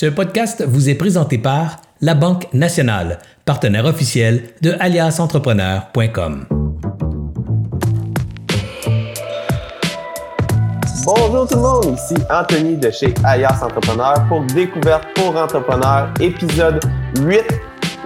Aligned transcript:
Ce 0.00 0.06
podcast 0.06 0.64
vous 0.66 0.88
est 0.88 0.94
présenté 0.94 1.36
par 1.36 1.76
La 2.00 2.14
Banque 2.14 2.46
Nationale, 2.54 3.18
partenaire 3.44 3.84
officiel 3.84 4.44
de 4.62 4.74
aliasentrepreneur.com. 4.80 6.46
Bonjour 11.04 11.46
tout 11.46 11.56
le 11.56 11.60
monde, 11.60 11.98
ici 11.98 12.14
Anthony 12.30 12.78
de 12.78 12.90
chez 12.90 13.12
Alias 13.24 13.60
Entrepreneur 13.62 14.14
pour 14.26 14.42
Découverte 14.54 15.04
pour 15.14 15.36
Entrepreneurs, 15.36 16.14
épisode 16.18 16.80
8 17.20 17.44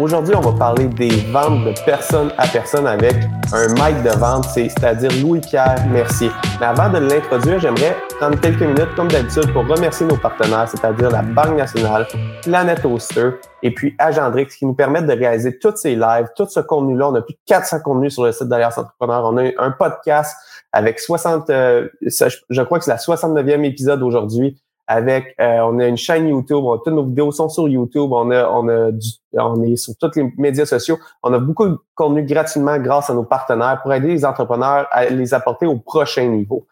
Aujourd'hui, 0.01 0.35
on 0.35 0.41
va 0.41 0.53
parler 0.59 0.89
des 0.89 1.09
ventes 1.31 1.65
de 1.65 1.73
personne 1.87 2.33
à 2.37 2.49
personne 2.49 2.85
avec 2.85 3.15
un 3.53 3.69
maître 3.75 4.03
de 4.03 4.19
vente, 4.19 4.45
c'est-à-dire 4.47 5.09
Louis-Pierre 5.23 5.87
Mercier. 5.87 6.31
Mais 6.59 6.67
avant 6.67 6.91
de 6.91 6.99
l'introduire, 6.99 7.61
j'aimerais 7.61 7.97
prendre 8.19 8.41
quelques 8.41 8.63
minutes, 8.63 8.93
comme 8.97 9.07
d'habitude, 9.07 9.53
pour 9.53 9.65
remercier 9.69 10.05
nos 10.05 10.17
partenaires, 10.17 10.69
c'est-à-dire 10.69 11.11
la 11.11 11.23
Banque 11.23 11.57
nationale, 11.57 12.09
Planet 12.43 12.85
Hoster 12.85 13.31
et 13.63 13.73
puis 13.73 13.95
Agendrix, 14.01 14.49
qui 14.49 14.67
nous 14.67 14.75
permettent 14.75 15.07
de 15.07 15.13
réaliser 15.13 15.61
tous 15.61 15.77
ces 15.77 15.95
lives, 15.95 16.27
tout 16.35 16.47
ce 16.49 16.59
contenu-là. 16.59 17.11
On 17.11 17.15
a 17.15 17.23
plus 17.23 17.35
de 17.35 17.41
400 17.47 17.79
contenus 17.85 18.15
sur 18.15 18.25
le 18.25 18.33
site 18.33 18.49
d'Alliance 18.49 18.77
Entrepreneur. 18.77 19.23
On 19.25 19.37
a 19.37 19.45
un 19.59 19.71
podcast 19.71 20.37
avec 20.73 20.99
60, 20.99 21.51
euh, 21.51 21.89
je 22.03 22.63
crois 22.63 22.81
que 22.81 22.85
c'est 22.85 22.91
la 22.91 22.97
69e 22.97 23.63
épisode 23.63 24.03
aujourd'hui 24.03 24.61
avec 24.87 25.35
euh, 25.41 25.61
on 25.61 25.79
a 25.79 25.87
une 25.87 25.97
chaîne 25.97 26.29
YouTube, 26.29 26.63
on 26.65 26.77
toutes 26.79 26.93
nos 26.93 27.05
vidéos 27.05 27.33
sont 27.33 27.49
sur 27.49 27.69
YouTube, 27.69 28.13
on 28.13 28.31
a 28.31 28.49
on 28.49 28.69
a 28.69 28.91
on 29.33 29.63
est 29.63 29.77
sur 29.77 29.95
tous 29.99 30.11
les 30.17 30.31
médias 30.37 30.67
sociaux, 30.67 30.99
on 31.23 31.33
a 31.33 31.39
beaucoup 31.39 31.67
de 31.67 31.77
contenu 31.95 32.23
gratuitement 32.25 32.79
grâce 32.79 33.09
à 33.09 33.15
nos 33.15 33.25
partenaires 33.25 33.81
pour 33.83 33.93
aider 33.95 34.09
les 34.09 34.25
entrepreneurs 34.25 34.87
à 34.91 35.07
les 35.07 35.33
apporter 35.33 35.67
au 35.67 35.79
prochain 35.79 36.27
niveau. 36.27 36.67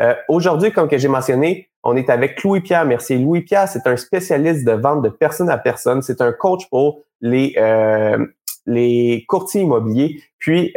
Euh, 0.00 0.14
aujourd'hui, 0.28 0.72
comme 0.72 0.88
que 0.88 0.98
j'ai 0.98 1.08
mentionné, 1.08 1.70
on 1.82 1.96
est 1.96 2.10
avec 2.10 2.42
Louis-Pierre 2.42 2.84
Merci. 2.84 3.18
Louis-Pierre, 3.18 3.68
c'est 3.68 3.86
un 3.86 3.96
spécialiste 3.96 4.66
de 4.66 4.72
vente 4.72 5.02
de 5.02 5.08
personne 5.08 5.48
à 5.48 5.56
personne. 5.56 6.02
C'est 6.02 6.20
un 6.20 6.32
coach 6.32 6.68
pour 6.68 7.00
les 7.20 7.54
euh, 7.56 8.18
les 8.66 9.24
courtiers 9.26 9.62
immobiliers. 9.62 10.20
Puis 10.38 10.72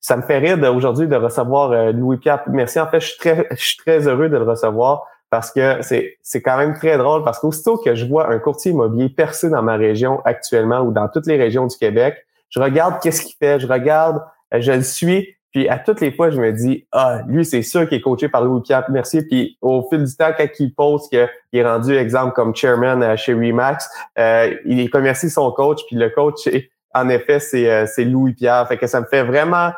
ça 0.00 0.16
me 0.16 0.22
fait 0.22 0.38
rire 0.38 0.58
aujourd'hui 0.74 1.08
de 1.08 1.16
recevoir 1.16 1.92
Louis-Pierre 1.92 2.44
Merci. 2.48 2.78
En 2.78 2.86
fait, 2.86 3.00
je 3.00 3.08
suis 3.08 3.18
très 3.18 3.48
je 3.50 3.64
suis 3.64 3.78
très 3.78 4.06
heureux 4.06 4.28
de 4.28 4.36
le 4.36 4.44
recevoir 4.44 5.06
parce 5.34 5.50
que 5.50 5.78
c'est, 5.82 6.16
c'est 6.22 6.42
quand 6.42 6.56
même 6.56 6.74
très 6.74 6.96
drôle 6.96 7.24
parce 7.24 7.40
qu'aussitôt 7.40 7.76
que 7.76 7.96
je 7.96 8.06
vois 8.06 8.30
un 8.30 8.38
courtier 8.38 8.70
immobilier 8.70 9.08
percé 9.08 9.50
dans 9.50 9.64
ma 9.64 9.74
région 9.74 10.20
actuellement 10.24 10.82
ou 10.82 10.92
dans 10.92 11.08
toutes 11.08 11.26
les 11.26 11.36
régions 11.36 11.66
du 11.66 11.76
Québec, 11.76 12.24
je 12.50 12.60
regarde 12.60 13.00
qu'est-ce 13.02 13.22
qu'il 13.22 13.34
fait, 13.34 13.58
je 13.58 13.66
regarde, 13.66 14.22
euh, 14.54 14.60
je 14.60 14.70
le 14.70 14.82
suis, 14.82 15.34
puis 15.50 15.68
à 15.68 15.80
toutes 15.80 16.00
les 16.00 16.12
fois, 16.12 16.30
je 16.30 16.40
me 16.40 16.52
dis, 16.52 16.86
ah, 16.92 17.22
lui, 17.26 17.44
c'est 17.44 17.62
sûr 17.62 17.88
qu'il 17.88 17.98
est 17.98 18.00
coaché 18.00 18.28
par 18.28 18.44
Louis-Pierre 18.44 18.88
Mercier. 18.92 19.22
Puis 19.22 19.58
au 19.60 19.82
fil 19.90 20.04
du 20.04 20.16
temps, 20.16 20.30
quand 20.38 20.46
il 20.60 20.72
pose 20.72 21.08
qu'il 21.08 21.28
est 21.52 21.64
rendu 21.64 21.96
exemple 21.96 22.32
comme 22.34 22.54
chairman 22.54 23.02
euh, 23.02 23.16
chez 23.16 23.34
Remax, 23.34 23.88
euh, 24.16 24.54
il 24.64 24.78
est 24.78 24.88
commercié 24.88 25.28
son 25.28 25.50
coach, 25.50 25.80
puis 25.88 25.96
le 25.96 26.10
coach, 26.10 26.48
en 26.94 27.08
effet, 27.08 27.40
c'est, 27.40 27.88
c'est 27.88 28.04
Louis-Pierre. 28.04 28.68
Fait 28.68 28.78
que 28.78 28.86
ça 28.86 29.00
me 29.00 29.06
fait 29.06 29.24
vraiment, 29.24 29.72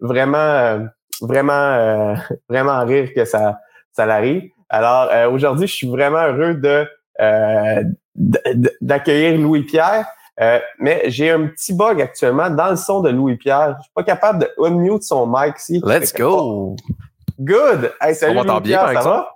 vraiment, 0.00 0.88
vraiment, 1.20 2.14
vraiment 2.48 2.82
rire 2.86 3.10
que 3.14 3.26
ça 3.26 3.58
Alors 4.68 5.08
euh, 5.10 5.30
aujourd'hui, 5.30 5.66
je 5.66 5.74
suis 5.74 5.88
vraiment 5.88 6.22
heureux 6.26 6.54
de 6.54 6.86
euh, 7.20 7.82
d'accueillir 8.80 9.40
Louis-Pierre. 9.40 10.06
Euh, 10.40 10.60
mais 10.78 11.02
j'ai 11.06 11.30
un 11.30 11.48
petit 11.48 11.74
bug 11.74 12.00
actuellement 12.00 12.48
dans 12.48 12.70
le 12.70 12.76
son 12.76 13.00
de 13.00 13.10
Louis-Pierre. 13.10 13.74
Je 13.78 13.82
suis 13.82 13.92
pas 13.92 14.04
capable 14.04 14.40
de 14.40 14.50
unmute 14.64 15.02
son 15.02 15.26
mic 15.26 15.56
ici. 15.58 15.80
Let's 15.84 16.14
go! 16.14 16.76
Good! 17.40 17.92
Hey, 18.00 18.14
salut 18.14 18.40
Louis-Pierre, 18.46 18.92
ça 18.92 19.00
va? 19.02 19.34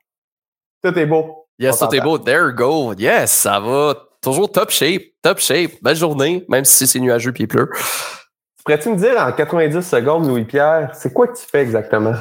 Tout 0.82 0.96
est 0.96 1.06
beau. 1.06 1.46
Yes, 1.58 1.78
tout 1.78 1.92
est 1.94 2.00
beau. 2.00 2.18
There 2.18 2.52
go. 2.52 2.94
Yes, 2.94 3.32
ça 3.32 3.58
va. 3.58 3.94
Toujours 4.20 4.50
top 4.50 4.70
shape, 4.70 5.02
top 5.22 5.38
shape. 5.38 5.72
Belle 5.82 5.96
journée, 5.96 6.44
même 6.48 6.64
si 6.64 6.86
c'est 6.86 7.00
nuageux 7.00 7.32
et 7.36 7.42
il 7.42 7.48
pleut. 7.48 7.70
Pourrais-tu 8.64 8.90
me 8.90 8.96
dire 8.96 9.18
en 9.18 9.32
90 9.32 9.82
secondes, 9.82 10.28
Louis-Pierre, 10.28 10.92
c'est 10.94 11.12
quoi 11.12 11.26
que 11.26 11.36
tu 11.36 11.44
fais 11.44 11.62
exactement? 11.62 12.12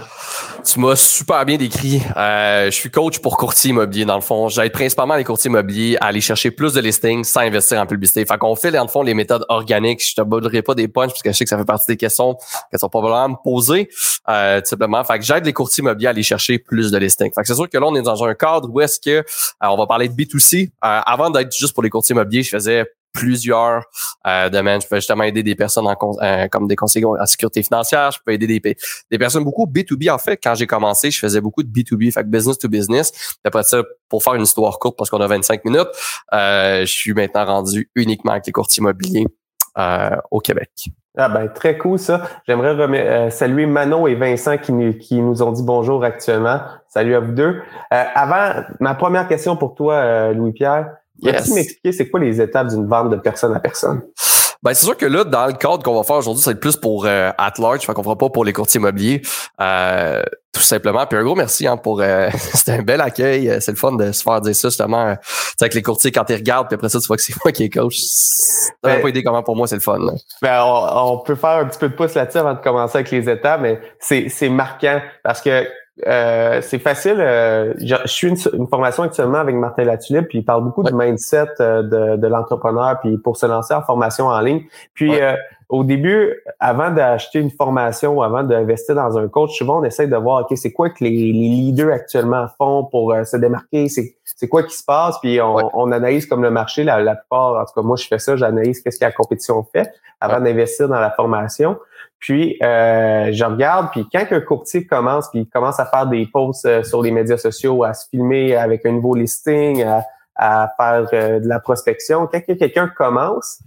Tu 0.64 0.80
m'as 0.80 0.96
super 0.96 1.46
bien 1.46 1.58
décrit. 1.58 2.02
Euh, 2.18 2.66
je 2.66 2.72
suis 2.72 2.90
coach 2.90 3.20
pour 3.20 3.38
courtier 3.38 3.70
immobilier, 3.70 4.06
dans 4.06 4.16
le 4.16 4.22
fond. 4.22 4.50
J'aide 4.50 4.72
principalement 4.72 5.16
les 5.16 5.24
courtiers 5.24 5.50
immobiliers 5.50 5.98
à 6.02 6.06
aller 6.06 6.20
chercher 6.20 6.50
plus 6.50 6.74
de 6.74 6.82
listings 6.82 7.24
sans 7.24 7.42
investir 7.42 7.80
en 7.80 7.86
publicité. 7.86 8.26
Fait 8.26 8.40
qu'on 8.40 8.56
fait, 8.56 8.72
dans 8.72 8.82
le 8.82 8.88
fond, 8.88 9.04
les 9.04 9.14
méthodes 9.14 9.46
organiques. 9.50 10.04
Je 10.04 10.16
te 10.16 10.22
bouderai 10.22 10.64
pas 10.64 10.74
des 10.74 10.88
punches 10.88 11.12
parce 11.12 11.22
que 11.22 11.32
je 11.32 11.38
sais 11.38 11.44
que 11.44 11.50
ça 11.50 11.60
fait 11.60 11.66
partie 11.66 11.86
des 11.92 11.98
questions 11.98 12.36
qu'elles 12.72 12.80
sont 12.80 12.90
probablement 12.90 13.30
me 13.30 13.44
poser. 13.44 13.90
Euh, 14.28 14.62
tout 14.62 14.68
simplement. 14.68 15.04
Fait 15.04 15.20
que 15.20 15.26
j'aide 15.26 15.46
les 15.46 15.54
courtiers 15.54 15.84
immobiliers 15.84 16.08
à 16.08 16.10
aller 16.10 16.24
chercher 16.24 16.58
plus 16.58 16.90
de 16.90 16.98
listings. 16.98 17.32
Fait 17.36 17.42
que 17.42 17.48
c'est 17.48 17.56
sûr 17.56 17.70
que 17.70 17.78
là, 17.78 17.86
on 17.86 17.96
est 17.96 18.02
dans 18.02 18.24
un 18.24 18.34
cadre 18.34 18.68
où 18.68 18.82
est-ce 18.82 19.00
que, 19.00 19.20
euh, 19.20 19.24
on 19.62 19.78
va 19.78 19.86
parler 19.86 20.10
de 20.10 20.14
B2C. 20.16 20.70
Euh, 20.70 20.70
avant 20.82 21.30
d'être 21.30 21.56
juste 21.56 21.74
pour 21.74 21.84
les 21.84 21.92
courtiers 21.92 22.16
immobiliers, 22.16 22.42
je 22.42 22.50
faisais 22.50 22.86
plusieurs 23.14 23.84
euh, 24.26 24.50
domaines. 24.50 24.82
Je 24.82 24.88
peux 24.88 24.96
justement 24.98 25.24
aider 25.24 25.44
des 25.44 25.56
personnes 25.56 25.88
en, 25.88 25.96
euh, 26.22 26.48
comme 26.48 26.68
des 26.68 26.76
conseillers 26.76 27.06
en 27.06 27.26
sécurité 27.26 27.64
financière. 27.64 28.12
Je 28.12 28.20
peux 28.26 28.32
aider 28.32 28.48
des, 28.48 28.60
des 28.60 29.18
personnes 29.18 29.44
beaucoup 29.44 29.66
B2B. 29.66 30.12
En 30.12 30.18
fait, 30.18 30.38
quand 30.38 30.56
j'ai 30.56 30.68
commencé, 30.68 31.12
je 31.12 31.20
faisais 31.20 31.42
beaucoup 31.42 31.64
de 31.64 31.70
B2B, 31.70 32.12
fait 32.12 32.30
business 32.30 32.58
to 32.58 32.68
business. 32.70 33.38
Après 33.44 33.64
ça, 33.64 33.84
pour 34.10 34.24
faire 34.24 34.36
une 34.36 34.44
histoire 34.44 34.78
courte, 34.80 34.98
parce 34.98 35.10
qu'on 35.10 35.22
a 35.22 35.28
25 35.28 35.66
minutes, 35.66 35.88
euh, 36.34 36.82
je 36.82 36.92
suis 36.92 37.14
maintenant 37.14 37.46
rendu 37.46 37.90
uniquement 37.96 38.34
avec 38.34 38.46
les 38.46 38.52
courtiers 38.52 38.82
immobiliers 38.82 39.26
euh, 39.78 40.16
au 40.30 40.40
Québec. 40.40 40.70
Ah 41.18 41.28
ben 41.28 41.50
très 41.50 41.78
cool 41.78 42.00
ça. 42.00 42.22
J'aimerais 42.48 42.70
euh, 42.70 43.30
saluer 43.30 43.66
Manon 43.66 44.08
et 44.08 44.16
Vincent 44.16 44.58
qui, 44.58 44.98
qui, 44.98 45.22
nous 45.22 45.44
ont 45.44 45.52
dit 45.52 45.64
bonjour 45.64 46.06
actuellement. 46.06 46.62
Salut 46.88 47.16
à 47.16 47.20
vous 47.20 47.34
deux. 47.34 47.62
avant, 47.90 48.64
ma 48.80 48.96
première 48.96 49.28
question 49.28 49.58
pour 49.58 49.76
toi, 49.76 50.32
Louis-Pierre. 50.32 50.88
Yes. 51.22 51.38
Peux-tu 51.38 51.54
m'expliquer 51.54 51.92
c'est 51.92 52.10
quoi 52.10 52.20
les 52.20 52.42
étapes 52.42 52.68
d'une 52.68 52.88
vente 52.88 53.10
de 53.10 53.16
personne 53.18 53.56
à 53.56 53.60
personne? 53.60 54.02
Ben, 54.64 54.76
c'est 54.76 54.86
sûr 54.86 54.96
que 54.96 55.08
là, 55.08 55.24
dans 55.24 55.48
le 55.48 55.54
cadre 55.54 55.82
qu'on 55.82 55.96
va 55.96 56.04
faire 56.04 56.18
aujourd'hui, 56.18 56.44
c'est 56.44 56.60
plus 56.60 56.76
pour 56.76 57.06
euh, 57.06 57.32
at 57.38 57.54
large, 57.58 57.82
fait 57.82 57.94
qu'on 57.94 58.04
fera 58.04 58.18
pas 58.18 58.30
pour 58.30 58.46
les 58.46 58.54
courtiers 58.54 58.80
immobiliers, 58.80 59.24
euh, 59.60 60.22
tout 60.54 60.62
simplement. 60.62 61.06
Puis 61.08 61.18
un 61.18 61.24
gros 61.24 61.34
merci 61.34 61.66
hein, 61.66 61.78
pour 61.78 62.02
euh, 62.02 62.30
c'était 62.54 62.74
un 62.74 62.84
bel 62.84 63.02
accueil. 63.02 63.50
Euh, 63.50 63.60
c'est 63.60 63.72
le 63.72 63.78
fun 63.78 63.94
de 63.94 64.12
se 64.12 64.22
faire 64.22 64.40
dire 64.42 64.56
ça 64.56 64.70
justement. 64.70 65.08
Euh, 65.08 65.16
avec 65.60 65.74
les 65.74 65.82
courtiers 65.82 66.12
quand 66.12 66.30
ils 66.30 66.36
regardent, 66.36 66.68
puis 66.68 66.76
après 66.76 66.90
ça 66.90 67.00
tu 67.00 67.08
vois 67.08 67.18
que 67.18 67.24
c'est 67.24 67.34
moi 67.44 67.52
qui 67.52 67.64
est 67.64 67.70
coach. 67.70 67.98
T'as 68.84 68.96
ben, 68.96 69.02
pas 69.02 69.10
idée 69.10 69.24
comment 69.24 69.42
pour 69.42 69.56
moi 69.56 69.66
c'est 69.66 69.76
le 69.76 69.82
fun. 69.82 70.00
Ben, 70.42 70.64
on, 70.64 71.14
on, 71.14 71.18
peut 71.20 71.36
faire 71.36 71.58
un 71.58 71.66
petit 71.66 71.80
peu 71.80 71.90
de 71.90 71.96
pouce 71.96 72.14
là-dessus 72.14 72.38
avant 72.38 72.54
de 72.54 72.60
commencer 72.60 72.98
avec 72.98 73.10
les 73.12 73.30
étapes, 73.30 73.62
mais 73.62 73.80
c'est 74.00 74.28
c'est 74.30 74.50
marquant 74.50 75.02
parce 75.24 75.42
que 75.42 75.68
euh, 76.08 76.62
c'est 76.62 76.80
facile. 76.80 77.18
Euh, 77.20 77.74
je, 77.80 77.96
suis 78.06 78.30
une, 78.30 78.38
une, 78.54 78.68
formation 78.68 79.04
actuellement 79.04 79.40
avec 79.40 79.56
Martin 79.56 79.84
Latulippe, 79.84 80.30
puis 80.30 80.40
il 80.40 80.46
parle 80.46 80.64
beaucoup 80.64 80.84
du 80.84 80.94
mindset 80.94 81.50
euh, 81.60 81.84
de, 81.84 82.16
de 82.16 82.28
l'entrepreneur, 82.28 83.00
puis 83.02 83.18
pour 83.18 83.38
se 83.38 83.46
lancer 83.46 83.74
en 83.74 83.82
formation 83.82 84.28
en 84.28 84.40
ligne. 84.40 84.64
Puis 84.94 85.12
au 85.70 85.86
début, 85.86 86.36
avant 86.60 86.92
d'acheter 86.92 87.40
une 87.40 87.52
formation 87.52 88.16
ou 88.16 88.24
avant 88.24 88.44
d'investir 88.44 88.96
dans 88.96 89.18
un 89.18 89.28
coach, 89.30 89.58
souvent 89.58 89.80
on 89.80 89.84
essaie 89.84 90.08
de 90.08 90.16
voir, 90.18 90.42
OK, 90.42 90.58
c'est 90.58 90.74
quoi 90.74 90.90
que 90.90 91.02
les, 91.02 91.10
les, 91.10 91.32
leaders 91.32 91.94
actuellement 91.94 92.48
font 92.58 92.86
pour 92.86 93.16
se 93.26 93.38
démarquer, 93.38 93.88
c'est 93.88 94.48
quoi 94.50 94.64
qui 94.64 94.76
se 94.76 94.84
passe, 94.84 95.18
puis 95.20 95.40
on, 95.40 95.58
on, 95.74 95.92
analyse 95.94 96.26
comme 96.26 96.42
le 96.42 96.52
marché, 96.52 96.84
la, 96.84 97.00
la 97.02 97.16
plupart, 97.16 97.56
en 97.56 97.66
tout 97.66 97.74
cas 97.74 97.82
moi 97.82 97.96
je 97.96 98.06
fais 98.06 98.20
ça, 98.20 98.36
j'analyse 98.36 98.82
qu'est-ce 98.82 99.00
que 99.00 99.06
la 99.06 99.12
compétition 99.14 99.64
fait 99.64 99.94
avant 100.20 100.42
d'investir 100.42 100.90
dans 100.90 101.00
la 101.00 101.12
formation. 101.12 101.78
Puis 102.22 102.58
euh, 102.62 103.32
je 103.34 103.44
regarde, 103.44 103.90
puis 103.92 104.08
quand 104.14 104.26
un 104.30 104.42
courtier 104.42 104.86
commence, 104.86 105.30
puis 105.32 105.42
il 105.42 105.50
commence 105.50 105.80
à 105.80 105.88
faire 105.88 106.06
des 106.06 106.28
posts 106.28 106.66
euh, 106.66 106.84
sur 106.84 107.02
les 107.02 107.10
médias 107.12 107.38
sociaux, 107.38 107.84
à 107.84 107.94
se 107.94 108.08
filmer 108.10 108.56
avec 108.56 108.86
un 108.86 108.92
nouveau 108.92 109.16
listing, 109.16 109.84
à, 110.36 110.74
faire 110.78 111.08
euh, 111.14 111.40
de 111.40 111.48
la 111.48 111.60
prospection, 111.60 112.28
quand 112.28 112.40
quelqu'un 112.42 112.88
commence, 112.96 113.60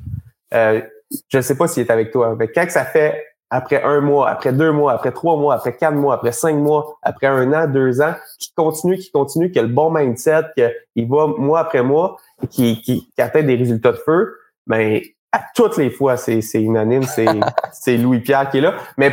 euh, 0.55 0.81
je 1.29 1.37
ne 1.37 1.43
sais 1.43 1.57
pas 1.57 1.67
s'il 1.67 1.83
est 1.83 1.91
avec 1.91 2.13
toi, 2.13 2.37
mais 2.39 2.47
quand 2.49 2.69
ça 2.71 2.85
fait 2.85 3.25
après 3.51 3.83
un 3.83 4.01
mois, 4.01 4.31
après 4.31 4.53
deux 4.53 4.73
mois, 4.73 4.93
après 4.93 5.13
trois 5.13 5.37
mois, 5.37 5.55
après 5.55 5.77
quatre 5.77 5.95
mois, 5.95 6.15
après 6.15 6.33
cinq 6.33 6.55
mois, 6.55 6.97
après 7.03 7.27
un 7.27 7.53
an, 7.53 7.67
deux 7.67 8.01
ans, 8.01 8.15
qui 8.39 8.53
continue, 8.55 8.99
qui 8.99 9.11
continue, 9.11 9.51
qui 9.51 9.59
a 9.59 9.63
le 9.63 9.69
bon 9.69 9.91
mindset, 9.91 10.45
qu'il 10.57 11.09
va 11.09 11.27
mois 11.27 11.61
après 11.61 11.83
mois, 11.83 12.17
qui, 12.51 12.81
qui, 12.83 13.13
atteint 13.19 13.43
des 13.43 13.57
résultats 13.57 13.93
de 13.93 13.99
feu, 13.99 14.37
ben 14.67 15.01
à 15.35 15.41
toutes 15.53 15.77
les 15.79 15.91
fois, 15.91 16.17
c'est, 16.17 16.41
unanime, 16.55 17.03
c'est, 17.03 17.27
c'est 17.73 17.97
Louis-Pierre 17.97 18.51
qui 18.51 18.59
est 18.59 18.61
là. 18.61 18.75
Mais 18.97 19.13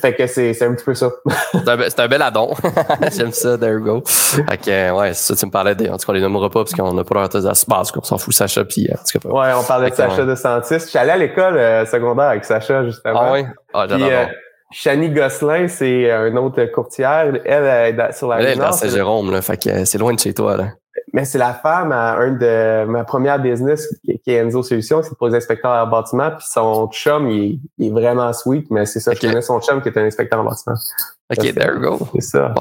fait 0.00 0.14
que 0.14 0.26
c'est, 0.26 0.54
c'est 0.54 0.64
un 0.64 0.72
petit 0.72 0.84
peu 0.84 0.94
ça. 0.94 1.10
c'est, 1.52 2.00
un, 2.00 2.08
bel 2.08 2.22
addon. 2.22 2.54
J'aime 3.14 3.32
ça, 3.32 3.58
there 3.58 3.74
you 3.74 3.80
go. 3.80 4.02
Fait 4.06 4.56
que, 4.56 4.92
ouais, 4.92 5.12
c'est 5.12 5.34
ça, 5.34 5.36
tu 5.36 5.44
me 5.44 5.50
parlais 5.50 5.74
des. 5.74 5.90
En 5.90 5.98
tout 5.98 6.06
cas, 6.06 6.12
on 6.12 6.12
les 6.12 6.22
nommera 6.22 6.48
pas 6.48 6.60
parce 6.60 6.72
qu'on 6.72 6.94
n'a 6.94 7.04
pas 7.04 7.14
leur 7.14 7.28
de 7.28 7.68
base, 7.68 7.90
qu'on 7.90 8.02
s'en 8.02 8.16
fout, 8.16 8.32
Sacha, 8.32 8.64
puis 8.64 8.88
en 8.90 8.96
tout 8.96 9.18
cas, 9.18 9.28
Ouais, 9.28 9.52
on 9.60 9.62
parlait 9.62 9.90
de 9.90 9.94
Sacha 9.94 10.24
de 10.24 10.34
Santis. 10.34 10.74
Je 10.74 10.78
suis 10.78 10.98
allé 10.98 11.10
à 11.10 11.18
l'école 11.18 11.58
euh, 11.58 11.84
secondaire 11.84 12.28
avec 12.28 12.46
Sacha, 12.46 12.84
justement. 12.86 13.20
Ah 13.20 13.32
oui? 13.32 13.44
Ah, 13.74 13.86
j'adore. 13.86 14.08
Euh, 14.10 14.26
Chani 14.70 15.10
Gosselin, 15.10 15.68
c'est 15.68 16.10
un 16.10 16.34
autre 16.36 16.64
courtière. 16.66 17.32
Elle, 17.44 17.98
est 17.98 18.12
sur 18.12 18.28
la 18.28 18.40
Elle 18.40 18.46
est 18.46 18.56
dans 18.56 18.72
Saint-Jérôme, 18.72 19.30
là. 19.32 19.42
Fait 19.42 19.62
que 19.62 19.84
c'est 19.84 19.98
loin 19.98 20.14
de 20.14 20.18
chez 20.18 20.32
toi, 20.32 20.56
là. 20.56 20.68
Mais 21.12 21.24
c'est 21.24 21.38
la 21.38 21.54
femme 21.54 21.92
à 21.92 22.16
un 22.16 22.32
de 22.32 22.84
ma 22.84 23.04
première 23.04 23.38
business 23.38 23.88
qui, 24.04 24.20
est 24.26 24.36
Enzo 24.36 24.62
Solutions, 24.62 25.02
c'est 25.02 25.16
pour 25.16 25.28
les 25.28 25.36
inspecteurs 25.36 25.72
en 25.72 25.86
bâtiment. 25.86 26.30
Puis 26.30 26.46
son 26.50 26.88
chum, 26.90 27.28
il, 27.30 27.60
est 27.80 27.90
vraiment 27.90 28.32
sweet, 28.32 28.70
mais 28.70 28.86
c'est 28.86 29.00
ça, 29.00 29.14
je 29.14 29.20
connais 29.20 29.42
son 29.42 29.60
chum 29.60 29.82
qui 29.82 29.88
est 29.88 29.98
un 29.98 30.04
inspecteur 30.04 30.40
en 30.40 30.44
bâtiment. 30.44 30.76
OK, 31.30 31.54
there 31.54 31.74
you 31.74 31.80
go. 31.80 31.98
C'est 32.14 32.22
ça. 32.22 32.54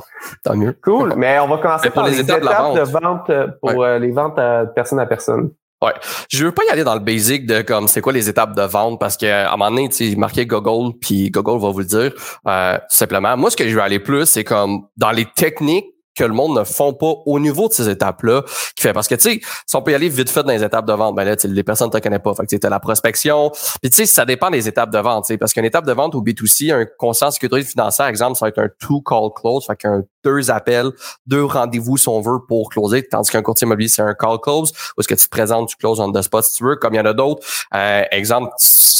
tant 0.43 0.55
mieux. 0.55 0.77
Cool. 0.83 1.13
Mais 1.15 1.39
on 1.39 1.47
va 1.47 1.57
commencer 1.57 1.89
par 1.89 2.07
les, 2.07 2.19
étapes, 2.19 2.41
de, 2.41 2.81
vente. 2.81 3.31
pour 3.61 3.83
euh, 3.83 3.97
les 3.97 4.11
ventes 4.11 4.37
à 4.37 4.65
personne 4.65 4.99
à 4.99 5.05
personne. 5.05 5.51
Ouais. 5.81 5.93
Je 6.29 6.43
veux 6.43 6.51
pas 6.51 6.63
y 6.65 6.69
aller 6.69 6.83
dans 6.83 6.95
le 6.95 7.01
basic 7.01 7.45
de 7.45 7.61
comme 7.61 7.87
c'est 7.87 8.01
quoi 8.01 8.11
les 8.11 8.27
étapes 8.27 8.55
de 8.55 8.63
vente 8.63 8.99
parce 8.99 9.15
que 9.15 9.27
à 9.27 9.53
un 9.53 9.57
moment 9.57 9.69
donné, 9.69 9.89
tu 9.89 10.15
marqué 10.15 10.45
Google, 10.47 10.97
puis 10.99 11.29
Google 11.29 11.61
va 11.61 11.69
vous 11.69 11.79
le 11.79 11.85
dire. 11.85 12.11
Euh, 12.47 12.77
simplement, 12.89 13.37
moi, 13.37 13.51
ce 13.51 13.57
que 13.57 13.67
je 13.67 13.75
veux 13.75 13.81
aller 13.81 13.99
plus, 13.99 14.25
c'est 14.25 14.43
comme 14.43 14.87
dans 14.97 15.11
les 15.11 15.25
techniques 15.35 15.93
que 16.17 16.23
le 16.23 16.33
monde 16.33 16.57
ne 16.57 16.63
font 16.63 16.93
pas 16.93 17.13
au 17.25 17.39
niveau 17.39 17.67
de 17.67 17.73
ces 17.73 17.89
étapes-là 17.89 18.43
qui 18.75 18.81
fait 18.81 18.93
parce 18.93 19.07
que 19.07 19.15
tu 19.15 19.21
sais 19.21 19.41
si 19.65 19.75
on 19.75 19.81
peut 19.81 19.91
y 19.91 19.95
aller 19.95 20.09
vite 20.09 20.29
fait 20.29 20.43
dans 20.43 20.51
les 20.51 20.63
étapes 20.63 20.85
de 20.85 20.93
vente 20.93 21.15
ben 21.15 21.23
là 21.23 21.35
les 21.43 21.63
personnes 21.63 21.89
ne 21.89 21.97
te 21.97 22.01
connaissent 22.01 22.21
pas. 22.23 22.33
Fait 22.33 22.45
que 22.45 22.55
tu 22.55 22.69
la 22.69 22.79
prospection. 22.79 23.51
Puis 23.81 23.89
tu 23.89 23.97
sais 23.97 24.05
ça 24.05 24.25
dépend 24.25 24.49
des 24.49 24.67
étapes 24.67 24.91
de 24.91 24.99
vente 24.99 25.31
parce 25.39 25.53
qu'une 25.53 25.65
étape 25.65 25.85
de 25.85 25.93
vente 25.93 26.15
au 26.15 26.21
B2C 26.21 26.73
un 26.73 26.85
conscience 26.97 27.35
sécurité 27.35 27.67
financière 27.67 28.07
exemple 28.07 28.37
ça 28.37 28.45
va 28.45 28.49
être 28.49 28.59
un 28.59 28.69
two 28.79 29.01
call 29.01 29.29
close 29.35 29.65
fait 29.65 29.75
qu'un 29.75 30.03
deux 30.23 30.51
appels 30.51 30.91
deux 31.27 31.45
rendez-vous 31.45 31.97
si 31.97 32.09
on 32.09 32.21
veut 32.21 32.39
pour 32.47 32.69
closer 32.69 33.03
tandis 33.07 33.29
qu'un 33.29 33.41
courtier 33.41 33.65
immobilier 33.65 33.87
c'est 33.87 34.01
un 34.01 34.13
call 34.13 34.39
close 34.41 34.71
où 34.71 35.01
est-ce 35.01 35.07
que 35.07 35.15
tu 35.15 35.25
te 35.25 35.29
présentes 35.29 35.69
tu 35.69 35.77
closes 35.77 35.99
on 35.99 36.11
the 36.11 36.21
spot 36.21 36.43
si 36.43 36.57
tu 36.57 36.63
veux 36.63 36.75
comme 36.75 36.93
il 36.93 36.97
y 36.97 36.99
en 36.99 37.05
a 37.05 37.13
d'autres. 37.13 37.45
Euh, 37.75 38.03
exemple 38.11 38.51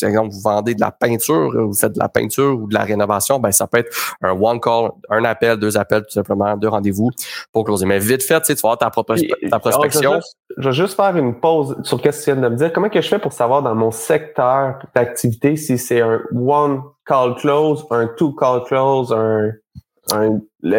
exemple 0.01 0.29
vous 0.31 0.41
vendez 0.41 0.75
de 0.75 0.81
la 0.81 0.91
peinture 0.91 1.51
vous 1.55 1.73
faites 1.73 1.93
de 1.93 1.99
la 1.99 2.09
peinture 2.09 2.57
ou 2.59 2.67
de 2.67 2.73
la 2.73 2.83
rénovation 2.83 3.39
ben 3.39 3.51
ça 3.51 3.67
peut 3.67 3.79
être 3.79 4.15
un 4.21 4.31
one 4.31 4.59
call 4.59 4.91
un 5.09 5.23
appel 5.23 5.57
deux 5.57 5.77
appels 5.77 6.03
tout 6.03 6.13
simplement 6.13 6.55
deux 6.55 6.67
rendez-vous 6.67 7.06
pour 7.51 7.65
closer. 7.65 7.85
Mais 7.85 7.99
vite 7.99 8.23
fait, 8.23 8.41
tu 8.41 8.53
vas 8.53 8.59
avoir 8.59 8.77
ta, 8.77 8.89
propre, 8.89 9.15
ta 9.49 9.59
prospection. 9.59 10.19
je, 10.57 10.69
vais 10.69 10.73
juste, 10.73 10.95
faire 10.95 11.15
une 11.15 11.39
pause 11.39 11.77
sur 11.83 11.97
ce 11.97 12.03
que 12.03 12.09
tu 12.09 12.23
viens 12.25 12.35
de 12.35 12.49
me 12.49 12.55
dire. 12.55 12.71
Comment 12.73 12.89
que 12.89 13.01
je 13.01 13.07
fais 13.07 13.19
pour 13.19 13.33
savoir 13.33 13.61
dans 13.61 13.75
mon 13.75 13.91
secteur 13.91 14.79
d'activité 14.95 15.55
si 15.55 15.77
c'est 15.77 16.01
un 16.01 16.21
one 16.35 16.81
call 17.05 17.35
close, 17.35 17.85
un 17.91 18.07
two 18.17 18.33
call 18.33 18.63
close, 18.65 19.13
un, 19.13 19.51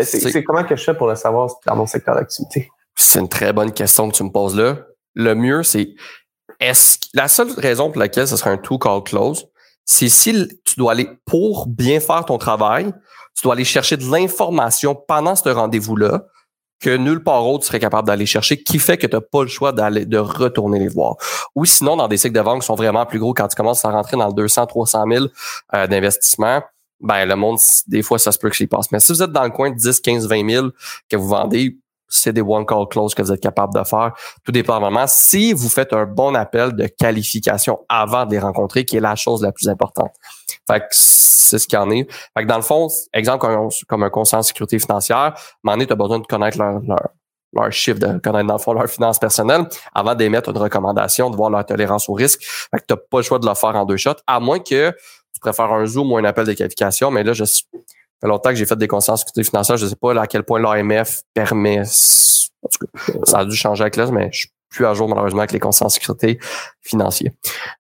c'est 0.03 0.43
comment 0.43 0.65
que 0.65 0.77
je 0.77 0.85
fais 0.85 0.95
pour 0.95 1.09
le 1.09 1.15
savoir 1.15 1.51
dans 1.67 1.77
mon 1.77 1.87
secteur 1.87 2.15
d'activité? 2.15 2.69
C'est 2.95 3.21
une 3.21 3.29
très 3.29 3.53
bonne 3.53 3.73
question 3.73 4.09
que 4.11 4.17
tu 4.17 4.25
me 4.25 4.31
poses 4.31 4.57
là. 4.57 4.79
Le 5.15 5.35
mieux, 5.35 5.63
c'est 5.63 5.95
est-ce 6.61 6.99
la 7.15 7.29
seule 7.29 7.51
raison 7.57 7.91
pour 7.91 8.01
laquelle 8.01 8.27
ce 8.27 8.37
serait 8.37 8.51
un 8.51 8.59
two 8.59 8.79
call 8.79 9.03
close, 9.03 9.47
c'est 9.91 10.11
si 10.11 10.47
tu 10.67 10.75
dois 10.77 10.93
aller 10.93 11.09
pour 11.25 11.67
bien 11.67 11.99
faire 11.99 12.27
ton 12.27 12.37
travail, 12.37 12.93
tu 13.35 13.43
dois 13.43 13.55
aller 13.55 13.65
chercher 13.65 13.97
de 13.97 14.05
l'information 14.05 14.95
pendant 14.95 15.35
ce 15.35 15.49
rendez-vous-là 15.49 16.27
que 16.79 16.95
nulle 16.95 17.25
part 17.25 17.47
autre 17.47 17.65
serait 17.65 17.81
capable 17.81 18.07
d'aller 18.07 18.27
chercher, 18.27 18.63
qui 18.63 18.79
fait 18.79 18.99
que 18.99 19.07
tu 19.07 19.17
n'as 19.17 19.23
pas 19.23 19.43
le 19.43 19.49
choix 19.49 19.73
d'aller 19.73 20.05
de 20.05 20.19
retourner 20.19 20.79
les 20.79 20.89
voir. 20.89 21.17
Ou 21.55 21.65
sinon, 21.65 21.97
dans 21.97 22.07
des 22.07 22.19
cycles 22.19 22.35
de 22.35 22.41
vente 22.41 22.61
qui 22.61 22.67
sont 22.67 22.75
vraiment 22.75 23.07
plus 23.07 23.19
gros, 23.19 23.33
quand 23.33 23.49
tu 23.49 23.57
commences 23.57 23.83
à 23.87 23.91
rentrer 23.91 24.19
dans 24.19 24.29
le 24.29 24.35
200, 24.35 24.67
300 24.67 25.05
000 25.11 25.27
euh, 25.75 25.87
d'investissement, 25.87 26.63
ben 27.01 27.25
le 27.25 27.35
monde, 27.35 27.59
des 27.87 28.03
fois, 28.03 28.19
ça 28.19 28.31
se 28.31 28.39
peut 28.39 28.51
que 28.51 28.57
s'y 28.57 28.67
passe. 28.67 28.93
Mais 28.93 29.01
si 29.01 29.13
vous 29.13 29.23
êtes 29.23 29.33
dans 29.33 29.45
le 29.45 29.51
coin 29.51 29.71
de 29.71 29.77
10, 29.77 30.01
15, 30.01 30.29
20 30.29 30.51
000 30.51 30.67
que 31.09 31.17
vous 31.17 31.29
vendez, 31.29 31.79
c'est 32.09 32.33
des 32.33 32.41
one 32.41 32.65
call 32.67 32.87
close 32.89 33.15
que 33.15 33.23
vous 33.23 33.33
êtes 33.33 33.41
capable 33.41 33.75
de 33.75 33.85
faire. 33.85 34.13
Tout 34.45 34.53
dépend 34.53 34.81
vraiment 34.81 35.07
si 35.07 35.53
vous 35.53 35.69
faites 35.69 35.93
un 35.93 36.07
bon 36.07 36.35
appel 36.35 36.75
de 36.75 36.87
qualification 36.87 37.81
avant 37.89 38.27
de 38.27 38.33
les 38.33 38.39
rencontrer, 38.39 38.85
qui 38.85 38.97
est 38.97 39.01
la 39.01 39.15
chose 39.15 39.43
la 39.43 39.53
plus 39.53 39.69
importante. 39.69 40.13
Fait 40.67 40.81
que 40.81 40.87
c'est 40.91 41.59
ce 41.59 41.67
qu'il 41.67 41.79
y 41.79 41.83
en 41.83 41.91
est. 41.91 42.11
Fait 42.35 42.43
que 42.43 42.49
dans 42.49 42.57
le 42.57 42.63
fond, 42.63 42.89
exemple 43.13 43.47
comme, 43.87 44.03
un 44.03 44.11
conseil 44.11 44.39
en 44.39 44.43
sécurité 44.43 44.79
financière, 44.79 45.35
à 45.67 45.77
tu 45.77 45.93
as 45.93 45.95
besoin 45.95 46.19
de 46.19 46.27
connaître 46.27 46.59
leur, 46.59 46.81
leur, 46.81 47.09
leur 47.53 47.73
chiffre, 47.73 47.99
de 47.99 48.19
connaître 48.19 48.47
dans 48.47 48.55
le 48.55 48.59
fond 48.59 48.73
leur 48.73 48.89
finance 48.89 49.19
personnelle 49.19 49.63
avant 49.95 50.15
d'émettre 50.15 50.51
une 50.51 50.59
recommandation, 50.59 51.31
de 51.31 51.37
voir 51.37 51.51
leur 51.51 51.65
tolérance 51.65 52.09
au 52.09 52.15
risque. 52.15 52.43
Fait 52.43 52.79
que 52.79 52.85
tu 52.89 52.95
n'as 52.95 52.97
pas 52.97 53.19
le 53.19 53.23
choix 53.23 53.39
de 53.39 53.47
le 53.47 53.55
faire 53.55 53.77
en 53.77 53.85
deux 53.85 53.97
shots, 53.97 54.13
à 54.27 54.41
moins 54.41 54.59
que 54.59 54.91
tu 54.91 55.41
préfères 55.41 55.73
un 55.73 55.87
Zoom 55.87 56.13
ou 56.13 56.17
un 56.17 56.25
appel 56.25 56.47
de 56.47 56.53
qualification. 56.53 57.11
Mais 57.11 57.23
là, 57.23 57.33
je 57.33 57.45
fait 58.21 58.29
longtemps 58.29 58.51
que 58.51 58.57
j'ai 58.57 58.67
fait 58.67 58.77
des 58.77 58.89
consciences 58.89 59.21
sécurité 59.21 59.45
financière. 59.45 59.77
Je 59.77 59.85
ne 59.85 59.91
sais 59.91 59.97
pas 59.97 60.21
à 60.21 60.27
quel 60.27 60.43
point 60.43 60.61
l'AMF 60.61 61.23
permet. 61.35 61.81
En 61.81 61.85
ça 63.25 63.39
a 63.39 63.45
dû 63.45 63.55
changer 63.55 63.83
avec 63.83 63.97
l'âge, 63.97 64.11
mais 64.11 64.31
je 64.33 64.41
suis 64.41 64.49
plus 64.69 64.87
à 64.87 64.95
jour 64.95 65.09
malheureusement 65.09 65.41
avec 65.41 65.53
les 65.53 65.61
consciences 65.61 65.95
sécurité 65.95 66.39
financiers. 66.83 67.33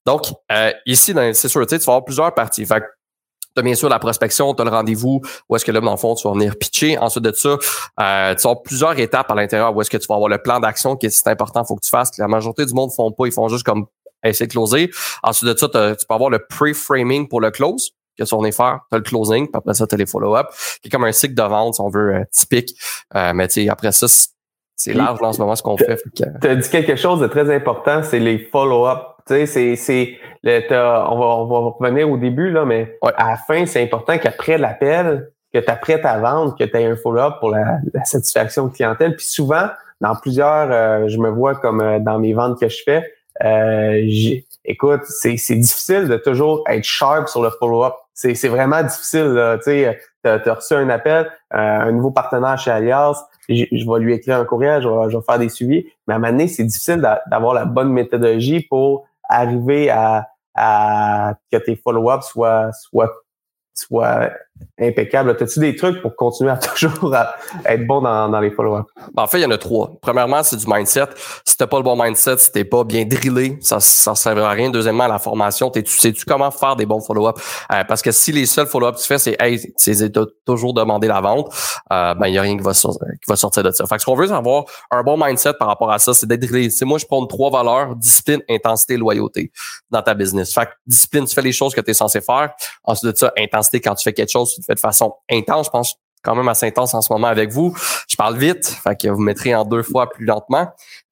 Donc, 0.06 0.32
euh, 0.52 0.72
ici, 0.86 1.12
dans 1.12 1.34
c'est 1.34 1.48
sûr, 1.48 1.66
tu 1.66 1.76
vas 1.76 1.82
avoir 1.82 2.04
plusieurs 2.04 2.32
parties. 2.34 2.64
Fait 2.64 2.82
tu 3.54 3.60
as 3.60 3.62
bien 3.62 3.74
sûr 3.74 3.88
la 3.88 3.98
prospection, 3.98 4.54
tu 4.54 4.62
as 4.62 4.64
le 4.64 4.70
rendez-vous, 4.70 5.20
où 5.48 5.56
est-ce 5.56 5.64
que 5.64 5.72
là, 5.72 5.80
dans 5.80 5.90
le 5.90 5.96
fond, 5.96 6.14
tu 6.14 6.28
vas 6.28 6.34
venir 6.34 6.56
pitcher. 6.56 6.96
Ensuite 6.98 7.24
de 7.24 7.32
ça, 7.32 7.56
euh, 8.00 8.34
tu 8.34 8.46
as 8.46 8.56
plusieurs 8.56 8.98
étapes 8.98 9.30
à 9.30 9.34
l'intérieur 9.34 9.74
où 9.74 9.80
est-ce 9.80 9.90
que 9.90 9.96
tu 9.96 10.06
vas 10.06 10.14
avoir 10.14 10.28
le 10.28 10.38
plan 10.38 10.60
d'action 10.60 10.96
qui 10.96 11.06
est 11.06 11.26
important, 11.26 11.64
faut 11.64 11.74
que 11.74 11.84
tu 11.84 11.90
fasses. 11.90 12.16
La 12.18 12.28
majorité 12.28 12.64
du 12.66 12.74
monde 12.74 12.90
ne 12.90 12.94
font 12.94 13.10
pas, 13.10 13.26
ils 13.26 13.32
font 13.32 13.48
juste 13.48 13.64
comme 13.64 13.86
essayer 14.22 14.46
de 14.46 14.52
closer. 14.52 14.90
Ensuite 15.22 15.48
de 15.48 15.56
ça, 15.56 15.66
tu 15.68 16.06
peux 16.06 16.14
avoir 16.14 16.30
le 16.30 16.38
pre-framing 16.38 17.28
pour 17.28 17.40
le 17.40 17.50
close 17.50 17.92
que 18.18 18.24
tu 18.24 18.36
vas 18.36 18.52
faire, 18.52 18.80
tu 18.90 18.94
as 18.94 18.98
le 18.98 19.04
closing, 19.04 19.46
puis 19.46 19.56
après 19.56 19.74
ça, 19.74 19.86
tu 19.86 19.94
as 19.94 19.98
les 19.98 20.06
follow-up, 20.06 20.48
qui 20.82 20.88
est 20.88 20.90
comme 20.90 21.04
un 21.04 21.12
cycle 21.12 21.34
de 21.34 21.42
vente, 21.42 21.74
si 21.74 21.80
on 21.80 21.88
veut, 21.88 22.14
euh, 22.14 22.24
typique. 22.30 22.74
Euh, 23.14 23.32
mais 23.34 23.48
tu 23.48 23.62
sais, 23.62 23.68
après 23.68 23.92
ça, 23.92 24.06
c'est 24.76 24.92
large 24.92 25.18
en 25.22 25.32
ce 25.32 25.40
moment 25.40 25.56
ce 25.56 25.62
qu'on 25.62 25.76
fait. 25.76 26.00
Tu 26.14 26.48
as 26.48 26.54
dit 26.54 26.68
quelque 26.68 26.96
chose 26.96 27.20
de 27.20 27.26
très 27.26 27.52
important, 27.54 28.02
c'est 28.02 28.20
les 28.20 28.38
follow-up. 28.38 29.00
Tu 29.26 29.46
sais, 29.46 29.76
c'est, 29.76 30.18
on 30.44 31.18
va, 31.18 31.26
on 31.26 31.46
va 31.46 31.74
revenir 31.78 32.10
au 32.10 32.16
début, 32.16 32.50
là, 32.50 32.64
mais 32.64 32.98
à 33.02 33.30
la 33.30 33.36
fin, 33.36 33.66
c'est 33.66 33.82
important 33.82 34.16
qu'après 34.18 34.56
l'appel, 34.56 35.30
que 35.52 35.58
tu 35.58 35.70
apprêtes 35.70 36.04
à 36.04 36.18
vendre, 36.18 36.56
que 36.56 36.64
tu 36.64 36.76
aies 36.76 36.86
un 36.86 36.96
follow-up 36.96 37.34
pour 37.40 37.50
la, 37.50 37.80
satisfaction 38.04 38.68
de 38.68 38.72
clientèle. 38.72 39.16
Puis 39.16 39.26
souvent, 39.26 39.68
dans 40.00 40.14
plusieurs, 40.14 40.70
euh, 40.70 41.08
je 41.08 41.18
me 41.18 41.28
vois 41.28 41.56
comme 41.56 41.98
dans 42.04 42.18
mes 42.18 42.32
ventes 42.32 42.60
que 42.60 42.68
je 42.68 42.82
fais, 42.84 43.02
euh, 43.44 44.06
écoute, 44.64 45.02
c'est 45.04 45.34
difficile 45.54 46.08
de 46.08 46.16
toujours 46.16 46.64
être 46.68 46.84
sharp 46.84 47.28
sur 47.28 47.42
le 47.42 47.50
follow-up 47.50 47.94
c'est 48.18 48.48
vraiment 48.48 48.82
difficile. 48.82 49.58
Tu 49.58 49.70
sais, 49.70 50.00
as, 50.24 50.52
reçu 50.52 50.74
un 50.74 50.88
appel, 50.88 51.30
euh, 51.54 51.56
un 51.56 51.92
nouveau 51.92 52.10
partenaire 52.10 52.58
chez 52.58 52.70
Alias, 52.70 53.24
je, 53.48 53.64
vais 53.70 54.00
lui 54.00 54.12
écrire 54.12 54.38
un 54.38 54.44
courriel, 54.44 54.82
je 54.82 54.88
vais, 54.88 55.22
faire 55.24 55.38
des 55.38 55.48
suivis. 55.48 55.86
Mais 56.06 56.14
à 56.14 56.16
un 56.16 56.20
moment 56.20 56.32
donné, 56.32 56.48
c'est 56.48 56.64
difficile 56.64 57.00
d'avoir 57.30 57.54
la 57.54 57.64
bonne 57.64 57.92
méthodologie 57.92 58.60
pour 58.68 59.06
arriver 59.28 59.88
à, 59.90 60.28
à 60.54 61.34
que 61.52 61.58
tes 61.58 61.76
follow-ups 61.76 62.26
soient, 62.26 62.72
soient 62.72 63.12
soit 63.78 64.32
impeccable. 64.80 65.36
As-tu 65.40 65.60
des 65.60 65.76
trucs 65.76 66.00
pour 66.02 66.14
continuer 66.16 66.50
à 66.50 66.56
toujours 66.76 67.14
être 67.64 67.86
bon 67.86 68.00
dans, 68.00 68.28
dans 68.28 68.40
les 68.40 68.50
follow-up? 68.50 68.86
Ben, 69.14 69.24
en 69.24 69.26
fait, 69.26 69.38
il 69.38 69.42
y 69.42 69.46
en 69.46 69.50
a 69.50 69.58
trois. 69.58 69.92
Premièrement, 70.00 70.42
c'est 70.42 70.56
du 70.56 70.66
mindset. 70.66 71.06
Si 71.44 71.56
t'as 71.56 71.66
pas 71.66 71.78
le 71.78 71.82
bon 71.82 72.00
mindset, 72.00 72.38
si 72.38 72.52
t'es 72.52 72.64
pas 72.64 72.84
bien 72.84 73.04
drillé, 73.04 73.58
ça 73.60 73.80
ça 73.80 74.14
servira 74.14 74.50
à 74.50 74.52
rien. 74.52 74.70
Deuxièmement, 74.70 75.06
la 75.06 75.18
formation, 75.18 75.70
tu 75.70 75.84
sais-tu 75.86 76.24
comment 76.24 76.50
faire 76.50 76.76
des 76.76 76.86
bons 76.86 77.00
follow-up? 77.00 77.38
Euh, 77.72 77.84
parce 77.84 78.02
que 78.02 78.12
si 78.12 78.32
les 78.32 78.46
seuls 78.46 78.66
follow-up 78.66 78.96
que 78.96 79.00
tu 79.00 79.06
fais, 79.06 79.18
c'est 79.18 79.36
hey, 79.40 79.60
c'est 79.76 80.12
toujours 80.44 80.74
demander 80.74 81.08
la 81.08 81.20
vente, 81.20 81.52
euh, 81.92 82.14
ben 82.14 82.26
il 82.28 82.34
y 82.34 82.38
a 82.38 82.42
rien 82.42 82.56
qui 82.56 82.62
va, 82.62 82.74
sortir, 82.74 83.06
qui 83.06 83.28
va 83.28 83.36
sortir 83.36 83.62
de 83.62 83.70
ça. 83.70 83.86
Fait 83.86 83.96
que 83.96 84.00
ce 84.00 84.06
qu'on 84.06 84.14
veut, 84.14 84.26
c'est 84.26 84.32
avoir 84.32 84.64
un 84.90 85.02
bon 85.02 85.16
mindset 85.22 85.54
par 85.54 85.68
rapport 85.68 85.90
à 85.90 85.98
ça, 85.98 86.14
c'est 86.14 86.26
d'être 86.26 86.40
drillé. 86.40 86.70
C'est 86.70 86.84
moi, 86.84 86.98
je 86.98 87.06
prends 87.06 87.24
trois 87.26 87.50
valeurs, 87.50 87.96
discipline, 87.96 88.42
intensité, 88.48 88.96
loyauté 88.96 89.52
dans 89.90 90.02
ta 90.02 90.14
business. 90.14 90.52
Fait 90.54 90.66
que 90.66 90.70
discipline, 90.86 91.24
tu 91.26 91.34
fais 91.34 91.42
les 91.42 91.52
choses 91.52 91.74
que 91.74 91.80
tu 91.80 91.90
es 91.90 91.94
censé 91.94 92.20
faire. 92.20 92.50
Ensuite 92.84 93.12
de 93.12 93.16
ça, 93.16 93.32
intensité, 93.38 93.80
quand 93.80 93.94
tu 93.94 94.04
fais 94.04 94.12
quelque 94.12 94.30
chose, 94.30 94.47
de 94.68 94.78
façon 94.78 95.14
intense. 95.30 95.66
Je 95.66 95.70
pense 95.70 95.94
quand 96.22 96.34
même 96.34 96.48
assez 96.48 96.66
intense 96.66 96.94
en 96.94 97.00
ce 97.00 97.12
moment 97.12 97.28
avec 97.28 97.50
vous. 97.50 97.74
Je 98.08 98.16
parle 98.16 98.36
vite, 98.36 98.66
fait 98.66 98.96
que 98.96 99.08
vous 99.08 99.20
mettrez 99.20 99.54
en 99.54 99.64
deux 99.64 99.82
fois 99.82 100.10
plus 100.10 100.24
lentement. 100.24 100.68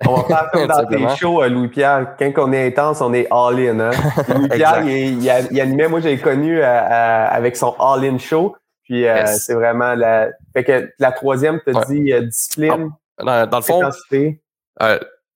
On 0.06 0.14
va 0.14 0.22
faire 0.24 0.50
comme 0.52 0.66
dans 0.68 0.86
tes 0.86 1.16
shows, 1.16 1.42
euh, 1.42 1.48
Louis-Pierre. 1.48 2.16
Quand 2.18 2.32
on 2.38 2.52
est 2.52 2.66
intense, 2.66 3.00
on 3.00 3.12
est 3.14 3.26
all-in. 3.30 3.80
Hein? 3.80 3.90
Louis-Pierre, 4.34 4.82
il, 4.84 5.24
il, 5.24 5.48
il, 5.50 5.60
animait, 5.60 5.88
moi 5.88 6.00
j'ai 6.00 6.18
connu 6.18 6.60
euh, 6.60 6.64
euh, 6.64 7.26
avec 7.30 7.56
son 7.56 7.74
all-in 7.78 8.18
show. 8.18 8.56
Puis 8.84 9.04
c'est 9.26 9.54
vraiment 9.54 9.94
la. 9.94 10.28
Fait 10.52 10.62
que 10.62 10.92
la 11.00 11.10
troisième, 11.10 11.60
tu 11.66 11.76
as 11.76 11.84
dit 11.86 12.12
discipline. 12.22 12.90
Ah, 13.18 13.46
dans, 13.46 13.56
le 13.58 13.64
fond. 13.64 13.82
Intensité. 13.82 14.40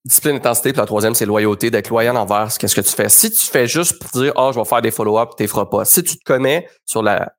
Discipline, 0.05 0.37
intensité, 0.37 0.71
puis 0.71 0.79
la 0.79 0.85
troisième, 0.85 1.13
c'est 1.13 1.25
loyauté, 1.25 1.69
d'être 1.69 1.89
loyal 1.89 2.15
envers 2.15 2.51
ce 2.51 2.57
qu'est-ce 2.57 2.73
que 2.73 2.81
tu 2.81 2.93
fais. 2.93 3.09
Si 3.09 3.29
tu 3.29 3.45
fais 3.45 3.67
juste 3.67 4.01
pour 4.01 4.09
dire, 4.21 4.31
ah, 4.37 4.47
oh, 4.47 4.51
je 4.53 4.59
vais 4.59 4.65
faire 4.65 4.81
des 4.81 4.89
follow-up, 4.89 5.31
tu 5.37 5.47
feras 5.47 5.65
pas. 5.65 5.83
Si 5.83 6.01
tu 6.01 6.17
te 6.17 6.23
connais 6.23 6.67
sur 6.85 7.03
la, 7.03 7.33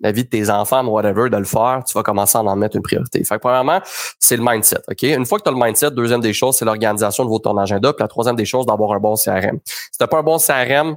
la 0.00 0.12
vie 0.12 0.24
de 0.24 0.28
tes 0.28 0.50
enfants, 0.50 0.84
whatever, 0.86 1.30
de 1.30 1.36
le 1.36 1.44
faire, 1.44 1.82
tu 1.86 1.94
vas 1.94 2.02
commencer 2.02 2.38
à 2.38 2.42
en 2.42 2.56
mettre 2.56 2.76
une 2.76 2.82
priorité. 2.82 3.22
Fait 3.24 3.36
que 3.36 3.40
premièrement, 3.40 3.80
c'est 4.18 4.36
le 4.36 4.42
mindset. 4.42 4.80
OK? 4.88 5.02
Une 5.02 5.26
fois 5.26 5.38
que 5.38 5.44
tu 5.44 5.48
as 5.48 5.52
le 5.52 5.62
mindset, 5.62 5.90
deuxième 5.90 6.20
des 6.20 6.32
choses, 6.32 6.56
c'est 6.56 6.64
l'organisation 6.64 7.24
de 7.24 7.38
ton 7.38 7.56
agenda. 7.58 7.92
Puis 7.92 8.02
la 8.02 8.08
troisième 8.08 8.36
des 8.36 8.44
choses, 8.44 8.66
d'avoir 8.66 8.92
un 8.92 8.98
bon 8.98 9.14
CRM. 9.14 9.58
Si 9.64 9.98
tu 9.98 10.06
pas 10.06 10.18
un 10.18 10.22
bon 10.22 10.38
CRM, 10.38 10.96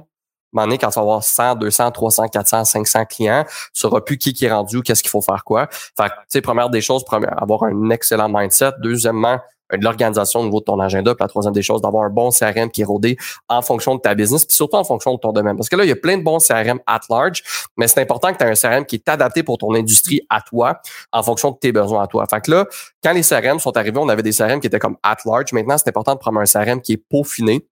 quand 0.54 0.76
tu 0.76 0.94
vas 0.94 1.00
avoir 1.00 1.22
100, 1.22 1.56
200, 1.56 1.90
300, 1.90 2.28
400, 2.28 2.64
500 2.64 3.04
clients, 3.06 3.44
tu 3.44 3.52
sauras 3.72 4.00
plus 4.00 4.18
qui, 4.18 4.32
qui 4.32 4.44
est 4.44 4.52
rendu, 4.52 4.82
qu'est-ce 4.82 5.02
qu'il 5.02 5.10
faut 5.10 5.20
faire 5.20 5.44
quoi. 5.44 5.68
Fait 5.70 6.04
que, 6.04 6.08
tu 6.08 6.14
sais, 6.28 6.40
première 6.40 6.70
des 6.70 6.80
choses, 6.80 7.04
première, 7.04 7.40
avoir 7.42 7.64
un 7.64 7.90
excellent 7.90 8.28
mindset. 8.28 8.72
Deuxièmement, 8.78 9.40
de 9.78 9.84
l'organisation 9.84 10.40
au 10.40 10.44
niveau 10.44 10.60
de 10.60 10.64
ton 10.64 10.80
agenda. 10.80 11.14
Puis 11.14 11.22
la 11.22 11.28
troisième 11.28 11.54
des 11.54 11.62
choses, 11.62 11.80
d'avoir 11.80 12.04
un 12.04 12.10
bon 12.10 12.30
CRM 12.30 12.70
qui 12.70 12.82
est 12.82 12.84
rodé 12.84 13.16
en 13.48 13.62
fonction 13.62 13.94
de 13.94 14.00
ta 14.00 14.14
business, 14.14 14.44
puis 14.44 14.54
surtout 14.54 14.76
en 14.76 14.84
fonction 14.84 15.14
de 15.14 15.18
ton 15.18 15.32
domaine. 15.32 15.56
Parce 15.56 15.68
que 15.68 15.76
là, 15.76 15.84
il 15.84 15.88
y 15.88 15.92
a 15.92 15.96
plein 15.96 16.18
de 16.18 16.22
bons 16.22 16.38
CRM 16.38 16.80
at 16.86 17.00
large, 17.10 17.42
mais 17.76 17.88
c'est 17.88 18.00
important 18.00 18.32
que 18.32 18.38
tu 18.38 18.44
aies 18.44 18.50
un 18.50 18.54
CRM 18.54 18.84
qui 18.84 18.96
est 18.96 19.08
adapté 19.08 19.42
pour 19.42 19.58
ton 19.58 19.74
industrie 19.74 20.20
à 20.30 20.40
toi, 20.40 20.80
en 21.12 21.22
fonction 21.22 21.50
de 21.50 21.56
tes 21.56 21.72
besoins 21.72 22.02
à 22.02 22.06
toi. 22.06 22.26
Fait 22.28 22.40
que 22.40 22.50
là, 22.50 22.66
quand 23.02 23.12
les 23.12 23.22
CRM 23.22 23.58
sont 23.58 23.76
arrivés, 23.76 23.98
on 23.98 24.08
avait 24.08 24.22
des 24.22 24.32
CRM 24.32 24.60
qui 24.60 24.66
étaient 24.66 24.78
comme 24.78 24.96
at 25.02 25.16
large. 25.24 25.52
Maintenant, 25.52 25.76
c'est 25.78 25.88
important 25.88 26.14
de 26.14 26.18
prendre 26.18 26.40
un 26.40 26.44
CRM 26.44 26.80
qui 26.80 26.94
est 26.94 27.04
peaufiné 27.08 27.66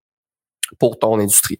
pour 0.79 0.99
ton 0.99 1.19
industrie. 1.19 1.59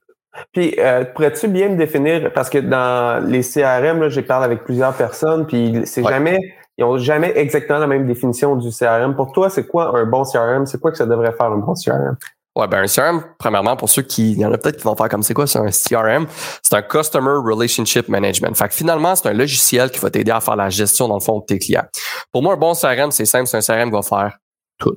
Puis, 0.53 0.75
euh, 0.79 1.05
pourrais-tu 1.05 1.49
bien 1.49 1.69
me 1.69 1.77
définir, 1.77 2.33
parce 2.33 2.49
que 2.49 2.59
dans 2.59 3.23
les 3.25 3.43
CRM, 3.43 4.01
là, 4.01 4.09
j'ai 4.09 4.23
parlé 4.23 4.47
avec 4.47 4.65
plusieurs 4.65 4.95
personnes, 4.95 5.47
puis 5.47 5.83
c'est 5.85 6.03
jamais, 6.03 6.39
ils 6.79 6.85
ont 6.85 6.99
jamais 6.99 7.33
exactement 7.37 7.79
la 7.79 7.87
même 7.87 8.07
définition 8.07 8.57
du 8.57 8.71
CRM. 8.71 9.15
Pour 9.15 9.33
toi, 9.33 9.51
c'est 9.51 9.67
quoi 9.67 9.97
un 9.99 10.07
bon 10.07 10.25
CRM? 10.25 10.67
C'est 10.67 10.81
quoi 10.81 10.91
que 10.91 10.97
ça 10.97 11.07
devrait 11.07 11.33
faire 11.33 11.47
un 11.47 11.59
bon 11.59 11.75
CRM? 11.75 12.17
Ouais, 12.55 12.67
ben 12.69 12.85
un 12.85 12.87
CRM, 12.87 13.25
premièrement, 13.39 13.77
pour 13.77 13.89
ceux 13.89 14.03
qui, 14.03 14.33
il 14.33 14.39
y 14.39 14.45
en 14.45 14.53
a 14.53 14.59
peut-être 14.59 14.77
qui 14.77 14.85
vont 14.85 14.95
faire 14.95 15.09
comme 15.09 15.23
c'est 15.23 15.33
quoi, 15.33 15.47
c'est 15.47 15.59
un 15.59 15.71
CRM, 15.71 16.27
c'est 16.63 16.75
un 16.75 16.83
Customer 16.83 17.37
Relationship 17.43 18.09
Management. 18.09 18.55
Fait 18.55 18.69
que 18.69 18.75
finalement, 18.75 19.15
c'est 19.17 19.29
un 19.29 19.33
logiciel 19.33 19.91
qui 19.91 19.99
va 20.01 20.11
t'aider 20.11 20.33
à 20.33 20.41
faire 20.41 20.57
la 20.57 20.69
gestion 20.69 21.09
dans 21.09 21.15
le 21.15 21.23
fond 21.23 21.39
de 21.39 21.45
tes 21.47 21.59
clients. 21.59 21.87
Pour 22.31 22.43
moi, 22.43 22.53
un 22.53 22.59
bon 22.59 22.75
CRM, 22.75 23.11
c'est 23.11 23.25
simple, 23.25 23.47
c'est 23.47 23.57
un 23.57 23.61
CRM 23.61 23.89
qui 23.89 23.97
va 23.97 24.03
faire 24.03 24.39
tout. 24.79 24.97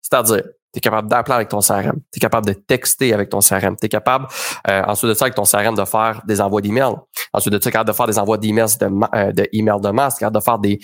C'est-à-dire, 0.00 0.44
tu 0.72 0.78
es 0.78 0.80
capable 0.80 1.08
d'appeler 1.08 1.34
avec 1.34 1.48
ton 1.48 1.60
CRM. 1.60 2.00
Tu 2.10 2.16
es 2.16 2.20
capable 2.20 2.46
de 2.46 2.54
texter 2.54 3.12
avec 3.12 3.28
ton 3.28 3.40
CRM. 3.40 3.76
Tu 3.76 3.86
es 3.86 3.88
capable, 3.88 4.26
euh, 4.68 4.82
ensuite 4.86 5.10
de 5.10 5.14
ça, 5.14 5.26
avec 5.26 5.34
ton 5.34 5.44
CRM, 5.44 5.74
de 5.74 5.84
faire 5.84 6.22
des 6.26 6.40
envois 6.40 6.62
d'emails. 6.62 6.94
Ensuite 7.32 7.52
de 7.52 7.58
ça, 7.58 7.62
tu 7.62 7.68
es 7.68 7.72
capable 7.72 7.90
de 7.90 7.94
faire 7.94 8.06
des 8.06 8.18
envois 8.18 8.38
d'emails 8.38 8.78
de, 8.80 8.86
euh, 8.86 9.32
de, 9.32 9.48
email 9.52 9.80
de 9.80 9.90
masse. 9.90 10.16
Es 10.16 10.20
capable 10.20 10.38
de 10.38 10.42
faire 10.42 10.58
des 10.58 10.80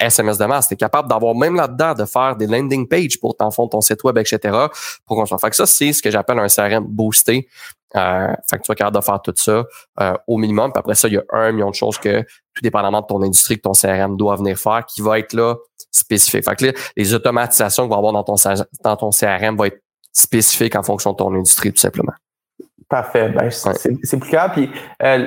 SMS 0.00 0.40
euh, 0.40 0.44
de 0.44 0.48
masse. 0.48 0.68
Tu 0.68 0.74
es 0.74 0.76
capable 0.76 1.08
d'avoir 1.08 1.34
même 1.36 1.54
là-dedans 1.54 1.94
de 1.94 2.04
faire 2.04 2.36
des 2.36 2.46
landing 2.46 2.88
pages 2.88 3.18
pour 3.20 3.36
ton 3.36 3.50
fond, 3.50 3.68
ton 3.68 3.80
site 3.80 4.02
web, 4.02 4.18
etc. 4.18 4.66
pour 5.06 5.16
qu'on 5.16 5.26
soit. 5.26 5.38
Fait 5.38 5.50
que 5.50 5.56
ça, 5.56 5.66
c'est 5.66 5.92
ce 5.92 6.02
que 6.02 6.10
j'appelle 6.10 6.38
un 6.38 6.48
CRM 6.48 6.84
boosté. 6.84 7.48
Euh, 7.96 8.34
fait 8.48 8.58
que 8.58 8.62
tu 8.62 8.68
vas 8.68 8.74
capable 8.74 8.96
de 8.96 9.02
faire 9.02 9.20
tout 9.22 9.32
ça 9.36 9.64
euh, 10.00 10.14
au 10.26 10.36
minimum. 10.36 10.72
Puis 10.72 10.78
après 10.78 10.94
ça, 10.94 11.08
il 11.08 11.14
y 11.14 11.16
a 11.16 11.24
un 11.32 11.52
million 11.52 11.70
de 11.70 11.74
choses 11.74 11.98
que, 11.98 12.20
tout 12.20 12.62
dépendamment 12.62 13.00
de 13.00 13.06
ton 13.06 13.22
industrie, 13.22 13.56
que 13.56 13.62
ton 13.62 13.72
CRM 13.72 14.16
doit 14.16 14.36
venir 14.36 14.58
faire, 14.58 14.84
qui 14.84 15.00
va 15.00 15.18
être 15.18 15.32
là 15.32 15.56
spécifique. 15.90 16.44
Fait 16.44 16.56
que 16.56 16.66
là, 16.66 16.72
les 16.96 17.14
automatisations 17.14 17.86
que 17.86 17.90
va 17.90 17.98
avoir 17.98 18.12
dans 18.12 18.24
ton, 18.24 18.34
dans 18.82 18.96
ton 18.96 19.10
CRM 19.10 19.56
vont 19.56 19.64
être 19.64 19.82
spécifiques 20.12 20.76
en 20.76 20.82
fonction 20.82 21.12
de 21.12 21.16
ton 21.16 21.34
industrie, 21.34 21.72
tout 21.72 21.80
simplement. 21.80 22.12
Parfait. 22.88 23.28
Ben, 23.28 23.50
c'est 23.50 24.18
plus 24.18 24.30
clair. 24.30 24.50
Puis, 24.52 24.70
euh, 25.02 25.26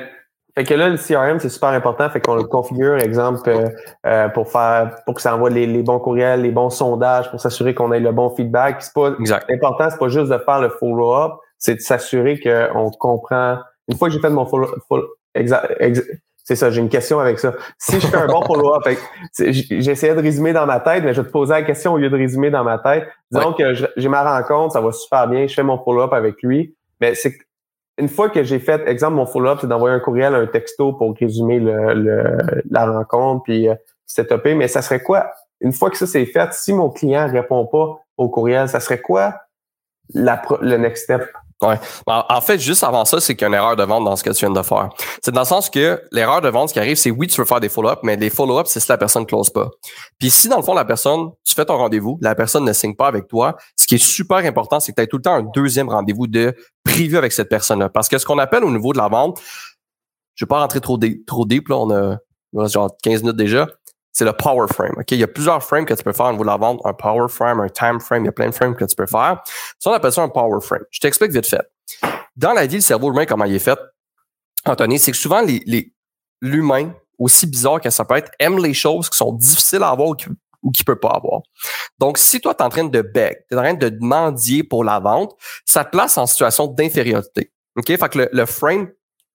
fait 0.56 0.64
que 0.64 0.74
là, 0.74 0.90
le 0.90 0.98
CRM, 0.98 1.40
c'est 1.40 1.50
super 1.50 1.70
important. 1.70 2.10
Fait 2.10 2.20
qu'on 2.20 2.36
le 2.36 2.44
configure, 2.44 2.98
exemple, 2.98 3.48
euh, 3.48 3.70
euh, 4.06 4.30
pour 4.30 4.52
faire 4.52 4.98
pour 5.06 5.16
que 5.16 5.22
ça 5.22 5.36
envoie 5.36 5.50
les, 5.50 5.66
les, 5.66 5.84
bons 5.84 6.00
courriels, 6.00 6.42
les 6.42 6.52
bons 6.52 6.70
sondages, 6.70 7.30
pour 7.30 7.40
s'assurer 7.40 7.74
qu'on 7.74 7.92
ait 7.92 8.00
le 8.00 8.12
bon 8.12 8.30
feedback. 8.36 8.82
C'est 8.82 8.94
pas 8.94 9.12
exact. 9.20 9.50
important, 9.50 9.90
c'est 9.90 10.00
pas 10.00 10.10
juste 10.10 10.30
de 10.30 10.38
faire 10.38 10.60
le 10.60 10.70
follow-up, 10.70 11.34
c'est 11.58 11.76
de 11.76 11.80
s'assurer 11.80 12.40
qu'on 12.40 12.90
comprend. 12.92 13.60
Une 13.88 13.98
fois 13.98 14.10
que 14.10 14.14
j'ai 14.14 14.20
fait 14.20 14.30
mon 14.30 14.46
follow-up, 14.46 15.06
exact, 15.36 15.72
c'est 16.44 16.56
ça, 16.56 16.72
j'ai 16.72 16.82
une 16.82 16.90
question 16.90 17.20
avec 17.20 17.40
ça. 17.40 17.54
Si 17.78 18.00
je 18.00 18.08
fais 18.08 18.18
un 18.18 18.28
bon 18.28 18.42
follow-up, 18.42 18.84
j'essayais 19.38 20.16
de 20.16 20.22
résumer 20.22 20.54
dans 20.54 20.66
ma 20.66 20.80
tête, 20.80 21.04
mais 21.04 21.14
je 21.14 21.22
vais 21.22 21.28
te 21.28 21.32
poser 21.32 21.54
la 21.54 21.64
question 21.64 21.94
au 21.94 21.98
lieu 21.98 22.10
de 22.10 22.18
résumer 22.18 22.50
dans 22.50 22.64
ma 22.64 22.78
tête. 22.80 23.08
Disons 23.32 23.54
que 23.54 23.74
j'ai 23.96 24.10
ma 24.10 24.24
rencontre, 24.24 24.74
ça 24.74 24.82
va 24.82 24.92
super 24.92 25.28
bien, 25.28 25.48
je 25.48 25.54
fais 25.54 25.64
mon 25.64 25.78
follow-up 25.78 26.14
avec 26.14 26.42
lui, 26.42 26.76
mais 27.00 27.16
c'est 27.16 27.34
une 27.98 28.10
fois 28.10 28.30
que 28.30 28.44
j'ai 28.44 28.60
fait, 28.60 28.88
exemple, 28.88 29.16
mon 29.16 29.26
follow-up, 29.26 29.60
c'est 29.62 29.68
d'envoyer 29.68 29.96
un 29.96 30.00
courriel, 30.00 30.34
un 30.34 30.48
texto 30.48 30.94
pour 30.94 31.14
résumer 31.20 31.60
le, 31.60 32.38
la 32.70 32.86
rencontre, 32.86 33.44
puis 33.44 33.68
euh, 33.70 33.76
setuper, 34.06 34.56
mais 34.56 34.68
ça 34.68 34.82
serait 34.82 35.02
quoi? 35.02 35.32
Une 35.60 35.72
fois 35.72 35.92
que 35.92 35.98
ça 35.98 36.08
c'est 36.08 36.26
fait, 36.26 36.54
si 36.54 36.74
mon 36.74 36.90
client 36.90 37.28
répond 37.32 37.68
pas 37.68 38.00
au 38.18 38.30
courriel, 38.30 38.68
ça 38.68 38.80
serait 38.80 39.02
quoi 39.02 39.36
le 40.14 40.78
next 40.78 41.04
step? 41.04 41.22
Ouais. 41.62 41.80
En 42.08 42.42
fait, 42.42 42.58
juste 42.58 42.84
avant 42.84 43.06
ça, 43.06 43.20
c'est 43.20 43.36
qu'il 43.36 43.44
y 43.44 43.46
a 43.46 43.48
une 43.50 43.54
erreur 43.54 43.76
de 43.76 43.84
vente 43.84 44.04
dans 44.04 44.16
ce 44.16 44.24
que 44.24 44.32
tu 44.32 44.46
viens 44.46 44.50
de 44.50 44.64
faire. 44.64 44.90
C'est 45.22 45.32
dans 45.32 45.42
le 45.42 45.46
sens 45.46 45.70
que 45.70 46.02
l'erreur 46.12 46.42
de 46.42 46.50
vente, 46.50 46.70
ce 46.70 46.74
qui 46.74 46.80
arrive, 46.80 46.96
c'est 46.98 47.12
oui, 47.12 47.28
tu 47.28 47.40
veux 47.40 47.46
faire 47.46 47.60
des 47.60 47.70
follow-up, 47.70 48.00
mais 48.02 48.16
les 48.16 48.32
follow-up, 48.32 48.66
c'est 48.66 48.80
si 48.80 48.90
la 48.90 48.98
personne 48.98 49.22
ne 49.24 49.28
close 49.28 49.52
pas. 49.52 49.70
Puis 50.18 50.32
si, 50.32 50.50
dans 50.50 50.58
le 50.58 50.64
fond, 50.64 50.74
la 50.74 50.86
personne, 50.86 51.30
tu 51.46 51.54
fais 51.54 51.64
ton 51.64 51.78
rendez-vous, 51.78 52.18
la 52.20 52.34
personne 52.34 52.66
ne 52.66 52.74
signe 52.74 52.96
pas 52.96 53.08
avec 53.08 53.28
toi, 53.28 53.58
ce 53.76 53.86
qui 53.86 53.94
est 53.94 54.04
super 54.04 54.38
important, 54.38 54.80
c'est 54.80 54.92
que 54.92 54.96
tu 54.96 55.04
aies 55.04 55.08
tout 55.08 55.18
le 55.18 55.22
temps 55.22 55.36
un 55.36 55.44
deuxième 55.54 55.88
rendez-vous 55.88 56.26
de 56.26 56.56
privé 56.84 57.20
avec 57.20 57.32
cette 57.32 57.50
personne-là. 57.50 57.90
Parce 57.90 58.10
que 58.10 58.18
ce 58.18 58.26
qu'on 58.26 58.40
appelle 58.40 58.64
au 58.64 58.72
niveau 58.72 58.92
de 58.92 58.98
la 58.98 59.08
vente, 59.08 59.40
je 60.34 60.46
vais 60.46 60.50
pas 60.50 60.62
rentrer 60.62 60.82
trop, 60.82 60.98
trop 61.28 61.46
deep, 61.46 61.68
là, 61.68 61.76
on 61.76 61.92
a 61.92 62.18
genre 62.68 62.90
15 63.04 63.22
minutes 63.22 63.38
déjà, 63.38 63.68
c'est 64.12 64.26
le 64.26 64.34
power 64.34 64.68
frame. 64.72 64.94
Ok, 64.98 65.12
Il 65.12 65.20
y 65.20 65.24
a 65.24 65.28
plusieurs 65.28 65.64
frames 65.64 65.86
que 65.86 65.94
tu 65.94 66.04
peux 66.04 66.14
faire 66.14 66.28
au 66.28 66.32
niveau 66.32 66.44
de 66.44 66.50
la 66.50 66.58
vente. 66.58 66.82
Un 66.84 66.94
power 66.94 67.28
frame, 67.30 67.60
un 67.60 67.70
time 67.70 68.00
frame, 68.00 68.24
il 68.24 68.26
y 68.26 68.30
a 68.30 68.34
plein 68.34 68.48
de 68.48 68.54
frames 68.54 68.76
que 68.76 68.86
tu 68.86 68.96
peux 68.96 69.06
faire. 69.06 69.42
Ça, 69.80 69.90
on 69.90 69.94
appelle 69.94 70.12
ça 70.12 70.22
un 70.22 70.30
power 70.30 70.60
frame. 70.62 70.84
Je 70.90 71.00
t'explique 71.00 71.32
vite 71.32 71.48
fait. 71.48 71.62
Dans 72.36 72.54
la 72.54 72.66
vie, 72.66 72.76
le 72.76 72.82
cerveau 72.82 73.12
humain, 73.12 73.26
comment 73.26 73.46
il 73.46 73.56
est 73.56 73.60
fait, 73.60 73.80
Anthony, 74.66 75.00
c'est 75.00 75.12
que 75.12 75.18
souvent, 75.18 75.42
l'humain, 76.42 76.94
aussi 77.18 77.46
bizarre 77.46 77.80
que 77.80 77.90
ça 77.90 78.04
peut 78.04 78.16
être, 78.16 78.32
aime 78.40 78.58
les 78.58 78.74
choses 78.74 79.10
qui 79.10 79.18
sont 79.18 79.34
difficiles 79.34 79.84
à 79.84 79.90
avoir 79.90 80.10
ou 80.10 80.16
qu'il 80.16 80.32
ne 80.32 80.84
peut 80.84 81.00
pas 81.00 81.10
avoir. 81.10 81.42
Donc, 82.00 82.18
si 82.18 82.42
toi, 82.42 82.56
tu 82.56 82.64
es 82.64 82.66
en 82.66 82.70
train 82.70 82.84
de 82.84 83.02
beg, 83.02 83.46
tu 83.48 83.56
es 83.56 83.58
en 83.58 83.62
train 83.62 83.74
de 83.74 83.90
demander 83.90 84.64
pour 84.64 84.84
la 84.84 85.00
vente, 85.00 85.36
ça 85.66 85.86
te 85.86 85.92
place 85.92 86.18
en 86.18 86.26
situation 86.26 86.68
d'infériorité. 86.68 87.52
OK? 87.76 87.88
Fait 87.88 88.10
que 88.10 88.18
le, 88.18 88.30
le 88.32 88.46
frame 88.46 88.90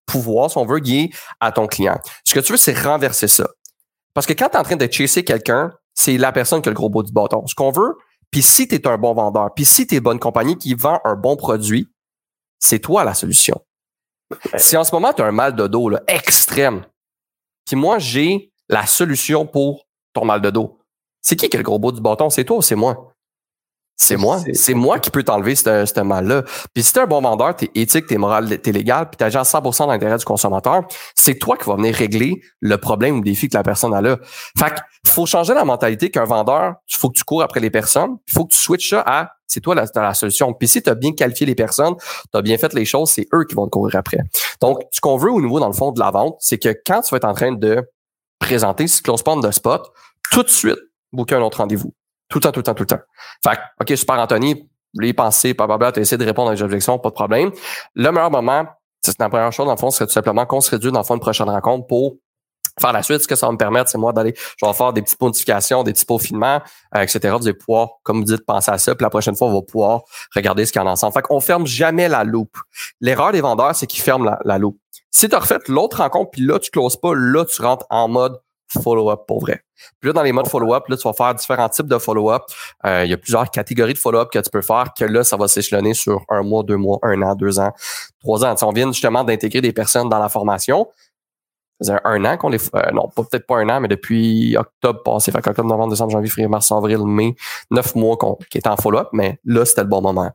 pouvoir, 0.07 0.51
si 0.51 0.59
on 0.59 0.65
veut, 0.65 0.81
il 0.85 1.11
à 1.41 1.53
ton 1.53 1.67
client. 1.67 2.01
Ce 2.25 2.35
que 2.35 2.41
tu 2.41 2.53
veux, 2.53 2.59
c'est 2.59 2.79
renverser 2.79 3.29
ça. 3.29 3.49
Parce 4.17 4.27
que 4.27 4.33
quand 4.33 4.49
tu 4.49 4.57
es 4.57 4.59
en 4.59 4.63
train 4.63 4.77
de 4.77 4.91
chasser 4.91 5.25
quelqu'un, 5.25 5.75
c'est 5.93 6.17
la 6.17 6.33
personne 6.33 6.63
qui 6.63 6.71
a 6.71 6.73
le 6.73 6.75
gros 6.75 6.89
bout 6.89 7.03
du 7.03 7.13
bâton. 7.13 7.47
Ce 7.47 7.55
qu'on 7.55 7.71
veut, 7.71 7.99
puis 8.31 8.43
si 8.43 8.67
tu 8.67 8.75
es 8.75 8.89
un 8.89 8.97
bon 8.97 9.13
vendeur, 9.13 9.53
puis 9.55 9.67
si 9.67 9.87
tu 9.87 9.95
es 9.95 9.99
une 9.99 10.05
bonne 10.05 10.19
compagnie 10.19 10.57
qui 10.57 10.73
vend 10.73 11.03
un 11.05 11.17
bon 11.17 11.37
produit, 11.37 11.87
c'est 12.59 12.79
toi 12.79 13.05
la 13.05 13.13
solution. 13.13 13.61
Si 14.57 14.75
en 14.75 14.85
ce 14.85 14.95
moment 14.95 15.13
tu 15.13 15.21
as 15.21 15.27
un 15.27 15.33
mal 15.33 15.55
de 15.55 15.67
dos 15.67 15.91
là, 15.91 16.01
extrême, 16.09 16.87
puis 17.67 17.77
moi 17.77 17.99
j'ai 17.99 18.51
la 18.71 18.87
solution 18.87 19.45
pour 19.45 19.87
ton 20.15 20.25
mal 20.25 20.41
de 20.41 20.49
dos, 20.49 20.79
c'est 21.21 21.37
qui 21.37 21.51
qui 21.51 21.57
a 21.57 21.59
le 21.59 21.63
gros 21.63 21.79
bout 21.79 21.93
du 21.93 22.01
bâton? 22.01 22.31
C'est 22.31 22.45
toi 22.45 22.57
ou 22.57 22.63
c'est 22.63 22.75
moi? 22.75 23.13
C'est 23.97 24.17
moi. 24.17 24.41
C'est 24.53 24.75
moi 24.75 24.99
qui 24.99 25.11
peux 25.11 25.23
t'enlever 25.23 25.55
ce 25.55 26.01
mal-là. 26.01 26.43
Puis 26.75 26.85
si 26.85 26.93
t'es 26.93 27.01
un 27.01 27.07
bon 27.07 27.23
vendeur, 27.23 27.57
t'es 27.57 27.71
éthique, 27.75 28.07
t'es 28.07 28.19
moral, 28.19 28.59
t'es 28.61 28.73
légal, 28.73 29.09
puis 29.09 29.17
t'agis 29.17 29.39
à 29.39 29.43
100% 29.43 29.79
dans 29.79 29.87
l'intérêt 29.87 30.19
du 30.19 30.25
consommateur, 30.25 30.83
c'est 31.15 31.39
toi 31.39 31.57
qui 31.57 31.65
vas 31.65 31.77
venir 31.77 31.95
régler 31.95 32.43
le 32.61 32.77
problème 32.77 33.15
ou 33.15 33.19
le 33.19 33.25
défi 33.25 33.49
que 33.49 33.57
la 33.57 33.63
personne 33.63 33.95
a 33.95 34.03
là. 34.03 34.19
Fait 34.59 34.67
qu'il 34.67 35.11
faut 35.11 35.25
changer 35.25 35.55
la 35.55 35.65
mentalité 35.65 36.11
qu'un 36.11 36.25
vendeur, 36.25 36.75
il 36.89 36.97
faut 36.97 37.09
que 37.09 37.17
tu 37.17 37.25
cours 37.25 37.43
après 37.43 37.61
les 37.61 37.71
personnes, 37.71 38.17
il 38.29 38.33
faut 38.33 38.45
que 38.45 38.53
tu 38.53 38.59
switches 38.59 38.91
ça 38.91 39.03
à 39.07 39.31
c'est 39.47 39.61
toi 39.61 39.75
la, 39.75 39.87
la 39.95 40.13
solution. 40.13 40.53
Puis 40.53 40.69
si 40.69 40.83
tu 40.83 40.91
as 40.91 40.95
bien 40.95 41.13
qualifié 41.13 41.47
les 41.47 41.55
personnes, 41.55 41.95
tu 41.97 42.39
as 42.39 42.43
bien 42.43 42.59
fait 42.59 42.73
les 42.75 42.85
choses, 42.85 43.11
c'est 43.11 43.27
eux 43.33 43.45
qui 43.49 43.55
vont 43.55 43.67
te 43.67 43.71
courir 43.71 43.97
après. 43.97 44.19
Donc, 44.61 44.81
ce 44.91 45.01
qu'on 45.01 45.17
veut 45.17 45.31
au 45.31 45.41
niveau, 45.41 45.61
dans 45.61 45.69
le 45.69 45.73
fond, 45.73 45.93
de 45.93 46.01
la 46.01 46.11
vente, 46.11 46.37
c'est 46.41 46.59
que 46.59 46.75
quand 46.85 47.01
tu 47.03 47.11
vas 47.13 47.19
être 47.19 47.25
en 47.25 47.35
train 47.35 47.53
de 47.53 47.83
présenter, 48.39 48.87
tu 48.87 49.03
close 49.03 49.23
de 49.23 49.51
spot, 49.51 49.91
tout 50.31 50.43
de 50.43 50.49
suite, 50.49 50.79
booker 51.13 51.37
un 51.37 51.43
autre 51.43 51.59
rendez-vous. 51.59 51.95
Tout 52.29 52.39
le 52.39 52.43
temps, 52.43 52.53
tout 52.53 52.61
le 52.61 52.65
temps, 52.65 52.75
tout 52.75 52.83
le 52.83 52.89
temps. 52.89 53.01
Fait 53.45 53.59
OK, 53.81 53.97
super, 53.97 54.19
Anthony, 54.19 54.69
les 54.95 55.13
pensées, 55.13 55.55
blablabla, 55.55 55.93
tu 55.93 56.01
essayé 56.01 56.19
de 56.19 56.25
répondre 56.25 56.51
à 56.51 56.55
des 56.55 56.63
objections, 56.63 56.99
pas 56.99 57.11
de 57.11 57.15
problème. 57.15 57.51
Le 57.95 58.11
meilleur 58.11 58.31
moment, 58.31 58.67
c'est 59.03 59.19
la 59.19 59.29
première 59.29 59.53
chose, 59.53 59.67
dans 59.67 59.73
le 59.73 59.79
fond, 59.79 59.91
c'est 59.91 60.07
tout 60.07 60.13
simplement 60.13 60.47
qu'on 60.47 60.61
se 60.61 60.71
réduise 60.71 60.93
dans 60.93 61.01
le 61.01 61.05
fond 61.05 61.15
une 61.15 61.21
prochaine 61.21 61.49
rencontre 61.49 61.87
pour 61.87 62.17
faire 62.81 62.93
la 62.93 63.03
suite. 63.03 63.23
Ce 63.23 63.29
que 63.29 63.37
ça 63.37 63.47
va 63.47 63.53
me 63.53 63.59
permettre, 63.59 63.91
c'est 63.91 63.99
moi 63.99 64.13
d'aller, 64.13 64.35
je 64.37 64.67
vais 64.67 64.73
faire 64.73 64.93
des 64.93 65.03
petites 65.03 65.21
modifications, 65.21 65.83
des 65.83 65.93
petits 65.93 66.05
peaufinements, 66.05 66.61
euh, 66.95 67.01
etc. 67.01 67.21
Vous 67.39 67.47
allez 67.47 67.55
pouvoir, 67.55 67.91
comme 68.03 68.19
vous 68.19 68.25
dites, 68.25 68.45
penser 68.45 68.71
à 68.71 68.79
ça. 68.79 68.95
Puis 68.95 69.05
la 69.05 69.11
prochaine 69.11 69.37
fois, 69.37 69.49
on 69.49 69.55
va 69.55 69.63
pouvoir 69.63 70.03
regarder 70.35 70.67
ce 70.67 70.73
qu'il 70.73 70.81
y 70.81 70.85
en 70.85 70.89
a 70.89 70.93
ensemble. 70.93 71.15
Fait 71.15 71.23
qu'on 71.23 71.41
ferme 71.41 71.67
jamais 71.67 72.09
la 72.09 72.25
loupe. 72.25 72.57
L'erreur 73.01 73.33
des 73.33 73.41
vendeurs, 73.41 73.75
c'est 73.75 73.87
qu'ils 73.87 74.03
ferment 74.03 74.25
la, 74.25 74.39
la 74.45 74.59
loupe. 74.59 74.79
Si 75.11 75.29
tu 75.29 75.37
refait 75.37 75.59
l'autre 75.69 75.99
rencontre, 75.99 76.31
puis 76.33 76.43
là, 76.43 76.59
tu 76.59 76.71
closes 76.71 76.97
pas, 76.97 77.15
là, 77.15 77.45
tu 77.45 77.63
rentres 77.63 77.87
en 77.89 78.09
mode 78.09 78.39
follow-up 78.69 79.23
pour 79.27 79.41
vrai. 79.41 79.63
Puis 80.01 80.09
là, 80.09 80.13
dans 80.13 80.23
les 80.23 80.33
modes 80.33 80.49
follow-up, 80.49 80.89
là, 80.89 80.97
tu 80.97 81.07
vas 81.07 81.13
faire 81.13 81.35
différents 81.35 81.69
types 81.69 81.87
de 81.87 81.99
follow-up. 81.99 82.43
Euh, 82.85 83.05
il 83.05 83.11
y 83.11 83.15
a 83.15 83.17
plusieurs 83.17 83.51
catégories 83.51 83.95
de 83.95 83.99
follow-up 83.99 84.31
que 84.33 84.39
tu 84.39 84.51
peux 84.51 84.63
faire, 84.63 84.93
que 84.99 85.05
là, 85.05 85.25
ça 85.25 85.37
va 85.37 85.49
s'échelonner 85.49 85.95
sur 85.95 86.23
un 86.29 86.43
mois, 86.43 86.63
deux 86.63 86.77
mois, 86.77 86.99
un 87.03 87.21
an, 87.23 87.35
deux 87.35 87.59
ans, 87.59 87.73
trois 88.21 88.45
ans. 88.45 88.55
on 88.63 88.73
vient 88.73 88.91
justement 88.91 89.25
d'intégrer 89.25 89.61
des 89.61 89.73
personnes 89.73 90.09
dans 90.09 90.19
la 90.19 90.29
formation. 90.29 90.89
Ça 91.81 91.95
faisait 91.95 92.01
un 92.05 92.25
an 92.25 92.37
qu'on 92.39 92.49
les... 92.49 92.59
Euh, 92.75 92.91
non, 92.93 93.09
peut-être 93.15 93.47
pas 93.47 93.59
un 93.59 93.69
an, 93.69 93.81
mais 93.81 93.89
depuis 93.89 94.57
octobre 94.57 95.03
passé. 95.03 95.31
Fait 95.31 95.47
octobre, 95.47 95.69
novembre, 95.69 95.91
décembre, 95.91 96.11
janvier, 96.13 96.31
février, 96.31 96.49
mars, 96.49 96.73
avril, 96.73 97.05
mai, 97.05 97.35
neuf 97.71 97.95
mois 97.95 98.17
qu'on, 98.17 98.37
qui 98.51 98.59
est 98.59 98.67
en 98.67 98.77
follow-up, 98.77 99.09
mais 99.13 99.39
là, 99.45 99.65
c'était 99.67 99.83
le 99.83 99.89
bon 99.89 100.01
moment. 100.01 100.31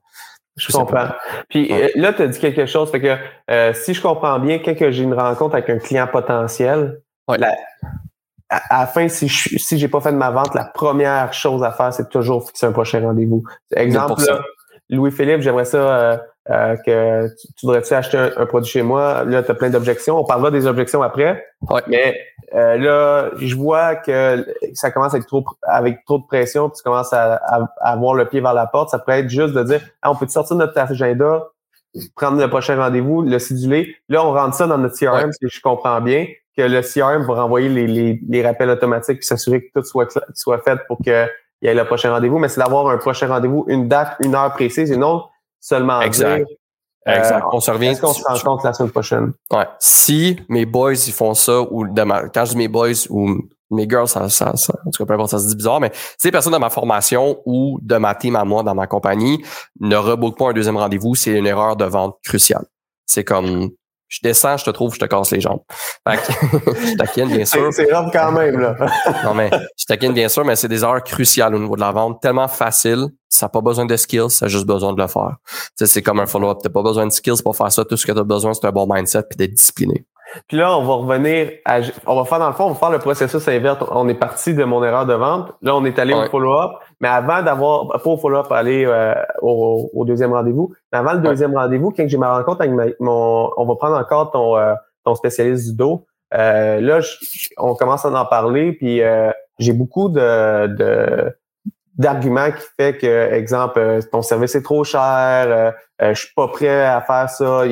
Je 0.57 0.71
comprends. 0.71 1.07
Puis 1.49 1.71
euh, 1.71 1.87
là, 1.95 2.13
tu 2.13 2.21
as 2.21 2.27
dit 2.27 2.37
quelque 2.37 2.65
chose, 2.67 2.91
fait 2.91 3.01
que 3.01 3.73
si 3.73 3.93
je 3.93 4.01
comprends 4.01 4.37
bien, 4.37 4.59
quand 4.59 4.75
j'ai 4.77 5.03
une 5.03 5.13
rencontre 5.13 5.55
avec 5.55 5.69
un 5.69 5.79
client 5.79 6.07
potentiel, 6.11 7.01
la, 7.29 7.55
à, 8.51 8.81
la 8.81 8.87
fin, 8.87 9.07
si 9.07 9.27
je 9.27 9.57
si 9.57 9.77
j'ai 9.77 9.87
pas 9.87 10.01
fait 10.01 10.11
de 10.11 10.17
ma 10.17 10.29
vente, 10.29 10.53
la 10.53 10.65
première 10.65 11.33
chose 11.33 11.63
à 11.63 11.71
faire, 11.71 11.93
c'est 11.93 12.09
toujours 12.09 12.45
fixer 12.45 12.65
un 12.65 12.73
prochain 12.73 13.01
rendez-vous. 13.01 13.43
Exemple, 13.73 14.21
Louis-Philippe, 14.89 15.41
j'aimerais 15.41 15.65
ça 15.65 15.77
euh, 15.77 16.17
euh, 16.49 16.75
que 16.85 17.27
tu, 17.57 17.65
voudrais-tu 17.65 17.93
acheter 17.93 18.17
un, 18.17 18.45
produit 18.45 18.69
chez 18.69 18.81
moi? 18.81 19.23
Là, 19.23 19.41
tu 19.41 19.51
as 19.51 19.53
plein 19.53 19.69
d'objections. 19.69 20.19
On 20.19 20.25
parlera 20.25 20.51
des 20.51 20.67
objections 20.67 21.01
après. 21.01 21.45
Mais 21.87 22.19
euh, 22.53 22.77
là, 22.77 23.29
je 23.37 23.55
vois 23.55 23.95
que 23.95 24.45
ça 24.73 24.91
commence 24.91 25.13
à 25.13 25.17
être 25.17 25.27
trop 25.27 25.45
avec 25.63 26.03
trop 26.03 26.19
de 26.19 26.25
pression, 26.25 26.67
puis 26.69 26.77
tu 26.77 26.83
commences 26.83 27.13
à, 27.13 27.35
avoir 27.79 28.15
le 28.15 28.27
pied 28.27 28.41
vers 28.41 28.53
la 28.53 28.67
porte. 28.67 28.89
Ça 28.89 28.99
pourrait 28.99 29.21
être 29.21 29.29
juste 29.29 29.53
de 29.53 29.63
dire 29.63 29.81
on 30.03 30.15
peut 30.15 30.27
sortir 30.27 30.57
notre 30.57 30.77
agenda, 30.77 31.47
prendre 32.17 32.41
le 32.41 32.49
prochain 32.49 32.75
rendez-vous, 32.75 33.21
le 33.21 33.39
céduler. 33.39 33.95
Là, 34.09 34.25
on 34.25 34.33
rentre 34.33 34.55
ça 34.55 34.67
dans 34.67 34.77
notre 34.77 34.97
CRM, 34.97 35.31
si 35.31 35.47
je 35.47 35.61
comprends 35.61 36.01
bien, 36.01 36.25
que 36.55 36.61
le 36.61 36.81
CRM 36.81 37.25
va 37.25 37.41
renvoyer 37.41 37.69
les, 37.69 37.87
les, 37.87 38.19
les 38.27 38.45
rappels 38.45 38.69
automatiques 38.69 39.19
puis 39.19 39.25
s'assurer 39.25 39.63
que 39.63 39.79
tout 39.79 39.85
soit, 39.85 40.07
soit 40.33 40.59
fait 40.59 40.79
pour 40.87 40.97
qu'il 40.97 41.27
y 41.61 41.67
ait 41.67 41.73
le 41.73 41.85
prochain 41.85 42.11
rendez-vous. 42.11 42.39
Mais 42.39 42.49
c'est 42.49 42.59
d'avoir 42.59 42.87
un 42.87 42.97
prochain 42.97 43.27
rendez-vous, 43.27 43.65
une 43.67 43.87
date, 43.87 44.15
une 44.19 44.35
heure 44.35 44.53
précise 44.53 44.91
et 44.91 44.97
non 44.97 45.23
seulement 45.59 46.01
exact. 46.01 46.47
exact. 47.05 47.45
on 47.51 47.59
se 47.59 47.71
revient. 47.71 47.87
Est-ce 47.87 48.01
qu'on 48.01 48.13
se 48.13 48.23
rencontre 48.23 48.65
la 48.65 48.73
semaine 48.73 48.91
prochaine? 48.91 49.33
Ouais. 49.51 49.67
Si 49.79 50.39
mes 50.49 50.65
boys 50.65 50.93
ils 50.93 51.13
font 51.13 51.33
ça 51.33 51.61
ou 51.61 51.87
de 51.87 52.29
quand 52.29 52.45
je 52.45 52.51
dis 52.51 52.57
mes 52.57 52.67
boys 52.67 53.07
ou 53.09 53.37
mes 53.69 53.87
girls, 53.87 54.07
ça, 54.07 54.27
ça, 54.27 54.55
ça, 54.57 54.73
en 54.85 54.91
tout 54.91 55.03
cas, 55.03 55.07
peu 55.07 55.13
importe, 55.13 55.31
ça 55.31 55.39
se 55.39 55.47
dit 55.47 55.55
bizarre, 55.55 55.79
mais 55.79 55.91
si 55.93 56.27
les 56.27 56.31
personnes 56.31 56.53
de 56.53 56.57
ma 56.57 56.69
formation 56.69 57.41
ou 57.45 57.79
de 57.81 57.95
ma 57.95 58.13
team 58.15 58.35
à 58.35 58.43
moi 58.43 58.63
dans 58.63 58.75
ma 58.75 58.85
compagnie 58.85 59.41
ne 59.79 59.95
rebookent 59.95 60.37
pas 60.37 60.49
un 60.49 60.53
deuxième 60.53 60.75
rendez-vous, 60.75 61.15
c'est 61.15 61.31
une 61.31 61.47
erreur 61.47 61.77
de 61.77 61.85
vente 61.85 62.17
cruciale. 62.23 62.65
C'est 63.05 63.23
comme 63.23 63.71
je 64.11 64.19
descends, 64.21 64.57
je 64.57 64.65
te 64.65 64.69
trouve, 64.71 64.93
je 64.93 64.99
te 64.99 65.05
casse 65.05 65.31
les 65.31 65.39
jambes. 65.39 65.61
Fait 66.07 66.17
que, 66.17 66.81
je 66.85 66.97
taquine, 66.97 67.29
bien 67.29 67.45
sûr. 67.45 67.71
C'est 67.71 67.85
grave 67.85 68.09
quand 68.11 68.33
même, 68.33 68.59
là. 68.59 68.75
non, 69.23 69.33
mais 69.33 69.49
je 69.77 69.85
taquine, 69.85 70.11
bien 70.11 70.27
sûr, 70.27 70.43
mais 70.43 70.57
c'est 70.57 70.67
des 70.67 70.83
heures 70.83 71.01
cruciales 71.01 71.55
au 71.55 71.59
niveau 71.59 71.75
de 71.75 71.81
la 71.81 71.93
vente, 71.93 72.21
tellement 72.21 72.49
facile. 72.49 73.07
Ça 73.29 73.45
n'a 73.45 73.49
pas 73.49 73.61
besoin 73.61 73.85
de 73.85 73.95
skills, 73.95 74.29
ça 74.29 74.45
a 74.45 74.49
juste 74.49 74.65
besoin 74.65 74.91
de 74.91 75.01
le 75.01 75.07
faire. 75.07 75.37
c'est 75.77 76.01
comme 76.01 76.19
un 76.19 76.25
follow-up. 76.25 76.57
Tu 76.61 76.67
n'as 76.67 76.73
pas 76.73 76.83
besoin 76.83 77.07
de 77.07 77.11
skills 77.13 77.41
pour 77.41 77.55
faire 77.55 77.71
ça. 77.71 77.85
Tout 77.85 77.95
ce 77.95 78.05
que 78.05 78.11
tu 78.11 78.19
as 78.19 78.23
besoin, 78.23 78.53
c'est 78.53 78.65
un 78.65 78.71
bon 78.71 78.85
mindset 78.93 79.23
puis 79.29 79.37
d'être 79.37 79.53
discipliné. 79.53 80.05
Puis 80.47 80.57
là, 80.57 80.77
on 80.77 80.83
va 80.83 80.93
revenir 80.93 81.51
à, 81.65 81.79
on 82.07 82.15
va 82.15 82.25
faire 82.25 82.39
dans 82.39 82.47
le 82.47 82.53
fond, 82.53 82.65
on 82.65 82.69
va 82.69 82.75
faire 82.75 82.89
le 82.89 82.99
processus 82.99 83.47
inverse. 83.47 83.77
On 83.91 84.07
est 84.07 84.15
parti 84.15 84.53
de 84.53 84.63
mon 84.63 84.83
erreur 84.83 85.05
de 85.05 85.13
vente. 85.13 85.51
Là, 85.61 85.75
on 85.75 85.85
est 85.85 85.97
allé 85.99 86.13
au 86.13 86.23
follow-up. 86.25 86.71
Mais 86.99 87.07
avant 87.07 87.41
d'avoir, 87.41 87.87
pas 87.87 88.09
au 88.09 88.17
follow-up, 88.17 88.51
aller 88.51 88.85
euh, 88.85 89.13
au, 89.41 90.03
deuxième 90.05 90.33
rendez-vous. 90.33 90.73
Mais 90.91 90.99
avant 90.99 91.13
le 91.13 91.19
deuxième 91.19 91.55
rendez-vous, 91.55 91.91
quand 91.91 92.07
j'ai 92.07 92.17
ma 92.17 92.37
rencontre 92.37 92.61
avec 92.61 92.99
mon, 92.99 93.51
on 93.57 93.65
va 93.65 93.75
prendre 93.75 93.97
encore 93.97 94.31
ton, 94.31 94.57
euh, 94.57 94.73
ton 95.03 95.15
spécialiste 95.15 95.69
du 95.71 95.75
dos. 95.75 96.05
Euh, 96.33 96.79
là, 96.79 96.99
on 97.57 97.75
commence 97.75 98.05
à 98.05 98.09
en 98.11 98.25
parler, 98.25 98.73
puis 98.73 99.01
j'ai 99.59 99.73
beaucoup 99.73 100.09
de, 100.09 100.67
de 100.67 101.35
d'arguments 101.97 102.51
qui 102.51 102.65
fait 102.77 102.97
que, 102.97 103.33
exemple, 103.33 103.79
euh, 103.79 104.01
ton 104.11 104.21
service 104.21 104.55
est 104.55 104.61
trop 104.61 104.83
cher, 104.83 105.01
euh, 105.47 105.71
euh, 106.01 106.13
je 106.13 106.21
suis 106.21 106.33
pas 106.33 106.47
prêt 106.47 106.85
à 106.85 107.01
faire 107.01 107.29
ça, 107.29 107.63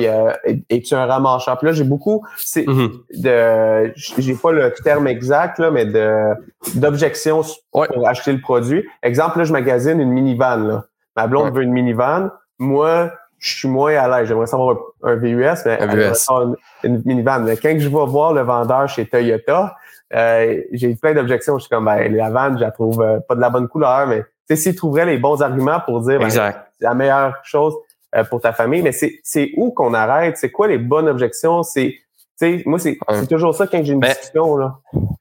es-tu 0.68 0.94
un 0.94 1.06
ramacheur? 1.06 1.58
Puis 1.58 1.66
là, 1.66 1.72
j'ai 1.72 1.84
beaucoup, 1.84 2.24
c'est 2.36 2.64
mm-hmm. 2.64 2.90
de, 3.22 3.92
j'ai 3.96 4.34
pas 4.34 4.52
le 4.52 4.72
terme 4.84 5.08
exact, 5.08 5.58
là, 5.58 5.70
mais 5.70 5.86
de 5.86 6.34
d'objections 6.74 7.42
pour 7.72 8.08
acheter 8.08 8.32
le 8.32 8.40
produit. 8.40 8.86
Exemple, 9.02 9.38
là, 9.38 9.44
je 9.44 9.52
magasine 9.52 10.00
une 10.00 10.12
minivan, 10.12 10.56
là. 10.56 10.84
Ma 11.16 11.26
blonde 11.26 11.54
veut 11.54 11.62
une 11.62 11.72
minivan. 11.72 12.30
Moi, 12.58 13.10
je 13.38 13.58
suis 13.58 13.68
moins 13.68 13.94
à 13.96 14.06
l'aise. 14.06 14.28
J'aimerais 14.28 14.46
savoir 14.46 14.76
un, 15.02 15.16
VUS, 15.16 15.64
mais 15.66 15.78
Une, 15.82 16.56
une, 16.84 17.02
minivan. 17.04 17.40
Mais 17.40 17.56
quand 17.56 17.74
je 17.76 17.88
vais 17.88 18.06
voir 18.06 18.32
le 18.32 18.42
vendeur 18.42 18.88
chez 18.88 19.06
Toyota, 19.06 19.74
euh, 20.14 20.62
j'ai 20.72 20.94
plein 20.96 21.14
d'objections. 21.14 21.58
Je 21.58 21.62
suis 21.62 21.70
comme, 21.70 21.84
ben, 21.84 22.14
la 22.14 22.30
vanne, 22.30 22.56
je 22.58 22.64
la 22.64 22.70
trouve 22.70 23.00
euh, 23.00 23.20
pas 23.20 23.34
de 23.34 23.40
la 23.40 23.50
bonne 23.50 23.68
couleur, 23.68 24.06
mais 24.06 24.22
tu 24.22 24.26
sais, 24.48 24.56
s'ils 24.56 24.76
trouveraient 24.76 25.06
les 25.06 25.18
bons 25.18 25.40
arguments 25.42 25.80
pour 25.80 26.00
dire, 26.00 26.18
ben, 26.18 26.30
c'est 26.30 26.54
la 26.80 26.94
meilleure 26.94 27.36
chose 27.44 27.74
euh, 28.14 28.24
pour 28.24 28.40
ta 28.40 28.52
famille, 28.52 28.82
mais 28.82 28.92
c'est, 28.92 29.20
c'est 29.22 29.52
où 29.56 29.70
qu'on 29.70 29.94
arrête? 29.94 30.36
C'est 30.36 30.50
quoi 30.50 30.68
les 30.68 30.78
bonnes 30.78 31.08
objections? 31.08 31.62
C'est, 31.62 31.98
tu 32.40 32.58
sais, 32.58 32.62
moi, 32.66 32.78
c'est, 32.78 32.98
c'est 33.10 33.28
toujours 33.28 33.54
ça 33.54 33.66
quand 33.66 33.82
j'ai 33.84 33.92
une 33.92 34.00
ben, 34.00 34.08
discussion, 34.08 34.56
là. 34.56 34.78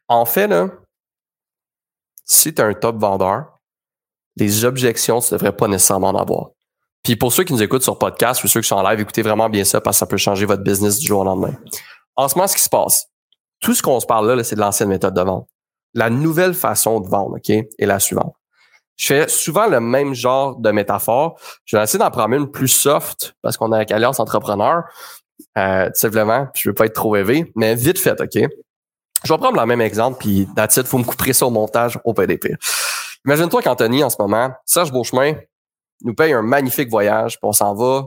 En 0.08 0.26
fait, 0.26 0.48
là, 0.48 0.70
si 2.26 2.54
tu 2.54 2.62
es 2.62 2.66
un 2.66 2.74
top 2.74 2.98
vendeur, 2.98 3.60
les 4.38 4.66
objections, 4.66 5.20
tu 5.20 5.34
devrais 5.34 5.52
pas 5.52 5.68
nécessairement 5.68 6.10
en 6.10 6.16
avoir. 6.16 6.50
Puis 7.04 7.16
pour 7.16 7.32
ceux 7.32 7.44
qui 7.44 7.54
nous 7.54 7.64
écoutent 7.64 7.84
sur 7.84 7.98
podcast 7.98 8.44
ou 8.44 8.48
ceux 8.48 8.62
qui 8.62 8.68
sont 8.68 8.76
en 8.76 8.88
live, 8.88 9.00
écoutez 9.00 9.22
vraiment 9.22 9.50
bien 9.50 9.64
ça 9.64 9.82
parce 9.82 9.98
que 9.98 10.00
ça 10.00 10.06
peut 10.06 10.18
changer 10.18 10.46
votre 10.46 10.64
business 10.64 11.00
du 11.00 11.08
jour 11.08 11.22
au 11.22 11.24
lendemain. 11.24 11.54
En 12.16 12.28
ce 12.28 12.36
moment, 12.36 12.48
ce 12.48 12.56
qui 12.56 12.62
se 12.62 12.70
passe, 12.70 13.09
tout 13.60 13.74
ce 13.74 13.82
qu'on 13.82 14.00
se 14.00 14.06
parle 14.06 14.32
là, 14.32 14.44
c'est 14.44 14.56
de 14.56 14.62
l'ancienne 14.62 14.90
méthode 14.90 15.14
de 15.14 15.22
vente. 15.22 15.48
La 15.94 16.10
nouvelle 16.10 16.54
façon 16.54 17.00
de 17.00 17.08
vendre, 17.08 17.38
OK, 17.38 17.50
est 17.50 17.86
la 17.86 18.00
suivante. 18.00 18.34
Je 18.96 19.08
fais 19.08 19.28
souvent 19.30 19.68
le 19.68 19.80
même 19.80 20.14
genre 20.14 20.58
de 20.58 20.72
métaphore. 20.72 21.40
Je 21.66 21.78
vais 21.78 21.84
essayer 21.84 22.00
d'en 22.00 22.12
prendre 22.12 22.36
une 22.36 22.52
plus 22.52 22.68
soft 22.68 23.34
parce 23.42 23.56
qu'on 23.56 23.72
est 23.72 23.78
avec 23.78 23.92
Alliance 23.92 24.20
Entrepreneur, 24.20 24.84
euh, 25.58 25.86
tout 25.86 26.00
simplement. 26.00 26.48
Puis 26.54 26.64
je 26.64 26.70
veux 26.70 26.76
pas 26.76 26.86
être 26.86 26.96
trop 26.96 27.16
élevé, 27.16 27.50
mais 27.56 27.76
vite 27.76 27.98
fait, 27.98 28.20
OK? 28.20 28.34
Je 29.24 29.34
vais 29.34 29.38
prendre 29.38 29.60
le 29.60 29.66
même 29.66 29.82
exemple, 29.82 30.18
puis 30.20 30.48
il 30.48 30.84
faut 30.86 30.98
me 30.98 31.04
couper 31.04 31.34
ça 31.34 31.46
au 31.46 31.50
montage 31.50 32.00
au 32.04 32.14
PDP. 32.14 32.56
Imagine-toi 33.26 33.62
qu'Anthony, 33.62 34.04
en 34.04 34.10
ce 34.10 34.16
moment, 34.20 34.52
Serge 34.66 34.92
Beauchemin 34.92 35.36
nous 36.04 36.14
paye 36.14 36.34
un 36.34 36.42
magnifique 36.42 36.90
voyage, 36.90 37.34
puis 37.34 37.48
on 37.48 37.52
s'en 37.52 37.74
va, 37.74 38.06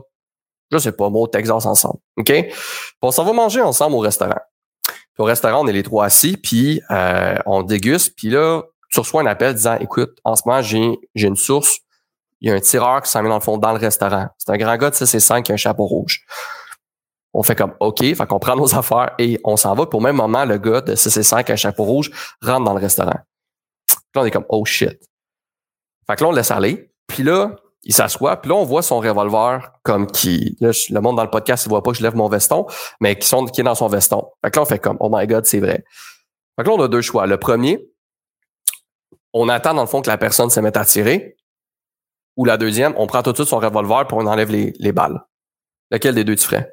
je 0.71 0.77
sais 0.77 0.91
pas, 0.91 1.09
moi, 1.09 1.21
au 1.21 1.27
Texas 1.27 1.65
ensemble. 1.65 1.99
OK? 2.17 2.31
Puis 2.31 2.53
on 3.01 3.11
s'en 3.11 3.25
va 3.25 3.33
manger 3.33 3.61
ensemble 3.61 3.95
au 3.95 3.99
restaurant 3.99 4.41
au 5.17 5.25
restaurant, 5.25 5.63
on 5.63 5.67
est 5.67 5.73
les 5.73 5.83
trois 5.83 6.05
assis, 6.05 6.37
puis 6.37 6.81
euh, 6.89 7.35
on 7.45 7.63
déguste, 7.63 8.15
puis 8.15 8.29
là, 8.29 8.63
tu 8.91 8.99
reçois 8.99 9.21
un 9.21 9.25
appel 9.25 9.53
disant 9.53 9.77
Écoute, 9.79 10.17
en 10.23 10.35
ce 10.35 10.43
moment, 10.45 10.61
j'ai, 10.61 10.97
j'ai 11.15 11.27
une 11.27 11.35
source, 11.35 11.79
il 12.41 12.49
y 12.49 12.51
a 12.51 12.55
un 12.55 12.59
tireur 12.59 13.01
qui 13.01 13.09
s'en 13.09 13.23
met 13.23 13.29
dans 13.29 13.35
le 13.35 13.41
fond 13.41 13.57
dans 13.57 13.71
le 13.71 13.79
restaurant. 13.79 14.27
C'est 14.37 14.51
un 14.51 14.57
grand 14.57 14.75
gars 14.75 14.89
de 14.89 14.95
6 14.95 15.15
et 15.15 15.19
5 15.19 15.45
qui 15.45 15.51
a 15.51 15.55
un 15.55 15.57
chapeau 15.57 15.85
rouge. 15.85 16.25
On 17.33 17.41
fait 17.41 17.55
comme 17.55 17.73
OK, 17.79 17.99
fait 17.99 18.27
qu'on 18.27 18.39
prend 18.39 18.55
nos 18.55 18.75
affaires 18.77 19.11
et 19.17 19.39
on 19.43 19.55
s'en 19.55 19.73
va. 19.75 19.85
Puis 19.85 19.97
au 19.97 20.01
même 20.01 20.17
moment, 20.17 20.45
le 20.45 20.57
gars 20.57 20.81
de 20.81 20.93
6 20.93 21.17
et 21.17 21.23
5 21.23 21.45
qui 21.45 21.51
a 21.51 21.53
un 21.53 21.57
chapeau 21.57 21.83
rouge 21.83 22.11
rentre 22.41 22.65
dans 22.65 22.73
le 22.73 22.81
restaurant. 22.81 23.19
Puis 23.87 23.97
là, 24.15 24.21
on 24.21 24.25
est 24.25 24.31
comme 24.31 24.45
Oh 24.49 24.65
shit. 24.65 24.99
Fait 26.05 26.15
que 26.15 26.23
là, 26.23 26.29
on 26.29 26.31
laisse 26.33 26.51
aller. 26.51 26.91
Puis 27.07 27.23
là, 27.23 27.55
il 27.85 27.93
s'assoit, 27.93 28.37
puis 28.37 28.49
là, 28.49 28.55
on 28.55 28.63
voit 28.63 28.81
son 28.81 28.99
revolver 28.99 29.71
comme 29.83 30.07
qui. 30.07 30.55
Là, 30.61 30.71
le 30.89 31.01
monde 31.01 31.17
dans 31.17 31.23
le 31.23 31.29
podcast, 31.29 31.65
il 31.65 31.69
voit 31.69 31.83
pas 31.83 31.91
que 31.91 31.97
je 31.97 32.03
lève 32.03 32.15
mon 32.15 32.29
veston, 32.29 32.65
mais 33.01 33.17
qui, 33.17 33.27
sont, 33.27 33.45
qui 33.45 33.61
est 33.61 33.63
dans 33.63 33.75
son 33.75 33.87
veston. 33.87 34.25
Fait 34.43 34.51
que 34.51 34.55
là, 34.55 34.61
on 34.61 34.65
fait 34.65 34.79
comme 34.79 34.97
Oh 34.99 35.09
my 35.11 35.27
God, 35.27 35.45
c'est 35.45 35.59
vrai. 35.59 35.83
Fait 36.55 36.63
que 36.63 36.69
là, 36.69 36.75
on 36.75 36.81
a 36.81 36.87
deux 36.87 37.01
choix. 37.01 37.27
Le 37.27 37.37
premier, 37.37 37.85
on 39.33 39.49
attend 39.49 39.73
dans 39.73 39.81
le 39.81 39.87
fond 39.87 40.01
que 40.01 40.09
la 40.09 40.17
personne 40.17 40.49
se 40.49 40.59
mette 40.59 40.77
à 40.77 40.85
tirer. 40.85 41.35
Ou 42.37 42.45
la 42.45 42.57
deuxième, 42.57 42.93
on 42.97 43.05
prend 43.05 43.21
tout 43.21 43.31
de 43.31 43.37
suite 43.37 43.49
son 43.49 43.59
revolver 43.59 44.07
pour 44.07 44.17
on 44.17 44.25
enlève 44.27 44.49
les, 44.49 44.73
les 44.79 44.91
balles. 44.91 45.21
Lequel 45.91 46.15
des 46.15 46.23
deux 46.23 46.35
tu 46.35 46.45
ferais? 46.45 46.71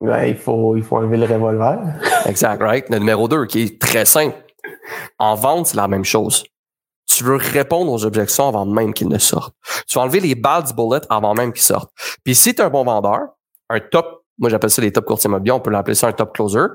Ben, 0.00 0.26
il 0.26 0.36
faut, 0.36 0.76
il 0.76 0.84
faut 0.84 0.98
enlever 0.98 1.16
le 1.16 1.24
revolver. 1.24 1.78
exact, 2.26 2.62
right? 2.62 2.88
Le 2.90 2.98
numéro 2.98 3.26
2, 3.26 3.46
qui 3.46 3.62
est 3.62 3.80
très 3.80 4.04
simple. 4.04 4.36
En 5.18 5.34
vente, 5.34 5.68
c'est 5.68 5.76
la 5.76 5.88
même 5.88 6.04
chose 6.04 6.44
tu 7.18 7.24
veux 7.24 7.36
répondre 7.36 7.90
aux 7.92 8.04
objections 8.04 8.46
avant 8.46 8.64
même 8.64 8.94
qu'ils 8.94 9.08
ne 9.08 9.18
sortent. 9.18 9.54
Tu 9.88 9.94
vas 9.94 10.02
enlever 10.02 10.20
les 10.20 10.36
balles 10.36 10.62
du 10.62 10.72
bullet 10.72 11.00
avant 11.10 11.34
même 11.34 11.52
qu'ils 11.52 11.64
sortent. 11.64 11.90
Puis 12.22 12.36
si 12.36 12.54
tu 12.54 12.62
es 12.62 12.64
un 12.64 12.70
bon 12.70 12.84
vendeur, 12.84 13.20
un 13.70 13.80
top, 13.80 14.24
moi 14.38 14.50
j'appelle 14.50 14.70
ça 14.70 14.80
les 14.80 14.92
top 14.92 15.04
courtiers 15.04 15.28
immobiliers, 15.28 15.52
on 15.52 15.60
peut 15.60 15.70
l'appeler 15.70 15.96
ça 15.96 16.06
un 16.06 16.12
top 16.12 16.32
closer. 16.32 16.66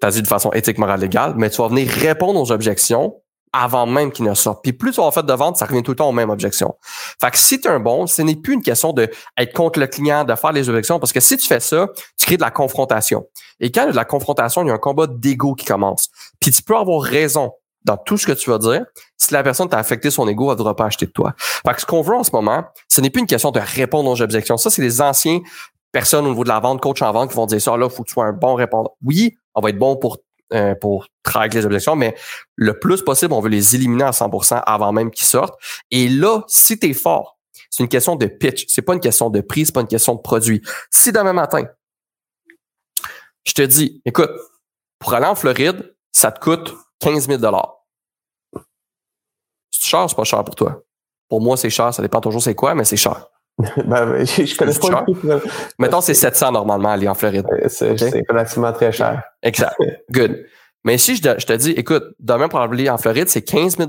Tu 0.00 0.06
as 0.06 0.10
dit 0.10 0.22
de 0.22 0.26
façon 0.26 0.52
éthique, 0.52 0.76
morale, 0.76 1.00
légale, 1.00 1.34
mais 1.36 1.48
tu 1.48 1.62
vas 1.62 1.68
venir 1.68 1.88
répondre 1.90 2.38
aux 2.38 2.52
objections 2.52 3.14
avant 3.52 3.86
même 3.86 4.12
qu'ils 4.12 4.26
ne 4.26 4.34
sortent. 4.34 4.62
Puis 4.62 4.74
plus 4.74 4.92
tu 4.92 5.00
vas 5.00 5.10
faire 5.10 5.24
de 5.24 5.32
vente, 5.32 5.56
ça 5.56 5.64
revient 5.64 5.82
tout 5.82 5.92
le 5.92 5.96
temps 5.96 6.08
aux 6.08 6.12
mêmes 6.12 6.30
objections. 6.30 6.74
Fait 7.20 7.30
que 7.30 7.38
si 7.38 7.60
tu 7.60 7.66
es 7.66 7.70
un 7.70 7.80
bon, 7.80 8.06
ce 8.06 8.20
n'est 8.20 8.36
plus 8.36 8.54
une 8.54 8.62
question 8.62 8.92
de 8.92 9.10
être 9.38 9.52
contre 9.54 9.80
le 9.80 9.86
client, 9.86 10.24
de 10.24 10.34
faire 10.34 10.52
les 10.52 10.68
objections, 10.68 11.00
parce 11.00 11.12
que 11.12 11.20
si 11.20 11.36
tu 11.38 11.46
fais 11.46 11.60
ça, 11.60 11.88
tu 12.18 12.26
crées 12.26 12.36
de 12.36 12.42
la 12.42 12.50
confrontation. 12.50 13.26
Et 13.58 13.72
quand 13.72 13.82
il 13.82 13.86
y 13.86 13.88
a 13.88 13.92
de 13.92 13.96
la 13.96 14.04
confrontation, 14.04 14.62
il 14.62 14.68
y 14.68 14.70
a 14.70 14.74
un 14.74 14.78
combat 14.78 15.06
d'ego 15.08 15.54
qui 15.54 15.64
commence. 15.64 16.10
Puis 16.40 16.52
tu 16.52 16.62
peux 16.62 16.76
avoir 16.76 17.02
raison 17.02 17.52
dans 17.84 17.96
tout 17.96 18.18
ce 18.18 18.26
que 18.26 18.32
tu 18.32 18.50
vas 18.50 18.58
dire, 18.58 18.84
si 19.16 19.32
la 19.32 19.42
personne 19.42 19.68
t'a 19.68 19.78
affecté 19.78 20.10
son 20.10 20.28
ego, 20.28 20.46
elle 20.46 20.52
ne 20.52 20.58
voudra 20.58 20.76
pas 20.76 20.86
acheter 20.86 21.06
de 21.06 21.12
toi. 21.12 21.34
Fait 21.38 21.74
que 21.74 21.80
ce 21.80 21.86
qu'on 21.86 22.02
veut 22.02 22.14
en 22.14 22.24
ce 22.24 22.30
moment, 22.32 22.64
ce 22.88 23.00
n'est 23.00 23.10
plus 23.10 23.20
une 23.20 23.26
question 23.26 23.50
de 23.50 23.60
répondre 23.60 24.10
aux 24.10 24.20
objections. 24.20 24.56
Ça, 24.56 24.70
c'est 24.70 24.82
les 24.82 25.00
anciens 25.00 25.40
personnes 25.92 26.26
au 26.26 26.30
niveau 26.30 26.44
de 26.44 26.48
la 26.48 26.60
vente, 26.60 26.80
coach 26.80 27.02
en 27.02 27.12
vente, 27.12 27.30
qui 27.30 27.36
vont 27.36 27.46
dire 27.46 27.60
ça, 27.60 27.76
là, 27.76 27.86
il 27.86 27.90
faut 27.90 28.02
que 28.02 28.08
tu 28.08 28.14
sois 28.14 28.26
un 28.26 28.32
bon 28.32 28.54
répondant. 28.54 28.94
Oui, 29.04 29.36
on 29.54 29.60
va 29.60 29.70
être 29.70 29.78
bon 29.78 29.96
pour 29.96 30.18
euh, 30.52 30.74
pour 30.74 31.06
travailler 31.22 31.54
les 31.54 31.64
objections, 31.64 31.94
mais 31.94 32.16
le 32.56 32.76
plus 32.76 33.02
possible, 33.02 33.32
on 33.34 33.40
veut 33.40 33.48
les 33.48 33.76
éliminer 33.76 34.02
à 34.02 34.10
100% 34.10 34.60
avant 34.66 34.92
même 34.92 35.12
qu'ils 35.12 35.28
sortent. 35.28 35.56
Et 35.92 36.08
là, 36.08 36.42
si 36.48 36.76
tu 36.76 36.90
es 36.90 36.92
fort, 36.92 37.38
c'est 37.70 37.84
une 37.84 37.88
question 37.88 38.16
de 38.16 38.26
pitch, 38.26 38.64
c'est 38.66 38.82
pas 38.82 38.94
une 38.94 39.00
question 39.00 39.30
de 39.30 39.42
prix, 39.42 39.66
c'est 39.66 39.72
pas 39.72 39.82
une 39.82 39.86
question 39.86 40.16
de 40.16 40.20
produit. 40.20 40.60
Si 40.90 41.12
demain 41.12 41.34
matin, 41.34 41.62
je 43.44 43.52
te 43.52 43.62
dis, 43.62 44.02
écoute, 44.04 44.30
pour 44.98 45.14
aller 45.14 45.26
en 45.26 45.36
Floride, 45.36 45.94
ça 46.10 46.32
te 46.32 46.40
coûte 46.40 46.74
15 47.00 47.28
000 47.28 47.40
C'est 49.70 49.88
cher 49.88 50.04
ou 50.04 50.08
c'est 50.08 50.16
pas 50.16 50.24
cher 50.24 50.44
pour 50.44 50.54
toi? 50.54 50.82
Pour 51.28 51.40
moi, 51.40 51.56
c'est 51.56 51.70
cher. 51.70 51.92
Ça 51.92 52.02
dépend 52.02 52.20
toujours 52.20 52.42
c'est 52.42 52.54
quoi, 52.54 52.74
mais 52.74 52.84
c'est 52.84 52.96
cher. 52.96 53.26
ben, 53.58 54.24
je, 54.24 54.56
connais 54.56 54.72
pas 54.72 55.04
le 55.06 55.42
Mettons, 55.78 56.00
c'est 56.00 56.14
700 56.14 56.52
normalement 56.52 56.90
aller 56.90 57.08
en 57.08 57.14
Floride. 57.14 57.46
Euh, 57.52 57.68
c'est 57.68 57.94
relativement 58.28 58.72
très 58.72 58.92
cher. 58.92 59.22
Exact. 59.42 59.76
Good. 60.10 60.46
Mais 60.84 60.96
si 60.96 61.16
je, 61.16 61.22
te 61.22 61.52
dis, 61.52 61.72
écoute, 61.72 62.04
demain 62.18 62.48
pour 62.48 62.60
aller 62.60 62.88
en 62.88 62.96
Floride, 62.96 63.28
c'est 63.28 63.42
15 63.42 63.76
000 63.76 63.88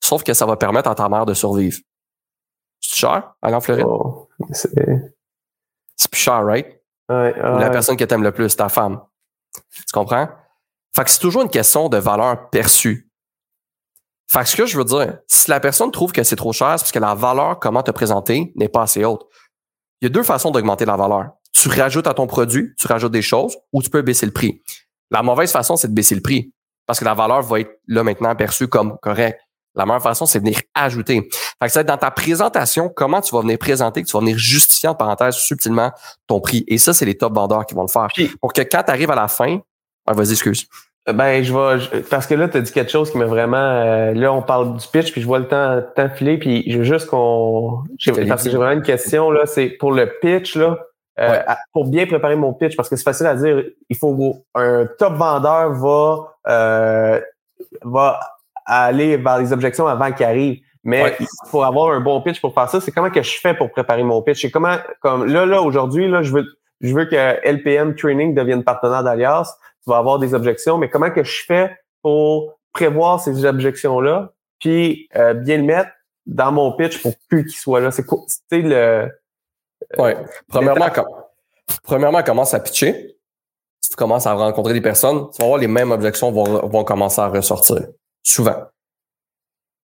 sauf 0.00 0.22
que 0.22 0.34
ça 0.34 0.46
va 0.46 0.56
permettre 0.56 0.88
à 0.88 0.94
ta 0.94 1.08
mère 1.08 1.26
de 1.26 1.34
survivre. 1.34 1.78
C'est 2.80 2.96
cher, 2.96 3.34
aller 3.42 3.54
en 3.54 3.60
Floride? 3.60 3.86
Oh, 3.88 4.28
c'est 4.52 6.10
plus 6.10 6.20
cher, 6.20 6.44
right? 6.44 6.66
ouais, 7.08 7.34
la 7.36 7.70
personne 7.70 7.96
que 7.96 8.04
t'aimes 8.04 8.22
le 8.22 8.32
plus, 8.32 8.54
ta 8.56 8.68
femme. 8.68 9.00
Tu 9.74 9.92
comprends? 9.92 10.28
Fait 10.94 11.04
que 11.04 11.10
c'est 11.10 11.20
toujours 11.20 11.42
une 11.42 11.50
question 11.50 11.88
de 11.88 11.96
valeur 11.96 12.50
perçue. 12.50 13.08
Fait 14.30 14.40
que 14.44 14.48
ce 14.48 14.56
que 14.56 14.66
je 14.66 14.78
veux 14.78 14.84
dire, 14.84 15.18
si 15.26 15.50
la 15.50 15.60
personne 15.60 15.90
trouve 15.90 16.12
que 16.12 16.22
c'est 16.22 16.36
trop 16.36 16.52
cher, 16.52 16.78
c'est 16.78 16.84
parce 16.84 16.92
que 16.92 16.98
la 16.98 17.14
valeur, 17.14 17.58
comment 17.58 17.82
te 17.82 17.90
présenter, 17.90 18.52
n'est 18.56 18.68
pas 18.68 18.82
assez 18.82 19.04
haute. 19.04 19.26
Il 20.00 20.06
y 20.06 20.06
a 20.06 20.08
deux 20.10 20.22
façons 20.22 20.50
d'augmenter 20.50 20.84
la 20.84 20.96
valeur. 20.96 21.30
Tu 21.52 21.68
rajoutes 21.68 22.06
à 22.06 22.14
ton 22.14 22.26
produit, 22.26 22.70
tu 22.78 22.86
rajoutes 22.86 23.12
des 23.12 23.22
choses, 23.22 23.56
ou 23.72 23.82
tu 23.82 23.90
peux 23.90 24.02
baisser 24.02 24.26
le 24.26 24.32
prix. 24.32 24.62
La 25.10 25.22
mauvaise 25.22 25.52
façon, 25.52 25.76
c'est 25.76 25.88
de 25.88 25.94
baisser 25.94 26.14
le 26.14 26.22
prix. 26.22 26.52
Parce 26.86 26.98
que 26.98 27.04
la 27.04 27.14
valeur 27.14 27.42
va 27.42 27.60
être 27.60 27.80
là 27.86 28.02
maintenant 28.02 28.34
perçue 28.34 28.68
comme 28.68 28.96
correcte. 29.00 29.40
La 29.74 29.86
meilleure 29.86 30.02
façon, 30.02 30.26
c'est 30.26 30.40
de 30.40 30.44
venir 30.44 30.60
ajouter. 30.74 31.28
Fait 31.30 31.66
que 31.66 31.68
ça 31.68 31.78
va 31.78 31.82
être 31.82 31.88
dans 31.88 31.96
ta 31.96 32.10
présentation, 32.10 32.90
comment 32.94 33.20
tu 33.20 33.34
vas 33.34 33.40
venir 33.40 33.58
présenter, 33.58 34.02
que 34.02 34.06
tu 34.08 34.12
vas 34.12 34.20
venir 34.20 34.36
justifier 34.36 34.88
en 34.88 34.94
parenthèse 34.94 35.34
subtilement 35.34 35.92
ton 36.26 36.40
prix. 36.40 36.64
Et 36.68 36.78
ça, 36.78 36.92
c'est 36.92 37.06
les 37.06 37.16
top 37.16 37.34
vendeurs 37.34 37.64
qui 37.64 37.74
vont 37.74 37.82
le 37.82 37.88
faire. 37.88 38.08
Pour 38.40 38.52
que 38.52 38.62
quand 38.62 38.82
tu 38.82 38.90
arrives 38.90 39.10
à 39.10 39.14
la 39.14 39.28
fin, 39.28 39.60
ah, 40.06 40.12
vas-y, 40.12 40.32
excuse. 40.32 40.66
Ben, 41.12 41.42
je 41.42 41.52
vais, 41.52 41.80
je- 41.80 42.00
parce 42.08 42.26
que 42.28 42.34
là, 42.34 42.48
tu 42.48 42.56
as 42.58 42.60
dit 42.60 42.70
quelque 42.72 42.90
chose 42.90 43.10
qui 43.10 43.18
m'a 43.18 43.24
vraiment, 43.24 43.56
euh, 43.56 44.14
là, 44.14 44.32
on 44.32 44.40
parle 44.42 44.76
du 44.76 44.86
pitch, 44.86 45.10
puis 45.10 45.20
je 45.20 45.26
vois 45.26 45.40
le 45.40 45.48
temps, 45.48 45.74
le 45.76 45.86
temps 45.94 46.08
filer, 46.10 46.38
puis 46.38 46.64
je 46.70 46.78
veux 46.78 46.84
juste 46.84 47.06
qu'on, 47.08 47.82
parce 48.28 48.44
que 48.44 48.50
j'ai 48.50 48.56
vraiment 48.56 48.72
une 48.72 48.82
question, 48.82 49.30
là, 49.32 49.46
c'est 49.46 49.66
pour 49.70 49.90
le 49.92 50.06
pitch, 50.20 50.54
là, 50.56 50.78
euh, 51.18 51.28
Ouais. 51.28 51.44
à- 51.46 51.58
pour 51.72 51.86
bien 51.88 52.06
préparer 52.06 52.36
mon 52.36 52.52
pitch, 52.52 52.76
parce 52.76 52.88
que 52.88 52.94
c'est 52.94 53.02
facile 53.02 53.26
à 53.26 53.34
dire, 53.34 53.64
il 53.88 53.96
faut, 53.96 54.44
un 54.54 54.86
top 54.98 55.14
vendeur 55.14 55.72
va, 55.72 56.34
euh, 56.48 57.20
va 57.82 58.20
aller 58.64 59.16
vers 59.16 59.38
les 59.38 59.52
objections 59.52 59.88
avant 59.88 60.12
qu'ils 60.12 60.26
arrivent. 60.26 60.60
Mais 60.84 61.02
Ouais. 61.02 61.16
pour 61.50 61.64
avoir 61.64 61.92
un 61.92 62.00
bon 62.00 62.20
pitch 62.22 62.40
pour 62.40 62.54
faire 62.54 62.68
ça, 62.68 62.80
c'est 62.80 62.90
comment 62.92 63.10
que 63.10 63.22
je 63.22 63.38
fais 63.40 63.54
pour 63.54 63.70
préparer 63.70 64.02
mon 64.04 64.22
pitch? 64.22 64.40
C'est 64.42 64.50
comment, 64.50 64.76
comme 65.00 65.26
là, 65.26 65.46
là, 65.46 65.62
aujourd'hui, 65.62 66.08
là, 66.08 66.22
je 66.22 66.32
veux, 66.32 66.44
je 66.80 66.92
veux 66.94 67.04
que 67.06 67.14
LPM 67.44 67.94
Training 67.94 68.34
devienne 68.34 68.62
partenaire 68.64 69.02
d'Alias. 69.04 69.56
Tu 69.84 69.90
vas 69.90 69.98
avoir 69.98 70.18
des 70.18 70.34
objections, 70.34 70.78
mais 70.78 70.88
comment 70.88 71.10
que 71.10 71.24
je 71.24 71.44
fais 71.44 71.76
pour 72.02 72.58
prévoir 72.72 73.20
ces 73.20 73.44
objections-là, 73.44 74.32
puis 74.60 75.08
euh, 75.16 75.34
bien 75.34 75.58
le 75.58 75.64
mettre 75.64 75.90
dans 76.24 76.52
mon 76.52 76.76
pitch 76.76 77.02
pour 77.02 77.14
plus 77.28 77.44
qu'il 77.44 77.58
soit 77.58 77.80
là? 77.80 77.90
C'est 77.90 78.06
quoi? 78.06 78.20
C'est 78.48 78.62
le. 78.62 79.10
Ouais. 79.98 80.16
Premièrement, 80.48 80.88
com- 80.90 81.06
premièrement, 81.82 82.22
commence 82.22 82.54
à 82.54 82.60
pitcher? 82.60 83.16
Tu 83.90 83.96
commences 83.96 84.26
à 84.26 84.32
rencontrer 84.32 84.72
des 84.72 84.80
personnes, 84.80 85.28
tu 85.32 85.42
vas 85.42 85.48
voir 85.48 85.58
les 85.58 85.66
mêmes 85.66 85.90
objections 85.90 86.30
vont, 86.32 86.66
vont 86.66 86.84
commencer 86.84 87.20
à 87.20 87.28
ressortir. 87.28 87.78
Souvent. 88.22 88.56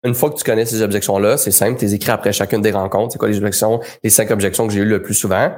Une 0.03 0.13
fois 0.13 0.29
que 0.29 0.35
tu 0.35 0.43
connais 0.43 0.65
ces 0.65 0.81
objections-là, 0.83 1.37
c'est 1.37 1.51
simple, 1.51 1.79
tu 1.79 1.85
les 1.85 1.95
écris 1.95 2.11
après 2.11 2.31
chacune 2.31 2.61
des 2.61 2.71
rencontres. 2.71 3.13
C'est 3.13 3.17
quoi 3.17 3.27
les 3.27 3.37
objections, 3.37 3.81
les 4.03 4.11
cinq 4.11 4.29
objections 4.29 4.67
que 4.67 4.73
j'ai 4.73 4.81
eues 4.81 4.85
le 4.85 5.01
plus 5.01 5.15
souvent? 5.15 5.57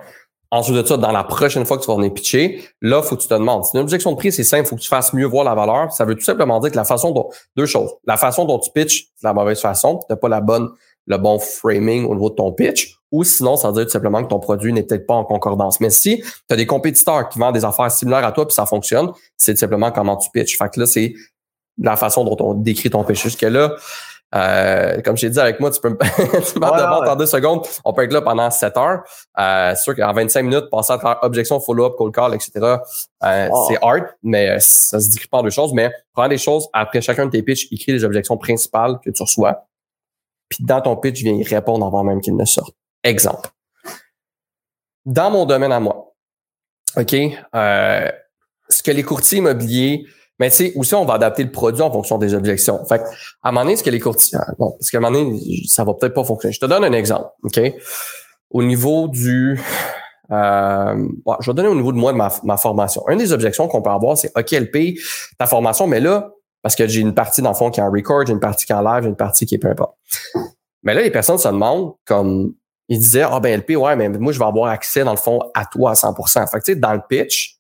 Ensuite 0.51 0.77
de 0.77 0.83
ça, 0.83 0.97
dans 0.97 1.11
la 1.11 1.23
prochaine 1.23 1.63
fois 1.63 1.77
que 1.77 1.83
tu 1.83 1.87
vas 1.87 1.95
venir 1.95 2.11
pitcher, 2.11 2.63
là, 2.81 3.03
faut 3.03 3.15
que 3.15 3.21
tu 3.21 3.27
te 3.27 3.33
demandes. 3.35 3.65
Si 3.65 3.75
une 3.75 3.81
objection 3.81 4.11
de 4.11 4.17
prix, 4.17 4.31
c'est 4.31 4.43
simple, 4.43 4.67
faut 4.67 4.75
que 4.75 4.81
tu 4.81 4.87
fasses 4.87 5.13
mieux 5.13 5.25
voir 5.25 5.43
la 5.43 5.53
valeur. 5.53 5.91
Ça 5.91 6.05
veut 6.05 6.15
tout 6.15 6.23
simplement 6.23 6.59
dire 6.59 6.71
que 6.71 6.75
la 6.75 6.85
façon 6.85 7.11
dont, 7.11 7.29
deux 7.55 7.67
choses. 7.67 7.91
La 8.05 8.17
façon 8.17 8.45
dont 8.45 8.57
tu 8.57 8.71
pitches, 8.71 9.09
c'est 9.15 9.27
la 9.27 9.33
mauvaise 9.33 9.61
façon. 9.61 9.99
Tu 10.09 10.15
pas 10.15 10.27
la 10.27 10.41
bonne, 10.41 10.69
le 11.05 11.17
bon 11.17 11.37
framing 11.37 12.05
au 12.05 12.15
niveau 12.15 12.31
de 12.31 12.35
ton 12.35 12.51
pitch. 12.51 12.95
Ou 13.11 13.23
sinon, 13.23 13.57
ça 13.57 13.67
veut 13.67 13.75
dire 13.75 13.85
tout 13.85 13.91
simplement 13.91 14.23
que 14.23 14.29
ton 14.29 14.39
produit 14.39 14.73
n'est 14.73 14.83
peut-être 14.83 15.05
pas 15.05 15.15
en 15.15 15.23
concordance. 15.23 15.79
Mais 15.79 15.91
si 15.91 16.21
tu 16.21 16.53
as 16.53 16.55
des 16.55 16.65
compétiteurs 16.65 17.29
qui 17.29 17.37
vendent 17.37 17.55
des 17.55 17.65
affaires 17.65 17.91
similaires 17.91 18.25
à 18.25 18.31
toi 18.31 18.47
puis 18.47 18.55
ça 18.55 18.65
fonctionne, 18.65 19.11
c'est 19.37 19.53
tout 19.53 19.59
simplement 19.59 19.91
comment 19.91 20.17
tu 20.17 20.31
pitches. 20.31 20.57
Fait 20.57 20.69
que 20.69 20.79
là, 20.79 20.87
c'est 20.87 21.13
la 21.77 21.95
façon 21.95 22.23
dont 22.23 22.37
on 22.39 22.53
décrit 22.55 22.89
ton 22.89 23.03
pitch. 23.03 23.21
Jusque 23.21 23.41
là, 23.41 23.75
euh, 24.35 25.01
comme 25.01 25.17
j'ai 25.17 25.29
dit 25.29 25.39
avec 25.39 25.59
moi, 25.59 25.71
tu 25.71 25.81
peux 25.81 25.89
me 25.89 25.97
tu 26.53 26.59
m'as 26.59 26.71
Ouais, 26.71 26.77
de 26.77 26.83
vente 26.83 27.01
ouais. 27.03 27.09
en 27.09 27.15
deux 27.15 27.25
secondes. 27.25 27.65
On 27.83 27.93
peut 27.93 28.03
être 28.03 28.13
là 28.13 28.21
pendant 28.21 28.49
7 28.51 28.77
heures. 28.77 29.03
Euh, 29.39 29.73
c'est 29.75 29.81
sûr 29.83 29.95
qu'en 29.95 30.13
25 30.13 30.43
minutes, 30.43 30.69
passer 30.69 30.93
à 30.93 30.97
travers 30.97 31.23
objection, 31.23 31.59
follow-up, 31.59 31.95
call 31.97 32.11
call, 32.11 32.35
etc., 32.35 32.51
euh, 33.23 33.49
Oh. 33.51 33.65
c'est 33.69 33.77
hard, 33.81 34.05
mais 34.23 34.49
euh, 34.51 34.57
ça 34.59 34.99
se 34.99 35.09
décrit 35.09 35.27
pas 35.27 35.39
en 35.39 35.43
deux 35.43 35.49
choses. 35.49 35.73
Mais 35.73 35.91
prends 36.13 36.27
des 36.27 36.37
choses, 36.37 36.67
après 36.73 37.01
chacun 37.01 37.25
de 37.25 37.31
tes 37.31 37.41
pitchs, 37.41 37.67
écris 37.71 37.91
les 37.93 38.03
objections 38.03 38.37
principales 38.37 38.99
que 39.03 39.09
tu 39.09 39.23
reçois. 39.23 39.65
Puis 40.49 40.63
dans 40.63 40.81
ton 40.81 40.95
pitch, 40.95 41.21
viens 41.21 41.33
y 41.33 41.43
répondre 41.43 41.85
avant 41.85 42.03
même 42.03 42.21
qu'il 42.21 42.35
ne 42.35 42.45
sorte. 42.45 42.75
Exemple. 43.03 43.49
Dans 45.05 45.31
mon 45.31 45.45
domaine 45.45 45.71
à 45.71 45.79
moi, 45.79 46.13
OK, 46.97 47.15
euh, 47.55 48.11
ce 48.69 48.83
que 48.83 48.91
les 48.91 49.03
courtiers 49.03 49.39
immobiliers, 49.39 50.05
mais 50.39 50.49
tu 50.49 50.55
sais, 50.55 50.73
aussi, 50.75 50.95
on 50.95 51.05
va 51.05 51.15
adapter 51.15 51.43
le 51.43 51.51
produit 51.51 51.81
en 51.81 51.91
fonction 51.91 52.17
des 52.17 52.33
objections. 52.33 52.83
Fait 52.85 53.01
à 53.43 53.49
un 53.49 53.51
moment 53.51 53.65
donné, 53.65 53.75
ce 53.75 53.83
que 53.83 53.89
les 53.89 53.99
courtiers, 53.99 54.37
ah, 54.41 54.51
bon, 54.57 54.71
parce 54.71 54.89
qu'à 54.89 54.97
un 54.97 55.01
moment 55.01 55.21
donné, 55.21 55.39
ça 55.67 55.83
va 55.83 55.93
peut-être 55.93 56.13
pas 56.13 56.23
fonctionner. 56.23 56.53
Je 56.53 56.59
te 56.59 56.65
donne 56.65 56.83
un 56.83 56.93
exemple, 56.93 57.29
OK? 57.43 57.59
Au 58.51 58.63
niveau 58.63 59.07
du, 59.07 59.59
euh, 60.31 61.07
je 61.41 61.51
vais 61.51 61.55
donner 61.55 61.69
au 61.69 61.75
niveau 61.75 61.91
de 61.91 61.97
moi 61.97 62.13
de 62.13 62.17
ma, 62.17 62.29
ma 62.43 62.57
formation. 62.57 63.03
Une 63.09 63.17
des 63.17 63.33
objections 63.33 63.67
qu'on 63.67 63.81
peut 63.81 63.89
avoir, 63.89 64.17
c'est 64.17 64.31
OK, 64.35 64.51
LP, 64.51 64.97
ta 65.37 65.45
formation, 65.45 65.87
mais 65.87 65.99
là, 65.99 66.31
parce 66.61 66.75
que 66.75 66.87
j'ai 66.87 67.01
une 67.01 67.13
partie 67.13 67.41
dans 67.41 67.49
le 67.49 67.55
fond 67.55 67.69
qui 67.69 67.79
est 67.79 67.83
en 67.83 67.91
record, 67.91 68.25
j'ai 68.25 68.33
une 68.33 68.39
partie 68.39 68.65
qui 68.65 68.71
est 68.71 68.75
en 68.75 68.81
live, 68.81 69.03
j'ai 69.03 69.09
une 69.09 69.15
partie 69.15 69.45
qui 69.45 69.55
est 69.55 69.59
peu 69.59 69.69
importe. 69.69 69.95
Mais 70.83 70.93
là, 70.93 71.01
les 71.01 71.11
personnes 71.11 71.37
se 71.37 71.47
demandent, 71.47 71.93
comme 72.05 72.53
ils 72.87 72.99
disaient, 72.99 73.25
ah 73.29 73.39
ben 73.39 73.59
LP, 73.59 73.75
ouais, 73.77 73.95
mais 73.95 74.09
moi, 74.09 74.31
je 74.31 74.39
vais 74.39 74.45
avoir 74.45 74.71
accès, 74.71 75.03
dans 75.03 75.11
le 75.11 75.17
fond, 75.17 75.39
à 75.53 75.65
toi 75.65 75.91
à 75.91 75.93
100%. 75.93 76.49
Fait 76.49 76.59
que, 76.59 76.63
tu 76.63 76.73
sais, 76.73 76.75
dans 76.75 76.93
le 76.93 77.01
pitch, 77.07 77.58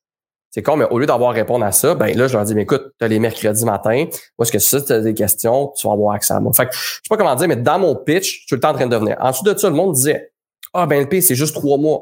c'est 0.51 0.63
con, 0.63 0.75
mais 0.75 0.85
au 0.89 0.97
lieu 0.97 1.05
d'avoir 1.05 1.31
à 1.31 1.33
répondre 1.33 1.63
à 1.63 1.71
ça, 1.71 1.93
ben 1.93 2.15
là, 2.17 2.27
je 2.27 2.35
leur 2.35 2.43
dis, 2.43 2.55
mais 2.55 2.63
écoute, 2.63 2.93
tu 2.99 3.07
les 3.07 3.19
mercredis 3.19 3.65
matin, 3.65 4.05
où 4.37 4.43
est-ce 4.43 4.51
que 4.51 4.59
si 4.59 4.83
tu 4.83 4.91
as 4.91 5.01
des 5.01 5.13
questions, 5.13 5.71
tu 5.77 5.87
vas 5.87 5.93
avoir 5.93 6.15
accès 6.15 6.33
à 6.33 6.39
moi. 6.39 6.51
Fait 6.53 6.65
que, 6.65 6.73
je 6.73 6.79
sais 6.95 7.01
pas 7.09 7.17
comment 7.17 7.35
dire, 7.35 7.47
mais 7.47 7.55
dans 7.55 7.77
mon 7.77 7.95
pitch, 7.95 8.41
je 8.41 8.47
suis 8.47 8.55
le 8.55 8.59
temps 8.59 8.71
en 8.71 8.73
train 8.73 8.87
de 8.87 8.91
devenir. 8.91 9.15
Ensuite 9.19 9.45
de 9.45 9.57
ça, 9.57 9.69
le 9.69 9.75
monde 9.75 9.93
disait, 9.93 10.33
ah 10.73 10.87
ben 10.87 11.03
LP, 11.03 11.21
c'est 11.21 11.35
juste 11.35 11.53
trois 11.53 11.77
mois, 11.77 12.01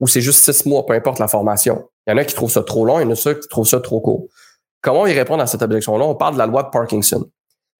ou 0.00 0.08
c'est 0.08 0.20
juste 0.20 0.50
six 0.50 0.66
mois, 0.66 0.84
peu 0.84 0.94
importe 0.94 1.20
la 1.20 1.28
formation. 1.28 1.88
Il 2.06 2.10
y 2.10 2.14
en 2.14 2.16
a 2.18 2.24
qui 2.24 2.34
trouvent 2.34 2.50
ça 2.50 2.62
trop 2.62 2.84
long, 2.84 2.98
il 2.98 3.02
y 3.02 3.06
en 3.06 3.10
a 3.10 3.16
ceux 3.16 3.34
qui 3.34 3.48
trouvent 3.48 3.68
ça 3.68 3.80
trop 3.80 4.00
court. 4.00 4.26
Comment 4.80 5.06
ils 5.06 5.16
répondent 5.16 5.40
à 5.40 5.46
cette 5.46 5.62
objection-là? 5.62 6.04
On 6.04 6.14
parle 6.14 6.34
de 6.34 6.38
la 6.38 6.46
loi 6.46 6.64
de 6.64 6.70
Parkinson. 6.70 7.24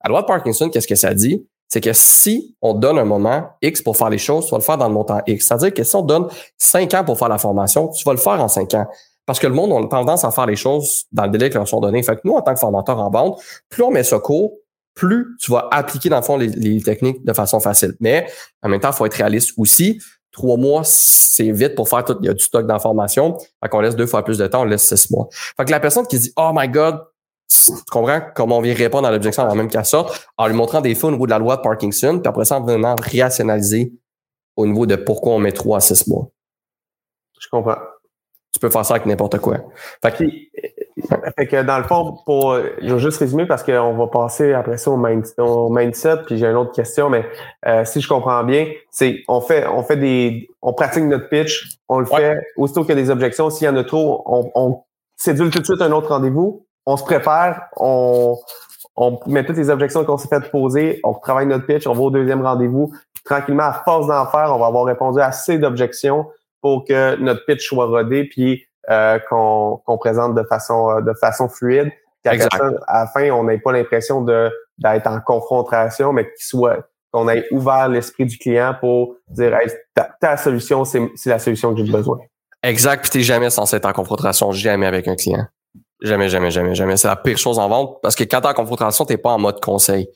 La 0.04 0.10
loi 0.10 0.22
de 0.22 0.26
Parkinson, 0.26 0.70
qu'est-ce 0.70 0.88
que 0.88 0.94
ça 0.94 1.14
dit? 1.14 1.46
C'est 1.68 1.80
que 1.80 1.92
si 1.92 2.56
on 2.62 2.74
donne 2.74 2.98
un 2.98 3.04
moment 3.04 3.48
X 3.60 3.82
pour 3.82 3.96
faire 3.96 4.10
les 4.10 4.18
choses, 4.18 4.46
tu 4.46 4.52
vas 4.52 4.58
le 4.58 4.62
faire 4.62 4.78
dans 4.78 4.88
le 4.88 4.94
montant 4.94 5.20
X. 5.26 5.46
C'est-à-dire 5.46 5.74
que 5.74 5.82
si 5.82 5.96
on 5.96 6.02
donne 6.02 6.28
cinq 6.56 6.94
ans 6.94 7.04
pour 7.04 7.18
faire 7.18 7.28
la 7.28 7.38
formation, 7.38 7.88
tu 7.88 8.04
vas 8.04 8.12
le 8.12 8.18
faire 8.18 8.40
en 8.40 8.48
cinq 8.48 8.74
ans. 8.74 8.86
Parce 9.26 9.40
que 9.40 9.46
le 9.46 9.54
monde 9.54 9.72
a 9.72 9.88
tendance 9.88 10.24
à 10.24 10.30
faire 10.30 10.46
les 10.46 10.56
choses 10.56 11.04
dans 11.12 11.24
le 11.24 11.30
délai 11.30 11.50
qui 11.50 11.56
leur 11.56 11.68
sont 11.68 11.80
donnés. 11.80 12.02
Fait 12.02 12.14
que 12.14 12.20
nous, 12.24 12.32
en 12.32 12.42
tant 12.42 12.54
que 12.54 12.60
formateur 12.60 12.98
en 12.98 13.10
bande, 13.10 13.34
plus 13.68 13.82
on 13.82 13.90
met 13.90 14.04
ça 14.04 14.20
court, 14.20 14.52
plus 14.94 15.36
tu 15.40 15.50
vas 15.50 15.68
appliquer, 15.70 16.08
dans 16.08 16.16
le 16.16 16.22
fond, 16.22 16.36
les, 16.38 16.80
techniques 16.80 17.24
de 17.24 17.32
façon 17.32 17.60
facile. 17.60 17.94
Mais 18.00 18.26
en 18.62 18.68
même 18.68 18.80
temps, 18.80 18.90
il 18.90 18.94
faut 18.94 19.04
être 19.04 19.14
réaliste 19.14 19.52
aussi. 19.58 20.00
Trois 20.30 20.56
mois, 20.56 20.82
c'est 20.84 21.50
vite 21.50 21.74
pour 21.74 21.88
faire 21.88 22.04
tout. 22.04 22.16
Il 22.20 22.26
y 22.26 22.28
a 22.28 22.34
du 22.34 22.42
stock 22.42 22.66
d'informations. 22.66 23.36
Fait 23.62 23.68
qu'on 23.68 23.80
laisse 23.80 23.96
deux 23.96 24.06
fois 24.06 24.24
plus 24.24 24.38
de 24.38 24.46
temps, 24.46 24.62
on 24.62 24.64
laisse 24.64 24.94
six 24.94 25.10
mois. 25.10 25.28
Fait 25.30 25.64
que 25.64 25.70
la 25.70 25.80
personne 25.80 26.06
qui 26.06 26.18
dit 26.18 26.32
Oh 26.36 26.50
my 26.54 26.68
God, 26.68 27.00
tu 27.48 27.72
comprends 27.90 28.20
comment 28.34 28.58
on 28.58 28.60
vient 28.60 28.74
répondre 28.74 29.06
à 29.06 29.10
l'objection 29.10 29.42
avant 29.42 29.54
même 29.54 29.68
qu'elle 29.68 29.84
sorte, 29.84 30.28
en 30.36 30.46
lui 30.46 30.54
montrant 30.54 30.80
des 30.80 30.94
faits 30.94 31.04
au 31.04 31.10
niveau 31.12 31.26
de 31.26 31.30
la 31.30 31.38
loi 31.38 31.56
de 31.56 31.62
Parkinson, 31.62 32.18
puis 32.18 32.28
après 32.28 32.44
ça, 32.44 32.58
en 32.58 32.64
venant 32.64 32.96
rationaliser 32.96 33.92
au 34.56 34.66
niveau 34.66 34.86
de 34.86 34.96
pourquoi 34.96 35.34
on 35.34 35.38
met 35.38 35.52
trois 35.52 35.78
à 35.78 35.80
six 35.80 36.06
mois. 36.06 36.28
Je 37.38 37.48
comprends. 37.48 37.76
Tu 38.56 38.60
peux 38.60 38.70
faire 38.70 38.86
ça 38.86 38.94
avec 38.94 39.04
n'importe 39.06 39.38
quoi. 39.38 39.58
Fait 40.02 40.12
que, 40.16 40.24
euh, 40.24 41.30
fait 41.36 41.46
que 41.46 41.62
dans 41.62 41.76
le 41.76 41.84
fond, 41.84 42.16
pour, 42.24 42.56
je 42.80 42.94
vais 42.94 42.98
juste 42.98 43.18
résumer 43.18 43.44
parce 43.44 43.62
qu'on 43.62 43.92
va 43.92 44.06
passer 44.06 44.54
après 44.54 44.78
ça 44.78 44.90
au, 44.90 44.96
mind- 44.96 45.26
au 45.38 45.68
mindset, 45.68 46.22
puis 46.26 46.38
j'ai 46.38 46.46
une 46.46 46.56
autre 46.56 46.72
question, 46.72 47.10
mais 47.10 47.26
euh, 47.66 47.84
si 47.84 48.00
je 48.00 48.08
comprends 48.08 48.42
bien, 48.44 48.66
c'est 48.90 49.18
on 49.28 49.42
fait, 49.42 49.66
on 49.66 49.82
fait 49.82 49.98
des, 49.98 50.48
on 50.62 50.72
pratique 50.72 51.04
notre 51.04 51.28
pitch, 51.28 51.76
on 51.90 51.98
le 52.00 52.06
Ouais. 52.10 52.20
fait 52.20 52.38
aussitôt 52.56 52.80
qu'il 52.80 52.96
y 52.96 52.98
a 52.98 53.02
des 53.02 53.10
objections, 53.10 53.50
s'il 53.50 53.66
y 53.66 53.68
en 53.68 53.76
a 53.76 53.84
trop, 53.84 54.22
on, 54.24 54.50
on 54.54 54.82
cédule 55.16 55.50
tout 55.50 55.58
de 55.60 55.66
suite 55.66 55.82
un 55.82 55.92
autre 55.92 56.08
rendez-vous, 56.08 56.64
on 56.86 56.96
se 56.96 57.04
prépare, 57.04 57.64
on, 57.76 58.38
on 58.96 59.18
met 59.26 59.44
toutes 59.44 59.58
les 59.58 59.68
objections 59.68 60.02
qu'on 60.06 60.16
s'est 60.16 60.28
fait 60.28 60.50
poser, 60.50 61.00
on 61.04 61.12
travaille 61.12 61.46
notre 61.46 61.66
pitch, 61.66 61.86
on 61.86 61.92
va 61.92 62.00
au 62.00 62.10
deuxième 62.10 62.40
rendez-vous, 62.42 62.90
tranquillement, 63.24 63.64
à 63.64 63.82
force 63.84 64.06
d'en 64.06 64.24
faire, 64.26 64.50
on 64.54 64.58
va 64.58 64.66
avoir 64.66 64.84
répondu 64.84 65.20
à 65.20 65.26
assez 65.26 65.58
d'objections 65.58 66.26
pour 66.66 66.84
que 66.84 67.14
notre 67.20 67.44
pitch 67.44 67.64
soit 67.68 67.86
rodé, 67.86 68.24
puis 68.24 68.66
euh, 68.90 69.20
qu'on 69.30 69.98
présente 69.98 70.34
de 70.34 70.42
façon 70.42 70.90
euh, 70.90 71.00
de 71.00 71.12
façon 71.20 71.48
fluide. 71.48 71.92
Qu'à 72.24 72.32
à 72.88 73.00
la 73.02 73.06
fin, 73.06 73.30
on 73.30 73.44
n'ait 73.44 73.58
pas 73.58 73.70
l'impression 73.70 74.20
de 74.20 74.50
d'être 74.78 75.06
en 75.06 75.20
confrontation, 75.20 76.12
mais 76.12 76.24
qu'il 76.24 76.44
soit 76.44 76.88
qu'on 77.12 77.28
ait 77.28 77.46
ouvert 77.52 77.88
l'esprit 77.88 78.26
du 78.26 78.36
client 78.36 78.74
pour 78.80 79.14
dire 79.28 79.54
hey, 79.54 79.70
ta, 79.94 80.10
ta 80.20 80.36
solution, 80.36 80.84
c'est 80.84 81.08
la 81.26 81.38
solution 81.38 81.72
que 81.72 81.84
j'ai 81.84 81.92
besoin. 81.92 82.18
exact, 82.64 83.02
puis 83.02 83.10
t'es 83.10 83.22
jamais 83.22 83.48
censé 83.50 83.76
être 83.76 83.86
en 83.86 83.92
confrontation, 83.92 84.50
jamais 84.50 84.86
avec 84.86 85.06
un 85.06 85.14
client. 85.14 85.46
Jamais, 86.02 86.28
jamais, 86.28 86.50
jamais, 86.50 86.74
jamais. 86.74 86.96
C'est 86.96 87.06
la 87.06 87.16
pire 87.16 87.38
chose 87.38 87.60
en 87.60 87.68
vente 87.68 88.00
parce 88.02 88.16
que 88.16 88.24
quand 88.24 88.40
t'es 88.40 88.48
en 88.48 88.54
confrontation, 88.54 89.04
t'es 89.04 89.18
pas 89.18 89.30
en 89.30 89.38
mode 89.38 89.60
conseil. 89.60 90.08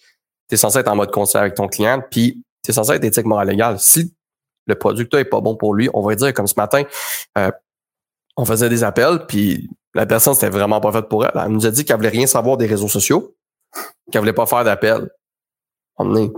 T'es 0.49 0.57
censé 0.57 0.81
être 0.81 0.89
en 0.89 0.97
mode 0.97 1.13
conseil 1.13 1.43
avec 1.43 1.55
ton 1.55 1.69
client, 1.69 2.03
puis 2.11 2.43
t'es 2.65 2.73
censé 2.73 2.95
être 2.95 3.05
éthique, 3.05 3.25
morale, 3.25 3.49
légale. 3.49 3.79
Si 3.79 4.13
le 4.71 4.79
producteur 4.79 5.21
est 5.21 5.25
pas 5.25 5.41
bon 5.41 5.57
pour 5.57 5.75
lui, 5.75 5.89
on 5.95 6.03
va 6.03 6.15
dire 6.15 6.33
comme 6.33 6.47
ce 6.47 6.55
matin, 6.57 6.83
euh, 7.39 7.51
on 8.37 8.45
faisait 8.45 8.69
des 8.69 8.85
appels, 8.85 9.27
puis 9.27 9.69
la 9.95 10.07
personne 10.07 10.35
c'était 10.35 10.51
vraiment 10.51 10.81
pas 10.81 10.93
faite 10.93 11.09
pour 11.09 11.25
elle. 11.25 11.33
Elle 11.35 11.51
nous 11.51 11.67
a 11.67 11.71
dit 11.71 11.85
qu'elle 11.85 11.97
voulait 11.97 12.09
rien 12.09 12.27
savoir 12.27 12.57
des 12.57 12.67
réseaux 12.67 12.89
sociaux, 12.89 13.35
qu'elle 14.11 14.21
voulait 14.21 14.33
pas 14.33 14.47
faire 14.47 14.65
d'appel. 14.65 15.11
On 15.97 16.17
est 16.17 16.33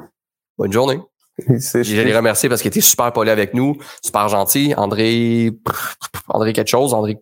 bonne 0.59 0.73
journée. 0.73 1.01
Je 1.38 2.03
les 2.03 2.16
remercier 2.16 2.49
parce 2.49 2.61
qu'il 2.61 2.68
était 2.68 2.81
super 2.81 3.12
poli 3.12 3.31
avec 3.31 3.55
nous, 3.55 3.77
super 4.03 4.29
gentil. 4.29 4.75
André, 4.77 5.51
André 6.29 6.53
quelque 6.53 6.68
chose, 6.68 6.92
André, 6.92 7.18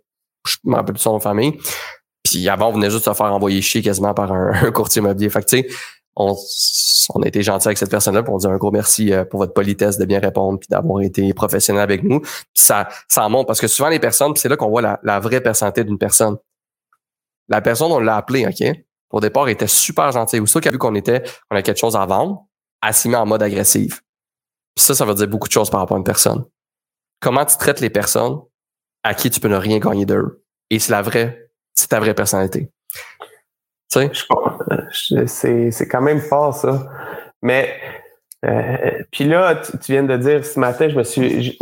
je 0.46 0.56
me 0.64 0.74
rappelle 0.74 0.94
plus 0.94 1.02
son 1.02 1.20
famille. 1.20 1.56
Puis 2.24 2.48
avant, 2.48 2.68
on 2.68 2.72
venait 2.72 2.90
juste 2.90 3.04
se 3.04 3.12
faire 3.12 3.32
envoyer 3.32 3.62
chier 3.62 3.82
quasiment 3.82 4.14
par 4.14 4.32
un, 4.32 4.70
courtier 4.74 5.00
immobilier. 5.00 5.30
Fait 5.30 5.42
que 5.42 5.48
tu 5.48 5.62
sais, 5.62 5.68
on, 6.16 6.36
on 7.14 7.22
a 7.22 7.28
été 7.28 7.42
gentil 7.42 7.68
avec 7.68 7.78
cette 7.78 7.90
personne-là, 7.90 8.22
pour 8.22 8.34
on 8.34 8.38
dit 8.38 8.46
un 8.46 8.56
gros 8.56 8.70
merci 8.70 9.12
euh, 9.12 9.24
pour 9.24 9.40
votre 9.40 9.52
politesse 9.52 9.98
de 9.98 10.04
bien 10.04 10.20
répondre 10.20 10.58
puis 10.58 10.68
d'avoir 10.68 11.02
été 11.02 11.32
professionnel 11.34 11.82
avec 11.82 12.02
nous. 12.02 12.20
Ça, 12.54 12.88
ça 13.08 13.28
monte 13.28 13.46
parce 13.46 13.60
que 13.60 13.68
souvent 13.68 13.88
les 13.88 14.00
personnes, 14.00 14.34
c'est 14.36 14.48
là 14.48 14.56
qu'on 14.56 14.68
voit 14.68 14.98
la, 15.02 15.20
vraie 15.20 15.40
personnalité 15.40 15.84
d'une 15.84 15.98
personne. 15.98 16.36
La 17.48 17.60
personne, 17.60 17.90
on 17.90 18.00
l'a 18.00 18.16
appelé, 18.16 18.46
OK? 18.46 18.76
Au 19.10 19.20
départ, 19.20 19.48
était 19.48 19.66
super 19.66 20.12
gentil. 20.12 20.38
Ou 20.38 20.46
ça 20.46 20.60
qui 20.60 20.68
a 20.68 20.70
vu 20.70 20.78
qu'on 20.78 20.94
était, 20.94 21.22
on 21.50 21.56
a 21.56 21.62
quelque 21.62 21.78
chose 21.78 21.96
à 21.96 22.06
vendre, 22.06 22.46
elle 22.86 22.94
s'y 22.94 23.14
en 23.14 23.26
mode 23.26 23.42
agressif. 23.42 24.02
Puis 24.74 24.84
ça, 24.84 24.94
ça 24.94 25.04
veut 25.04 25.14
dire 25.14 25.26
beaucoup 25.26 25.48
de 25.48 25.52
choses 25.52 25.68
par 25.68 25.80
rapport 25.80 25.96
à 25.96 25.98
une 25.98 26.04
personne. 26.04 26.44
Comment 27.20 27.44
tu 27.44 27.56
traites 27.56 27.80
les 27.80 27.90
personnes 27.90 28.38
à 29.02 29.14
qui 29.14 29.30
tu 29.30 29.40
peux 29.40 29.48
ne 29.48 29.56
rien 29.56 29.78
gagner 29.78 30.06
d'eux? 30.06 30.44
Et 30.70 30.78
c'est 30.78 30.92
la 30.92 31.02
vraie, 31.02 31.50
c'est 31.74 31.88
ta 31.88 31.98
vraie 31.98 32.14
personnalité. 32.14 32.70
Tu 33.90 33.98
sais? 33.98 34.12
C'est 34.90 35.88
quand 35.88 36.02
même 36.02 36.20
fort, 36.20 36.54
ça. 36.54 36.86
Mais, 37.42 37.70
euh, 38.44 39.02
puis 39.10 39.24
là, 39.24 39.54
tu, 39.54 39.92
viens 39.92 40.02
de 40.02 40.16
dire, 40.16 40.44
ce 40.44 40.58
matin, 40.58 40.88
je 40.88 40.96
me 40.96 41.02
suis, 41.02 41.58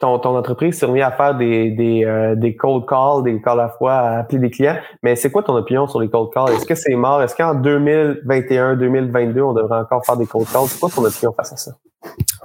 ton, 0.00 0.18
ton 0.18 0.36
entreprise 0.36 0.78
s'est 0.78 0.86
remis 0.86 1.02
à 1.02 1.10
faire 1.10 1.36
des, 1.36 1.70
des, 1.70 2.04
euh, 2.04 2.34
des 2.34 2.56
cold 2.56 2.86
calls, 2.86 3.22
des 3.22 3.40
calls 3.40 3.60
à 3.60 3.68
fois 3.68 3.94
à 3.94 4.18
appeler 4.20 4.38
des 4.40 4.50
clients. 4.50 4.76
Mais 5.02 5.14
c'est 5.14 5.30
quoi 5.30 5.42
ton 5.42 5.54
opinion 5.54 5.86
sur 5.86 6.00
les 6.00 6.08
cold 6.08 6.30
calls? 6.32 6.52
Est-ce 6.54 6.66
que 6.66 6.74
c'est 6.74 6.94
mort? 6.94 7.22
Est-ce 7.22 7.36
qu'en 7.36 7.54
2021, 7.54 8.76
2022, 8.76 9.42
on 9.42 9.52
devrait 9.52 9.80
encore 9.80 10.04
faire 10.04 10.16
des 10.16 10.26
cold 10.26 10.48
calls? 10.50 10.66
C'est 10.66 10.80
quoi 10.80 10.88
ton 10.88 11.04
opinion 11.04 11.32
face 11.36 11.52
à 11.52 11.56
ça? 11.56 11.72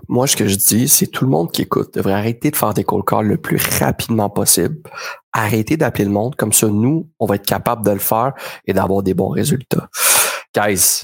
Moi, 0.09 0.27
ce 0.27 0.35
que 0.35 0.47
je 0.47 0.57
dis, 0.57 0.87
c'est 0.89 1.07
tout 1.07 1.23
le 1.23 1.31
monde 1.31 1.51
qui 1.51 1.61
écoute 1.61 1.93
devrait 1.95 2.13
arrêter 2.13 2.51
de 2.51 2.55
faire 2.55 2.73
des 2.73 2.83
cold 2.83 3.05
calls 3.05 3.27
le 3.27 3.37
plus 3.37 3.57
rapidement 3.79 4.29
possible. 4.29 4.77
Arrêter 5.31 5.77
d'appeler 5.77 6.05
le 6.05 6.11
monde. 6.11 6.35
Comme 6.35 6.53
ça, 6.53 6.67
nous, 6.67 7.09
on 7.19 7.25
va 7.25 7.35
être 7.35 7.45
capable 7.45 7.85
de 7.85 7.91
le 7.91 7.99
faire 7.99 8.33
et 8.67 8.73
d'avoir 8.73 9.01
des 9.01 9.13
bons 9.13 9.29
résultats. 9.29 9.87
Guys, 10.55 11.03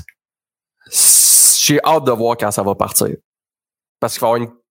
j'ai 1.60 1.80
hâte 1.84 2.06
de 2.06 2.12
voir 2.12 2.38
quand 2.38 2.52
ça 2.52 2.64
va 2.64 2.76
partir. 2.76 3.16
Parce 4.00 4.14
qu'il 4.14 4.22
va 4.22 4.28
y 4.28 4.32
avoir 4.32 4.42
une 4.42 4.62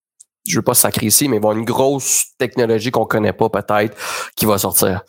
je 0.46 0.56
veux 0.56 0.62
pas 0.62 0.74
sacrer 0.74 1.06
ici, 1.06 1.28
mais 1.28 1.36
il 1.36 1.40
va 1.40 1.48
y 1.48 1.50
avoir 1.50 1.58
une 1.58 1.64
grosse 1.64 2.36
technologie 2.38 2.90
qu'on 2.90 3.04
connaît 3.04 3.34
pas 3.34 3.50
peut-être 3.50 3.96
qui 4.34 4.46
va 4.46 4.58
sortir. 4.58 5.02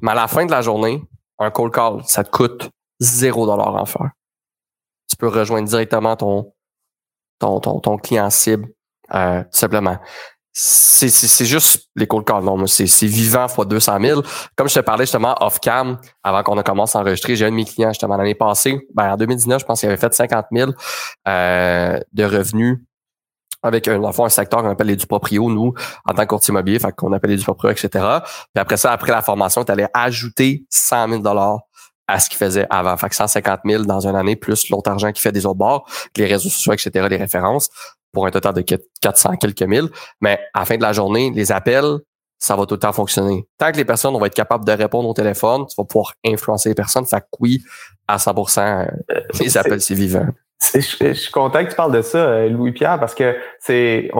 Mais 0.00 0.12
à 0.12 0.14
la 0.14 0.28
fin 0.28 0.46
de 0.46 0.50
la 0.50 0.62
journée, 0.62 1.02
un 1.38 1.50
cold 1.50 1.72
call, 1.72 2.02
ça 2.04 2.24
te 2.24 2.30
coûte 2.30 2.70
zéro 3.00 3.44
dollar 3.46 3.74
en 3.74 3.84
faire. 3.84 4.10
Tu 5.08 5.16
peux 5.16 5.28
rejoindre 5.28 5.68
directement 5.68 6.16
ton, 6.16 6.52
ton, 7.38 7.60
ton, 7.60 7.80
ton 7.80 7.96
client 7.96 8.30
cible, 8.30 8.68
euh, 9.14 9.42
tout 9.42 9.58
simplement. 9.58 9.98
C'est, 10.60 11.44
juste 11.44 11.88
les 11.94 12.08
cold 12.08 12.26
calls. 12.26 12.42
C'est, 12.66 13.06
vivant 13.06 13.46
fois 13.46 13.64
200 13.64 13.98
000. 14.00 14.22
Comme 14.56 14.68
je 14.68 14.74
te 14.74 14.80
parlais 14.80 15.04
justement 15.04 15.36
off-cam, 15.40 15.98
avant 16.24 16.42
qu'on 16.42 16.58
a 16.58 16.64
commencé 16.64 16.98
à 16.98 17.02
enregistrer, 17.02 17.36
j'ai 17.36 17.46
un 17.46 17.50
de 17.50 17.54
mes 17.54 17.64
clients 17.64 17.90
justement 17.90 18.16
l'année 18.16 18.34
passée, 18.34 18.80
ben, 18.92 19.12
en 19.12 19.16
2019, 19.16 19.60
je 19.60 19.64
pense 19.64 19.78
qu'il 19.78 19.88
avait 19.88 19.98
fait 19.98 20.12
50 20.12 20.46
000 20.50 20.72
euh, 21.28 22.00
de 22.12 22.24
revenus 22.24 22.78
avec 23.62 23.86
un, 23.86 24.02
un 24.02 24.28
secteur 24.28 24.62
qu'on 24.62 24.70
appelle 24.70 24.88
les 24.88 24.96
proprio, 24.96 25.48
nous, 25.48 25.74
en 26.04 26.14
tant 26.14 26.22
que 26.22 26.28
courtier 26.28 26.50
immobilier, 26.50 26.80
qu'on 26.96 27.12
appelle 27.12 27.36
les 27.36 27.42
proprio, 27.42 27.70
etc. 27.70 27.88
Puis 28.52 28.60
après 28.60 28.76
ça, 28.76 28.90
après 28.90 29.12
la 29.12 29.22
formation, 29.22 29.64
tu 29.64 29.70
allais 29.70 29.88
ajouter 29.94 30.66
100 30.70 31.08
000 31.08 31.22
dollars 31.22 31.60
à 32.08 32.18
ce 32.18 32.28
qu'il 32.28 32.38
faisait 32.38 32.66
avant. 32.70 32.96
Fait 32.96 33.10
que 33.10 33.14
150 33.14 33.60
000 33.64 33.84
dans 33.84 34.08
une 34.08 34.16
année, 34.16 34.34
plus 34.34 34.70
l'autre 34.70 34.90
argent 34.90 35.12
qui 35.12 35.20
fait 35.20 35.30
des 35.30 35.46
autres 35.46 35.58
bords, 35.58 35.88
les 36.16 36.26
réseaux 36.26 36.48
sociaux, 36.48 36.72
etc., 36.72 37.06
les 37.08 37.16
références, 37.16 37.68
pour 38.12 38.26
un 38.26 38.30
total 38.30 38.54
de 38.54 38.64
400 39.00 39.36
quelques 39.36 39.62
mille. 39.62 39.88
Mais 40.20 40.38
à 40.54 40.60
la 40.60 40.64
fin 40.64 40.76
de 40.76 40.82
la 40.82 40.92
journée, 40.92 41.30
les 41.34 41.52
appels, 41.52 41.98
ça 42.38 42.56
va 42.56 42.66
tout 42.66 42.74
le 42.74 42.80
temps 42.80 42.92
fonctionner. 42.92 43.46
Tant 43.58 43.72
que 43.72 43.76
les 43.76 43.84
personnes 43.84 44.12
vont 44.12 44.24
être 44.24 44.34
capables 44.34 44.64
de 44.64 44.72
répondre 44.72 45.08
au 45.08 45.14
téléphone, 45.14 45.66
tu 45.66 45.74
vas 45.76 45.84
pouvoir 45.84 46.12
influencer 46.24 46.68
les 46.68 46.74
personnes. 46.74 47.04
Fait 47.04 47.20
que 47.20 47.26
oui, 47.40 47.62
à 48.06 48.16
100% 48.16 48.86
euh, 48.86 49.14
les 49.40 49.58
appels, 49.58 49.80
c'est 49.80 49.94
vivant. 49.94 50.26
Je, 50.74 51.12
suis 51.12 51.30
content 51.30 51.64
que 51.64 51.70
tu 51.70 51.76
parles 51.76 51.92
de 51.92 52.02
ça, 52.02 52.18
euh, 52.18 52.48
Louis-Pierre, 52.48 52.98
parce 52.98 53.14
que 53.14 53.36
c'est, 53.60 54.10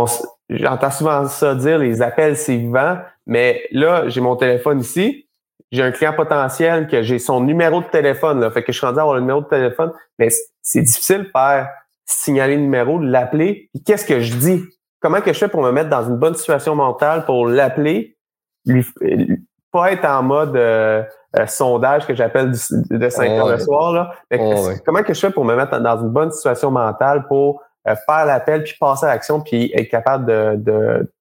j'entends 0.49 0.91
souvent 0.91 1.27
ça 1.27 1.55
dire, 1.55 1.79
les 1.79 2.01
appels, 2.01 2.37
c'est 2.37 2.57
vivant, 2.57 2.99
mais 3.27 3.65
là, 3.73 4.09
j'ai 4.09 4.21
mon 4.21 4.37
téléphone 4.37 4.81
ici, 4.81 5.29
j'ai 5.73 5.83
un 5.83 5.91
client 5.91 6.13
potentiel 6.15 6.87
que 6.87 7.03
j'ai 7.03 7.19
son 7.19 7.41
numéro 7.41 7.81
de 7.81 7.89
téléphone, 7.89 8.41
là, 8.41 8.51
fait 8.51 8.63
que 8.63 8.73
je 8.73 8.79
suis 8.79 8.87
rendu 8.87 9.01
à 9.01 9.03
avoir 9.03 9.17
le 9.17 9.23
numéro 9.23 9.41
de 9.41 9.49
téléphone, 9.49 9.93
mais 10.19 10.29
c'est 10.63 10.83
difficile 10.83 11.25
de 11.25 11.31
faire 11.33 11.69
signaler 12.09 12.57
le 12.57 12.63
numéro, 12.63 12.99
de 12.99 13.07
l'appeler. 13.07 13.71
Qu'est-ce 13.87 14.05
que 14.05 14.21
je 14.21 14.35
dis? 14.35 14.63
Comment 15.01 15.21
que 15.21 15.33
je 15.33 15.39
fais 15.39 15.49
pour 15.49 15.63
me 15.63 15.71
mettre 15.71 15.91
dans 15.91 16.09
une 16.09 16.17
bonne 16.17 16.35
situation 16.35 16.75
mentale 16.75 17.25
pour 17.25 17.47
l'appeler, 17.47 18.17
lui, 18.67 18.85
pas 19.71 19.93
être 19.93 20.05
en 20.05 20.23
mode 20.23 20.57
euh, 20.57 21.03
euh, 21.39 21.47
sondage 21.47 22.07
que 22.07 22.15
j'appelle 22.15 22.51
de 22.51 23.09
5 23.09 23.31
heures 23.31 23.49
le 23.49 23.59
soir. 23.59 23.93
Là. 23.93 24.13
Comment 24.85 25.03
que 25.03 25.15
je 25.15 25.21
fais 25.21 25.31
pour 25.31 25.45
me 25.45 25.55
mettre 25.55 25.79
dans 25.79 26.01
une 26.01 26.09
bonne 26.09 26.31
situation 26.31 26.71
mentale 26.71 27.27
pour 27.29 27.63
euh, 27.87 27.95
faire 28.07 28.27
l'appel, 28.27 28.65
puis 28.65 28.75
passer 28.81 29.07
à 29.07 29.11
l'action, 29.11 29.41
puis 29.41 29.71
être 29.75 29.91
capable 29.91 30.27
de, 30.65 31.13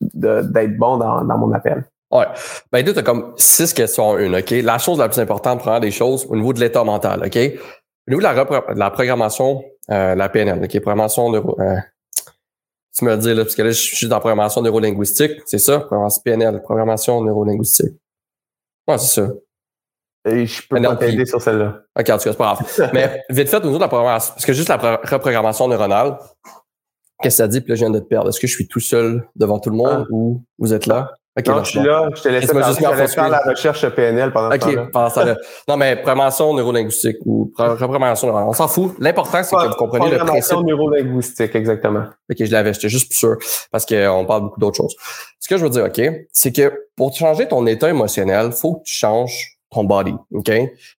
d'être 0.00 0.76
bon 0.76 0.98
dans, 0.98 1.24
mon 1.24 1.52
appel? 1.52 1.84
Ouais. 2.10 2.26
Ben, 2.72 2.84
tu 2.84 2.96
as 2.96 3.02
comme 3.02 3.34
six 3.36 3.72
questions 3.72 4.10
en 4.10 4.18
une, 4.18 4.36
OK? 4.36 4.50
La 4.50 4.78
chose 4.78 4.98
la 4.98 5.08
plus 5.08 5.20
importante, 5.20 5.60
première 5.60 5.80
des 5.80 5.90
choses, 5.90 6.26
au 6.28 6.36
niveau 6.36 6.52
de 6.52 6.60
l'état 6.60 6.84
mental, 6.84 7.22
OK? 7.26 7.36
Au 7.36 8.10
niveau 8.10 8.20
de 8.20 8.22
la, 8.22 8.74
la 8.74 8.90
programmation, 8.90 9.62
la 9.88 10.28
PNL, 10.28 10.62
OK? 10.62 10.80
Programmation 10.80 11.30
neuro, 11.30 11.56
tu 12.98 13.04
me 13.04 13.10
le 13.10 13.18
dis, 13.18 13.32
là, 13.32 13.44
parce 13.44 13.54
que 13.54 13.62
là, 13.62 13.70
je 13.70 13.80
suis 13.80 14.08
dans 14.08 14.18
programmation 14.18 14.60
neurolinguistique, 14.60 15.40
c'est 15.46 15.58
ça? 15.58 15.80
Programmation 15.80 16.22
PNL, 16.24 16.60
programmation 16.62 17.22
neurolinguistique. 17.22 17.94
Ouais, 18.88 18.98
c'est 18.98 19.20
ça. 19.20 19.28
Et 20.28 20.46
je 20.46 20.66
peux 20.66 20.82
pas 20.82 20.96
t'aider 20.96 21.24
sur 21.24 21.40
celle-là. 21.40 21.82
OK, 21.96 22.10
en 22.10 22.18
tout 22.18 22.24
cas, 22.24 22.32
c'est 22.32 22.36
pas 22.36 22.56
grave. 22.56 22.90
Mais 22.92 23.22
vite 23.30 23.48
fait, 23.48 23.58
au 23.58 23.66
niveau 23.66 23.76
de 23.76 23.82
la 23.82 23.88
programmation, 23.88 24.34
parce 24.34 24.44
que 24.44 24.52
juste 24.52 24.68
la 24.68 24.76
reprogrammation 24.76 25.68
neuronale, 25.68 26.18
qu'est-ce 27.22 27.36
que 27.36 27.44
ça 27.44 27.48
dit? 27.48 27.60
Puis 27.60 27.70
là, 27.70 27.74
je 27.76 27.80
viens 27.80 27.90
de 27.90 28.00
te 28.00 28.04
perdre. 28.04 28.30
Est-ce 28.30 28.40
que 28.40 28.48
je 28.48 28.54
suis 28.54 28.66
tout 28.66 28.80
seul 28.80 29.28
devant 29.36 29.60
tout 29.60 29.70
le 29.70 29.76
monde 29.76 30.04
ah. 30.04 30.10
ou 30.10 30.42
vous 30.58 30.74
êtes 30.74 30.86
là? 30.86 31.14
Non, 31.46 31.64
je 31.64 31.70
suis 31.70 31.80
là, 31.80 32.08
je 32.14 32.22
te 32.22 32.28
laisse 32.28 32.50
faire, 32.50 33.08
faire 33.08 33.28
la 33.28 33.40
recherche 33.40 33.88
PNL 33.88 34.32
pendant 34.32 34.54
OK, 34.54 34.90
pendant 34.92 35.10
ça. 35.10 35.36
non, 35.68 35.76
mais 35.76 35.96
programmation 35.96 36.54
neurolinguistique 36.54 37.18
ou 37.24 37.52
reprogrammation 37.56 38.28
neurale, 38.28 38.46
on 38.48 38.52
s'en 38.52 38.68
fout. 38.68 38.94
L'important, 38.98 39.42
c'est 39.42 39.56
que 39.56 39.68
vous 39.68 39.74
compreniez 39.74 40.10
le 40.10 40.18
principe. 40.18 40.58
neurolinguistique, 40.58 41.54
exactement. 41.54 42.04
OK, 42.30 42.36
je 42.38 42.52
l'avais, 42.52 42.72
j'étais 42.72 42.88
juste 42.88 43.08
plus 43.08 43.18
sûr 43.18 43.36
parce 43.70 43.86
qu'on 43.86 44.24
parle 44.26 44.42
beaucoup 44.42 44.60
d'autres 44.60 44.76
choses. 44.76 44.96
Ce 45.40 45.48
que 45.48 45.56
je 45.56 45.64
veux 45.64 45.70
dire, 45.70 45.84
OK, 45.84 46.00
c'est 46.32 46.52
que 46.52 46.72
pour 46.96 47.14
changer 47.14 47.46
ton 47.46 47.66
état 47.66 47.88
émotionnel, 47.88 48.52
faut 48.52 48.76
que 48.76 48.84
tu 48.84 48.94
changes 48.94 49.58
ton 49.70 49.84
body. 49.84 50.14
OK? 50.32 50.50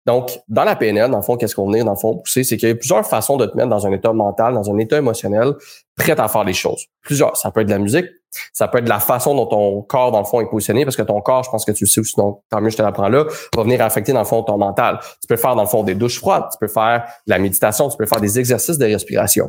Donc, 0.06 0.38
dans 0.48 0.64
la 0.64 0.76
PNL, 0.76 1.10
dans 1.10 1.18
le 1.18 1.22
fond, 1.22 1.36
qu'est-ce 1.36 1.54
qu'on 1.54 1.72
est, 1.72 1.82
dans 1.82 1.92
le 1.92 1.98
fond, 1.98 2.18
pousser, 2.18 2.44
c'est 2.44 2.56
qu'il 2.56 2.68
y 2.68 2.72
a 2.72 2.74
plusieurs 2.74 3.04
façons 3.06 3.36
de 3.36 3.46
te 3.46 3.56
mettre 3.56 3.68
dans 3.68 3.86
un 3.86 3.92
état 3.92 4.12
mental, 4.12 4.54
dans 4.54 4.70
un 4.70 4.78
état 4.78 4.98
émotionnel, 4.98 5.54
prêt 5.96 6.18
à 6.18 6.28
faire 6.28 6.44
les 6.44 6.52
choses. 6.52 6.86
Plusieurs. 7.02 7.36
Ça 7.36 7.50
peut 7.50 7.60
être 7.60 7.66
de 7.66 7.72
la 7.72 7.78
musique, 7.78 8.06
ça 8.52 8.68
peut 8.68 8.78
être 8.78 8.88
la 8.88 9.00
façon 9.00 9.34
dont 9.34 9.46
ton 9.46 9.82
corps, 9.82 10.12
dans 10.12 10.20
le 10.20 10.24
fond, 10.24 10.40
est 10.40 10.48
positionné, 10.48 10.84
parce 10.84 10.96
que 10.96 11.02
ton 11.02 11.20
corps, 11.20 11.44
je 11.44 11.50
pense 11.50 11.64
que 11.64 11.72
tu 11.72 11.84
le 11.84 11.88
sais 11.88 12.00
aussi, 12.00 12.14
donc 12.16 12.42
tant 12.50 12.60
mieux 12.60 12.70
je 12.70 12.76
te 12.76 12.82
l'apprends 12.82 13.08
là, 13.08 13.24
va 13.56 13.62
venir 13.62 13.82
affecter, 13.82 14.12
dans 14.12 14.20
le 14.20 14.24
fond, 14.24 14.42
ton 14.42 14.58
mental. 14.58 14.98
Tu 15.20 15.26
peux 15.28 15.36
faire, 15.36 15.56
dans 15.56 15.62
le 15.62 15.68
fond, 15.68 15.82
des 15.82 15.94
douches 15.94 16.18
froides, 16.18 16.44
tu 16.52 16.58
peux 16.58 16.72
faire 16.72 17.04
de 17.26 17.30
la 17.30 17.38
méditation, 17.38 17.88
tu 17.88 17.96
peux 17.96 18.06
faire 18.06 18.20
des 18.20 18.38
exercices 18.38 18.78
de 18.78 18.86
respiration. 18.86 19.48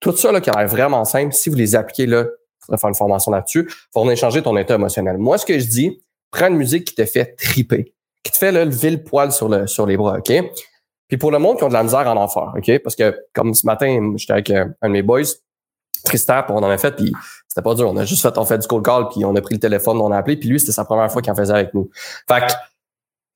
Tout 0.00 0.16
ça, 0.16 0.32
là, 0.32 0.40
qui 0.40 0.50
a 0.50 0.58
l'air 0.58 0.68
vraiment 0.68 1.04
simple, 1.04 1.32
si 1.32 1.48
vous 1.48 1.56
les 1.56 1.76
appliquez 1.76 2.06
là, 2.06 2.26
il 2.68 2.78
faire 2.78 2.88
une 2.88 2.94
formation 2.94 3.32
là-dessus, 3.32 3.68
va 3.94 4.02
venir 4.02 4.16
changer 4.16 4.42
ton 4.42 4.56
état 4.56 4.74
émotionnel. 4.74 5.18
Moi, 5.18 5.36
ce 5.38 5.46
que 5.46 5.58
je 5.58 5.66
dis, 5.66 6.00
prends 6.30 6.48
une 6.48 6.56
musique 6.56 6.84
qui 6.84 6.94
te 6.94 7.04
fait 7.04 7.34
triper 7.36 7.92
qui 8.22 8.32
te 8.32 8.36
fait 8.36 8.52
là, 8.52 8.64
lever 8.64 8.90
le 8.90 9.02
poil 9.02 9.32
sur, 9.32 9.48
le, 9.48 9.66
sur 9.66 9.86
les 9.86 9.96
bras, 9.96 10.18
OK? 10.18 10.32
Puis 11.08 11.18
pour 11.18 11.30
le 11.30 11.38
monde 11.38 11.58
qui 11.58 11.64
ont 11.64 11.68
de 11.68 11.74
la 11.74 11.82
misère 11.82 12.06
en 12.06 12.16
enfer, 12.16 12.52
OK? 12.56 12.78
Parce 12.82 12.96
que 12.96 13.14
comme 13.34 13.54
ce 13.54 13.66
matin, 13.66 14.14
j'étais 14.16 14.32
avec 14.32 14.50
euh, 14.50 14.66
un 14.80 14.88
de 14.88 14.92
mes 14.92 15.02
boys, 15.02 15.22
Puis 16.04 16.18
on 16.48 16.56
en 16.56 16.62
a 16.64 16.78
fait, 16.78 16.92
puis 16.92 17.12
c'était 17.48 17.62
pas 17.62 17.74
dur. 17.74 17.90
On 17.90 17.96
a 17.96 18.04
juste 18.04 18.22
fait, 18.22 18.36
on 18.38 18.44
fait 18.44 18.58
du 18.58 18.66
cold 18.66 18.84
call, 18.84 19.08
puis 19.08 19.24
on 19.24 19.34
a 19.36 19.40
pris 19.40 19.54
le 19.54 19.60
téléphone, 19.60 20.00
on 20.00 20.10
a 20.10 20.18
appelé, 20.18 20.36
puis 20.36 20.48
lui, 20.48 20.60
c'était 20.60 20.72
sa 20.72 20.84
première 20.84 21.10
fois 21.10 21.22
qu'il 21.22 21.32
en 21.32 21.36
faisait 21.36 21.52
avec 21.52 21.74
nous. 21.74 21.90
Fait 22.28 22.46
que 22.46 22.52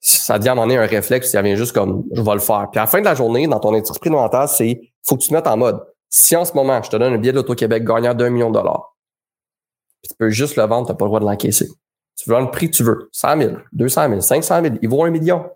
ça 0.01 0.39
devient 0.39 0.51
à 0.51 0.63
un 0.63 0.71
un 0.71 0.87
réflexe, 0.87 1.31
ça 1.31 1.43
vient 1.43 1.57
juste 1.57 1.73
comme, 1.73 2.05
je 2.13 2.23
vais 2.23 2.35
le 2.35 2.41
faire. 2.41 2.69
Puis 2.71 2.79
à 2.79 2.83
la 2.83 2.87
fin 2.87 3.01
de 3.01 3.05
la 3.05 3.15
journée, 3.15 3.47
dans 3.47 3.61
ton 3.61 3.75
esprit 3.75 4.11
mental, 4.11 4.49
c'est, 4.49 4.81
faut 5.05 5.17
que 5.17 5.23
tu 5.23 5.29
te 5.29 5.35
mettes 5.35 5.47
en 5.47 5.57
mode, 5.57 5.81
si 6.09 6.37
en 6.37 6.45
ce 6.45 6.53
moment, 6.55 6.83
je 6.83 6.91
te 6.91 6.97
donne 6.97 7.13
un 7.13 7.19
billet 7.19 7.33
l'Auto-Québec 7.33 7.85
gagnant 7.85 8.15
d'un 8.15 8.31
million 8.31 8.51
de 8.51 8.55
dollars, 8.55 8.97
puis 10.03 10.11
tu 10.11 10.17
peux 10.17 10.31
juste 10.31 10.57
le 10.57 10.65
vendre, 10.65 10.87
t'as 10.87 10.95
pas 10.95 11.05
le 11.05 11.09
droit 11.09 11.21
de 11.21 11.25
l'encaisser. 11.25 11.69
Tu 12.17 12.31
veux 12.31 12.39
le 12.39 12.51
prix 12.51 12.71
que 12.71 12.77
tu 12.77 12.83
veux. 12.83 13.09
100 13.13 13.39
000, 13.39 13.53
200 13.73 14.09
000, 14.09 14.21
500 14.21 14.63
000. 14.63 14.75
Il 14.81 14.89
vaut 14.89 15.05
un 15.05 15.11
million. 15.11 15.51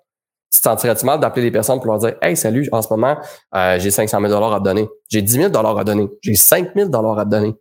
Sentirais-tu 0.62 1.06
mal 1.06 1.18
d'appeler 1.20 1.46
les 1.46 1.50
personnes 1.50 1.78
pour 1.78 1.86
leur 1.86 1.98
dire 1.98 2.14
Hey, 2.20 2.36
salut, 2.36 2.68
en 2.70 2.82
ce 2.82 2.88
moment, 2.90 3.16
euh, 3.54 3.78
j'ai 3.78 3.90
500 3.90 4.20
000 4.20 4.52
à 4.52 4.58
te 4.58 4.64
donner. 4.64 4.88
J'ai 5.08 5.22
10 5.22 5.32
000 5.32 5.56
à 5.56 5.84
donner. 5.84 6.08
J'ai 6.22 6.34
5 6.34 6.72
000 6.76 6.90
à 6.94 7.24
te 7.24 7.30
donner. 7.30 7.54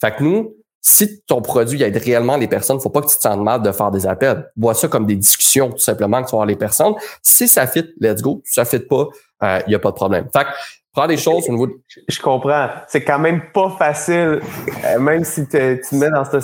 Fait 0.00 0.14
que 0.16 0.22
nous, 0.22 0.54
si 0.80 1.22
ton 1.26 1.40
produit 1.40 1.82
aide 1.82 1.96
réellement 1.96 2.36
les 2.36 2.48
personnes, 2.48 2.80
faut 2.80 2.90
pas 2.90 3.02
que 3.02 3.06
tu 3.06 3.16
te 3.16 3.20
sentes 3.20 3.40
mal 3.40 3.62
de 3.62 3.70
faire 3.70 3.90
des 3.90 4.06
appels. 4.06 4.50
Vois 4.56 4.74
ça 4.74 4.88
comme 4.88 5.06
des 5.06 5.16
discussions, 5.16 5.70
tout 5.70 5.78
simplement, 5.78 6.22
que 6.22 6.28
tu 6.28 6.36
vas 6.36 6.44
les 6.44 6.56
personnes. 6.56 6.94
Si 7.22 7.46
ça 7.46 7.66
fit, 7.66 7.86
let's 8.00 8.20
go. 8.20 8.42
Si 8.44 8.54
ça 8.54 8.64
fit 8.64 8.80
pas, 8.80 9.06
il 9.40 9.46
euh, 9.46 9.60
n'y 9.68 9.74
a 9.76 9.78
pas 9.78 9.90
de 9.90 9.96
problème. 9.96 10.28
Fait 10.32 10.44
que 10.44 10.50
Prends 10.94 11.08
des 11.08 11.16
choses 11.16 11.48
au 11.48 11.52
niveau 11.52 11.66
de... 11.66 11.72
Je 12.08 12.22
comprends. 12.22 12.68
C'est 12.86 13.02
quand 13.02 13.18
même 13.18 13.50
pas 13.52 13.68
facile, 13.70 14.40
euh, 14.84 14.98
même 15.00 15.24
si 15.24 15.42
tu 15.42 15.50
te 15.50 15.94
mets 15.94 16.08
dans 16.08 16.24
ce, 16.24 16.38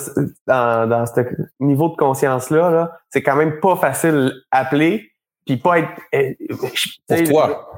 dans, 0.45 0.89
dans 0.89 1.05
ce 1.05 1.21
niveau 1.61 1.87
de 1.87 1.95
conscience-là, 1.95 2.69
-là, 2.69 2.89
c'est 3.09 3.23
quand 3.23 3.37
même 3.37 3.61
pas 3.61 3.77
facile 3.77 4.33
appeler, 4.51 5.10
puis 5.45 5.57
pas 5.57 5.79
être... 5.79 5.89
euh, 6.15 6.33
Pour 7.07 7.23
toi, 7.29 7.71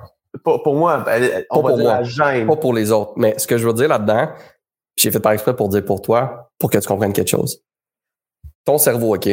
Pour, 0.43 0.63
pour 0.63 0.75
moi, 0.75 0.97
ben, 0.99 1.45
on 1.49 1.61
Pas 1.61 1.61
va 1.61 1.69
pour 1.69 1.77
dire 1.77 1.85
moi. 1.85 1.93
la 1.97 2.03
gêne. 2.03 2.47
pas 2.47 2.55
pour 2.55 2.73
les 2.73 2.91
autres. 2.91 3.13
Mais 3.17 3.37
ce 3.37 3.47
que 3.47 3.57
je 3.57 3.65
veux 3.67 3.73
dire 3.73 3.87
là-dedans, 3.87 4.29
j'ai 4.97 5.11
fait 5.11 5.19
par 5.19 5.31
exprès 5.31 5.55
pour 5.55 5.69
dire 5.69 5.83
pour 5.85 6.01
toi, 6.01 6.51
pour 6.59 6.69
que 6.69 6.77
tu 6.77 6.87
comprennes 6.87 7.13
quelque 7.13 7.29
chose. 7.29 7.61
Ton 8.65 8.77
cerveau, 8.77 9.15
OK, 9.15 9.29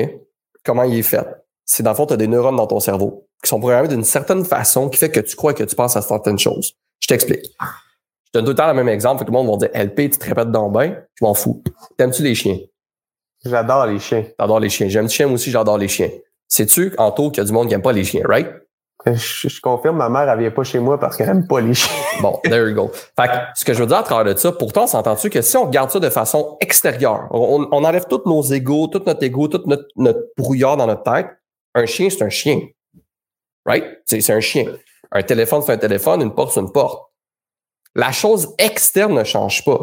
comment 0.65 0.83
il 0.85 0.99
est 0.99 1.03
fait? 1.03 1.27
C'est 1.65 1.83
dans 1.83 1.91
le 1.91 1.97
fond, 1.97 2.07
tu 2.07 2.15
as 2.15 2.17
des 2.17 2.27
neurones 2.27 2.57
dans 2.57 2.67
ton 2.67 2.81
cerveau 2.81 3.29
qui 3.43 3.49
sont 3.49 3.59
programmés 3.61 3.89
d'une 3.89 4.05
certaine 4.05 4.45
façon 4.45 4.89
qui 4.89 4.99
fait 4.99 5.11
que 5.11 5.21
tu 5.21 5.37
crois 5.37 5.55
que 5.55 5.63
tu 5.65 5.75
penses 5.77 5.97
à 5.97 6.03
certaines 6.03 6.39
choses. 6.39 6.75
Je 7.01 7.07
t'explique. 7.09 7.45
Je 8.27 8.33
donne 8.35 8.45
tout 8.45 8.51
le 8.51 8.57
temps 8.57 8.67
le 8.69 8.75
même 8.75 8.89
exemple. 8.89 9.25
Tout 9.25 9.33
le 9.33 9.39
monde 9.39 9.49
va 9.61 9.67
dire 9.69 9.71
LP, 9.85 10.11
tu 10.11 10.19
te 10.19 10.25
répètes 10.27 10.51
dans 10.51 10.67
le 10.67 10.73
bain. 10.73 10.97
Je 11.15 11.25
m'en 11.25 11.33
fous. 11.35 11.63
T'aimes-tu 11.97 12.23
les 12.23 12.35
chiens? 12.35 12.59
J'adore 13.45 13.87
les 13.87 13.99
chiens. 13.99 14.25
J'adore 14.39 14.61
les 14.61 14.69
chiens. 14.69 14.89
J'aime 14.89 15.05
les 15.05 15.09
chiens? 15.11 15.27
Moi 15.27 15.35
aussi, 15.37 15.51
j'adore 15.51 15.79
les 15.79 15.89
chiens. 15.89 16.11
Sais-tu, 16.51 16.93
Anto, 16.99 17.31
qu'il 17.31 17.39
y 17.39 17.41
a 17.41 17.47
du 17.47 17.53
monde 17.53 17.69
qui 17.69 17.75
aime 17.75 17.83
pas 17.83 17.93
les 17.93 18.05
chiens, 18.05 18.23
right? 18.29 18.49
Je, 19.07 19.49
je 19.49 19.61
confirme, 19.63 19.97
ma 19.97 20.11
mère, 20.11 20.29
elle 20.29 20.41
vient 20.41 20.51
pas 20.51 20.65
chez 20.65 20.79
moi 20.79 21.01
parce 21.01 21.17
qu'elle 21.17 21.31
aime 21.31 21.47
pas 21.47 21.61
les 21.61 21.73
chiens. 21.73 21.97
Bon, 22.21 22.39
there 22.43 22.69
you 22.69 22.75
go. 22.75 22.91
Fait 23.19 23.29
que, 23.29 23.35
ce 23.55 23.65
que 23.65 23.73
je 23.73 23.81
veux 23.81 23.87
dire 23.87 23.97
à 23.97 24.03
travers 24.03 24.35
de 24.35 24.39
ça, 24.39 24.53
pourtant, 24.53 24.87
s'entend-tu 24.87 25.31
que 25.31 25.41
si 25.41 25.57
on 25.57 25.65
regarde 25.65 25.91
ça 25.91 26.01
de 26.01 26.11
façon 26.11 26.59
extérieure, 26.61 27.29
on, 27.31 27.67
on 27.71 27.85
enlève 27.85 28.05
tous 28.11 28.23
nos 28.27 28.43
égaux, 28.43 28.89
tout 28.89 29.03
notre 29.07 29.23
ego, 29.23 29.49
tout 29.49 29.63
notre, 29.65 29.87
notre 29.97 30.21
brouillard 30.37 30.77
dans 30.77 30.87
notre 30.87 31.05
tête, 31.05 31.29
un 31.75 31.87
chien, 31.87 32.11
c'est 32.11 32.23
un 32.23 32.29
chien. 32.29 32.61
Right? 33.65 33.85
C'est 34.05 34.31
un 34.31 34.41
chien. 34.41 34.67
Un 35.13 35.23
téléphone, 35.23 35.63
c'est 35.63 35.73
un 35.73 35.79
téléphone, 35.79 36.21
une 36.21 36.35
porte, 36.35 36.53
c'est 36.53 36.61
une 36.61 36.73
porte. 36.73 37.11
La 37.95 38.13
chose 38.13 38.55
externe 38.59 39.15
ne 39.15 39.25
change 39.25 39.65
pas. 39.65 39.79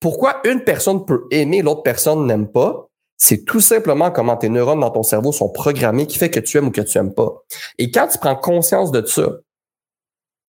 Pourquoi 0.00 0.40
une 0.44 0.64
personne 0.64 1.06
peut 1.06 1.24
aimer, 1.30 1.62
l'autre 1.62 1.82
personne 1.82 2.26
n'aime 2.26 2.50
pas? 2.50 2.88
C'est 3.16 3.44
tout 3.44 3.60
simplement 3.60 4.10
comment 4.10 4.36
tes 4.36 4.48
neurones 4.48 4.80
dans 4.80 4.90
ton 4.90 5.02
cerveau 5.02 5.32
sont 5.32 5.48
programmés 5.48 6.06
qui 6.06 6.18
fait 6.18 6.30
que 6.30 6.40
tu 6.40 6.58
aimes 6.58 6.68
ou 6.68 6.70
que 6.70 6.80
tu 6.80 6.98
aimes 6.98 7.14
pas. 7.14 7.32
Et 7.78 7.90
quand 7.90 8.08
tu 8.08 8.18
prends 8.18 8.36
conscience 8.36 8.90
de 8.90 9.04
ça, 9.06 9.38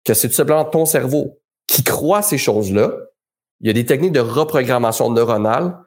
que 0.05 0.15
c'est 0.15 0.29
tout 0.29 0.35
simplement 0.35 0.65
ton 0.65 0.87
cerveau 0.87 1.41
qui 1.67 1.83
croit 1.83 2.23
ces 2.23 2.39
choses-là, 2.39 2.93
il 3.61 3.67
y 3.69 3.71
a 3.71 3.73
des 3.73 3.87
techniques 3.87 4.13
de 4.13 4.21
reprogrammation 4.21 5.11
neuronale 5.11 5.79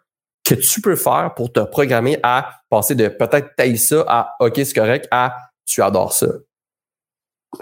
que 0.44 0.56
tu 0.56 0.82
peux 0.82 0.96
faire 0.96 1.34
pour 1.36 1.52
te 1.52 1.60
programmer 1.60 2.20
à 2.24 2.62
passer 2.70 2.96
de 2.96 3.08
peut-être 3.10 3.56
tailler 3.56 3.78
ça 3.78 4.06
à 4.08 4.36
OK, 4.40 4.54
c'est 4.56 4.74
correct 4.74 5.08
à 5.12 5.36
tu 5.66 5.82
adores 5.82 6.14
ça. 6.14 6.28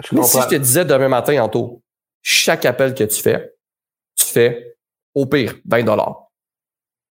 Je 0.02 0.14
Mais 0.14 0.22
si 0.22 0.40
je 0.40 0.46
te 0.46 0.54
disais 0.54 0.84
demain 0.84 1.08
matin, 1.08 1.42
Anto, 1.42 1.82
chaque 2.22 2.64
appel 2.64 2.94
que 2.94 3.04
tu 3.04 3.20
fais, 3.20 3.54
tu 4.16 4.26
fais 4.26 4.76
au 5.14 5.26
pire 5.26 5.54
20 5.64 5.82
dollars. 5.84 6.25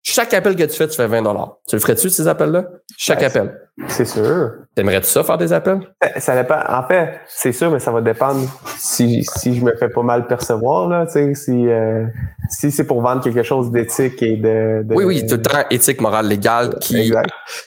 Chaque 0.07 0.35
appel 0.35 0.55
que 0.55 0.65
tu 0.65 0.77
fais, 0.77 0.87
tu 0.87 0.97
fais 0.97 1.07
20 1.07 1.23
dollars. 1.23 1.57
Tu 1.67 1.77
le 1.77 1.81
ferais-tu, 1.81 2.11
ces 2.11 2.29
appels-là? 2.29 2.67
Chaque 2.99 3.21
Ouais, 3.21 3.25
appel. 3.25 3.59
C'est 3.89 4.05
sûr. 4.05 4.51
T'aimerais-tu 4.77 5.07
ça 5.07 5.25
faire 5.25 5.39
des 5.39 5.51
appels? 5.51 5.81
Ça- 6.03 6.21
Ça 6.21 6.43
dépend. 6.43 6.61
En 6.69 6.87
fait, 6.87 7.21
c'est 7.27 7.53
sûr, 7.53 7.71
mais 7.71 7.79
ça 7.81 7.91
va 7.91 8.03
dépendre 8.03 8.47
si, 8.77 9.25
si 9.25 9.57
je 9.59 9.65
me 9.65 9.75
fais 9.77 9.89
pas 9.89 10.03
mal 10.03 10.27
percevoir, 10.27 10.89
là, 10.91 11.07
tu 11.07 11.13
sais, 11.13 11.35
si, 11.35 11.69
euh, 11.69 12.05
si 12.51 12.71
c'est 12.71 12.85
pour 12.85 13.01
vendre 13.01 13.23
quelque 13.25 13.43
chose 13.43 13.71
d'éthique 13.71 14.23
et 14.23 14.37
de, 14.37 14.83
de- 14.85 14.95
Oui, 14.95 15.05
oui, 15.05 15.27
tout 15.27 15.37
le 15.37 15.43
temps 15.43 15.65
éthique, 15.71 16.03
morale, 16.03 16.27
légale, 16.29 16.79
qui, 16.81 17.11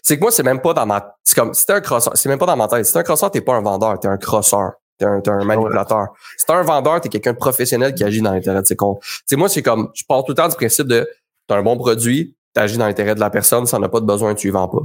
c'est 0.04 0.17
que 0.17 0.21
moi, 0.21 0.30
c'est 0.32 0.43
même 0.43 0.62
pas 0.62 0.73
dans 0.76 0.86
ma, 0.86 1.15
c'est 1.23 1.36
comme, 1.36 1.56
si 1.56 1.65
t'es 1.65 1.73
un 1.73 1.82
crosseur, 1.82 2.15
c'est 2.15 2.30
même 2.30 2.38
pas 2.39 2.45
dans 2.45 2.56
ma 2.56 2.67
tête. 2.67 2.86
Si 2.86 2.93
t'es 2.93 3.00
un 3.00 3.04
crosseur, 3.04 3.32
t'es 3.32 3.41
pas 3.41 3.56
un 3.56 3.62
vendeur, 3.62 4.00
t'es 4.00 4.08
un 4.08 4.17
crosseur. 4.17 4.73
T'es 5.00 5.06
un, 5.06 5.21
un 5.28 5.43
manipulateur. 5.43 6.08
Si 6.38 6.45
t'es 6.45 6.54
un 6.54 6.62
vendeur, 6.63 7.02
t'es 7.02 7.10
quelqu'un 7.10 7.34
de 7.34 7.38
professionnel 7.38 7.93
qui 7.95 8.04
agit 8.04 8.21
dans 8.21 8.32
l'intérêt 8.32 8.62
de 8.62 8.67
ses 8.67 8.76
comptes. 8.76 9.00
C'est 9.26 9.36
moi, 9.36 9.50
c'est 9.50 9.62
comme, 9.63 9.89
je 9.95 10.04
pars 10.08 10.23
tout 10.23 10.32
le 10.32 10.36
temps 10.36 10.47
du 10.47 10.56
principe 10.56 10.88
de, 10.88 11.08
t'as 11.47 11.57
un 11.57 11.63
bon 11.63 11.77
produit, 11.77 12.36
t'agis 12.53 12.77
dans 12.77 12.86
l'intérêt 12.86 13.15
de 13.15 13.19
la 13.19 13.29
personne, 13.29 13.65
on 13.71 13.79
n'a 13.79 13.89
pas 13.89 13.99
de 13.99 14.05
besoin, 14.05 14.36
tu 14.36 14.47
y 14.47 14.51
vends 14.51 14.67
pas. 14.67 14.81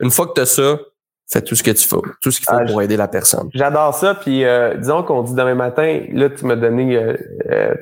Une 0.00 0.10
fois 0.10 0.26
que 0.26 0.32
t'as 0.32 0.46
ça, 0.46 0.78
fais 1.30 1.40
tout 1.42 1.54
ce 1.54 1.62
que 1.62 1.70
tu 1.70 1.86
faut, 1.88 2.02
tout 2.20 2.30
ce 2.30 2.38
qu'il 2.38 2.46
faut 2.46 2.56
Ah, 2.60 2.64
pour 2.66 2.82
aider 2.82 2.96
la 2.96 3.08
personne. 3.08 3.48
J'adore 3.54 3.94
ça. 3.94 4.14
Puis 4.14 4.44
euh, 4.44 4.74
disons 4.76 5.02
qu'on 5.02 5.22
dit 5.22 5.34
demain 5.34 5.54
matin, 5.54 6.02
là, 6.12 6.28
tu 6.30 6.44
m'as 6.44 6.56
donné 6.56 6.96
euh, 6.96 7.16
euh, 7.50 7.74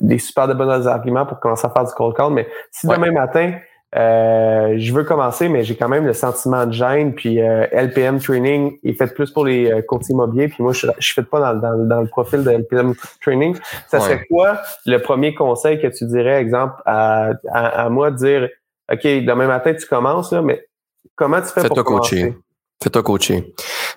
des 0.00 0.18
super 0.18 0.48
de 0.48 0.54
bons 0.54 0.86
arguments 0.86 1.26
pour 1.26 1.38
commencer 1.40 1.66
à 1.66 1.70
faire 1.70 1.84
du 1.84 1.92
cold 1.94 2.16
call, 2.16 2.32
mais 2.32 2.48
si 2.70 2.86
Ouais. 2.86 2.96
demain 2.96 3.12
matin, 3.12 3.52
euh, 3.96 4.74
je 4.76 4.92
veux 4.92 5.04
commencer, 5.04 5.48
mais 5.48 5.62
j'ai 5.62 5.76
quand 5.76 5.88
même 5.88 6.04
le 6.06 6.12
sentiment 6.14 6.66
de 6.66 6.72
gêne, 6.72 7.14
puis 7.14 7.40
euh, 7.40 7.66
LPM 7.70 8.18
Training 8.20 8.78
est 8.82 8.94
fait 8.94 9.14
plus 9.14 9.30
pour 9.30 9.44
les 9.44 9.70
euh, 9.70 9.82
courtiers 9.82 10.14
immobiliers, 10.14 10.48
puis 10.48 10.62
moi, 10.62 10.72
je 10.72 10.86
ne 10.88 10.92
fais 11.00 11.22
pas 11.22 11.38
dans, 11.40 11.54
dans, 11.60 11.76
dans 11.86 12.00
le 12.00 12.08
profil 12.08 12.42
de 12.42 12.50
LPM 12.50 12.94
Training. 13.22 13.56
Ça 13.88 13.98
Ouais. 13.98 14.02
serait 14.04 14.24
quoi 14.28 14.60
le 14.86 14.98
premier 14.98 15.34
conseil 15.34 15.80
que 15.80 15.86
tu 15.86 16.06
dirais, 16.06 16.40
exemple, 16.40 16.74
à, 16.86 17.30
à, 17.52 17.84
à 17.84 17.88
moi 17.88 18.10
de 18.10 18.16
dire, 18.16 18.48
OK, 18.92 19.02
demain 19.02 19.46
matin, 19.46 19.72
tu 19.74 19.86
commences, 19.86 20.32
là, 20.32 20.42
mais 20.42 20.66
comment 21.14 21.40
tu 21.40 21.48
fais 21.48 21.60
pour 21.66 21.76
Fais-toi 21.76 21.84
coacher. 21.84 22.34
Fais-toi 22.82 23.02
coacher. 23.02 23.54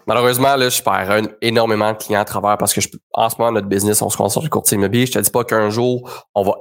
Malheureusement, 0.08 0.56
là, 0.56 0.70
je 0.70 0.82
perds 0.82 1.12
un- 1.12 1.28
énormément 1.42 1.92
de 1.92 1.98
clients 1.98 2.22
à 2.22 2.26
travers 2.26 2.58
parce 2.58 2.74
que 2.74 2.82
je, 2.82 2.88
en 3.14 3.30
ce 3.30 3.36
moment, 3.38 3.52
notre 3.52 3.68
business, 3.68 4.02
on 4.02 4.10
se 4.10 4.18
concentre 4.18 4.32
sur 4.34 4.44
le 4.44 4.50
courtier 4.50 4.78
immobilier. 4.78 5.06
Je 5.06 5.12
te 5.12 5.20
dis 5.20 5.30
pas 5.30 5.44
qu'un 5.44 5.70
jour, 5.70 6.10
on 6.34 6.44
va, 6.44 6.54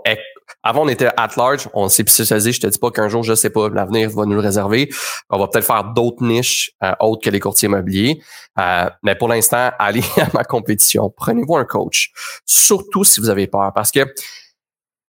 avant, 0.63 0.83
on 0.85 0.89
était 0.89 1.09
at 1.17 1.29
large, 1.37 1.69
on 1.75 1.89
s'est 1.89 2.03
spécialisé. 2.07 2.53
Je 2.53 2.61
te 2.61 2.67
dis 2.67 2.79
pas 2.79 2.91
qu'un 2.91 3.09
jour, 3.09 3.23
je 3.23 3.35
sais 3.35 3.51
pas, 3.51 3.69
l'avenir 3.69 4.11
va 4.11 4.25
nous 4.25 4.35
le 4.35 4.41
réserver. 4.41 4.89
On 5.31 5.39
va 5.39 5.47
peut-être 5.49 5.65
faire 5.65 5.85
d'autres 5.85 6.23
niches 6.25 6.73
euh, 6.83 6.93
autres 7.01 7.23
que 7.23 7.31
les 7.31 7.41
courtiers 7.41 7.67
immobiliers. 7.69 8.21
Euh, 8.59 8.91
mais 9.03 9.15
pour 9.15 9.29
l'instant, 9.29 9.71
allez 9.79 10.03
à 10.21 10.27
ma 10.35 10.43
compétition. 10.45 11.13
Prenez-vous 11.17 11.57
un 11.57 11.65
coach. 11.65 12.11
Surtout 12.45 13.05
si 13.05 13.21
vous 13.21 13.29
avez 13.31 13.47
peur 13.47 13.73
parce 13.75 13.91
que 13.93 14.01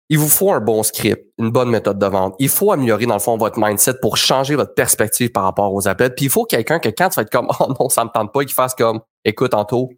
il 0.09 0.19
vous 0.19 0.29
faut 0.29 0.51
un 0.51 0.59
bon 0.59 0.83
script, 0.83 1.25
une 1.37 1.49
bonne 1.49 1.69
méthode 1.69 1.97
de 1.97 2.05
vente. 2.05 2.35
Il 2.39 2.49
faut 2.49 2.71
améliorer, 2.71 3.05
dans 3.05 3.15
le 3.15 3.19
fond, 3.19 3.37
votre 3.37 3.59
mindset 3.59 3.95
pour 4.01 4.17
changer 4.17 4.55
votre 4.55 4.73
perspective 4.73 5.31
par 5.31 5.43
rapport 5.43 5.73
aux 5.73 5.87
appels. 5.87 6.13
Puis 6.13 6.25
il 6.25 6.31
faut 6.31 6.45
quelqu'un 6.45 6.79
que 6.79 6.89
quand 6.89 7.09
tu 7.09 7.15
vas 7.15 7.23
être 7.23 7.31
comme, 7.31 7.49
oh 7.59 7.73
non, 7.79 7.89
ça 7.89 8.05
me 8.05 8.09
tente 8.09 8.31
pas, 8.31 8.43
qu'il 8.43 8.53
fasse 8.53 8.75
comme, 8.75 9.01
écoute, 9.23 9.53
Anto, 9.53 9.89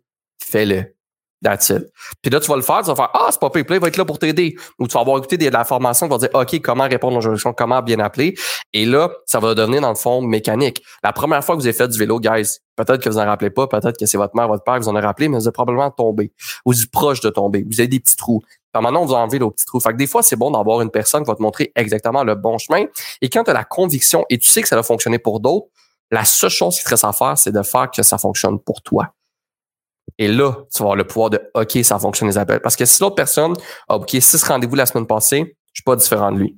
fais-le. 0.42 0.98
That's 1.44 1.70
it. 1.70 1.84
Puis 2.24 2.32
là, 2.32 2.40
tu 2.40 2.48
vas 2.48 2.56
le 2.56 2.64
faire, 2.64 2.80
tu 2.80 2.88
vas 2.88 2.96
faire, 2.96 3.12
ah, 3.14 3.28
c'est 3.30 3.40
pas 3.40 3.52
là, 3.54 3.62
il 3.70 3.80
va 3.80 3.88
être 3.88 3.98
là 3.98 4.06
pour 4.06 4.18
t'aider. 4.18 4.56
Ou 4.80 4.88
tu 4.88 4.94
vas 4.94 5.02
avoir 5.02 5.20
écouté 5.20 5.38
de 5.38 5.48
la 5.50 5.64
formation 5.66 6.08
qui 6.08 6.12
va 6.12 6.18
dire, 6.18 6.30
OK, 6.34 6.62
comment 6.62 6.86
répondre 6.86 7.16
aux 7.16 7.26
objections, 7.28 7.54
comment 7.54 7.84
bien 7.84 8.00
appeler. 8.00 8.34
Et 8.74 8.86
là, 8.86 9.12
ça 9.28 9.40
va 9.40 9.54
devenir, 9.54 9.82
dans 9.82 9.90
le 9.90 9.96
fond, 9.96 10.22
mécanique. 10.22 10.82
La 11.04 11.14
première 11.14 11.44
fois 11.44 11.56
que 11.56 11.62
vous 11.62 11.68
avez 11.68 11.78
fait 11.78 11.88
du 11.88 12.00
vélo, 12.00 12.20
guys, 12.20 12.58
peut-être 12.76 13.04
que 13.04 13.10
vous 13.10 13.20
en 13.20 13.26
rappelez 13.26 13.52
pas, 13.52 13.68
peut-être 13.68 14.00
que 14.00 14.08
c'est 14.08 14.18
votre 14.18 14.36
mère, 14.36 14.48
votre 14.48 14.64
père 14.64 14.80
vous 14.80 14.90
en 14.90 14.96
a 14.96 15.02
rappelé, 15.02 15.28
mais 15.28 15.38
vous 15.38 15.48
avez 15.48 15.54
probablement 15.54 15.92
tombé. 15.92 16.32
Ou 16.66 16.74
du 16.74 16.88
proche 16.88 17.22
de 17.22 17.30
tomber. 17.30 17.64
Vous 17.70 17.80
avez 17.80 17.88
des 17.88 18.00
petits 18.00 18.16
trous. 18.16 18.42
Maintenant, 18.82 19.02
on 19.02 19.06
vous 19.06 19.14
enlève 19.14 19.32
les 19.34 19.40
petits 19.40 19.66
trous. 19.66 19.80
Fait 19.80 19.92
que 19.92 19.98
des 19.98 20.08
fois, 20.08 20.24
c'est 20.24 20.36
bon 20.36 20.52
d'avoir 20.52 20.82
une 20.82 20.92
personne 20.92 21.24
qui 21.24 21.28
va 21.28 21.36
te 21.36 21.42
montrer 21.42 21.72
exactement 21.76 22.24
le 22.24 22.36
bon 22.36 22.58
chemin. 22.58 22.86
Et 23.22 23.30
quand 23.30 23.44
tu 23.44 23.52
as 23.52 23.54
la 23.54 23.64
conviction 23.64 24.26
et 24.30 24.38
tu 24.38 24.48
sais 24.48 24.62
que 24.62 24.68
ça 24.68 24.76
va 24.76 24.84
fonctionner 24.84 25.20
pour 25.20 25.40
d'autres, 25.40 25.68
la 26.12 26.26
seule 26.26 26.50
chose 26.50 26.78
qui 26.78 26.84
te 26.84 26.90
reste 26.90 27.04
à 27.04 27.14
faire, 27.14 27.38
c'est 27.38 27.52
de 27.52 27.62
faire 27.62 27.92
que 27.92 28.04
ça 28.04 28.18
fonctionne 28.18 28.60
pour 28.60 28.82
toi. 28.82 29.14
Et 30.18 30.28
là, 30.28 30.54
tu 30.74 30.80
vas 30.80 30.86
avoir 30.86 30.96
le 30.96 31.04
pouvoir 31.06 31.30
de 31.30 31.40
OK, 31.54 31.78
ça 31.84 32.00
fonctionne 32.00 32.30
les 32.30 32.38
appels. 32.38 32.62
Parce 32.62 32.76
que 32.76 32.86
si 32.86 33.02
l'autre 33.02 33.16
personne 33.16 33.54
a 33.88 33.98
OK, 33.98 34.10
six 34.20 34.44
rendez-vous 34.44 34.76
la 34.76 34.86
semaine 34.86 35.06
passée, 35.06 35.56
je 35.74 35.82
suis 35.82 35.84
pas 35.84 35.96
différent 35.96 36.32
de 36.32 36.40
lui. 36.40 36.58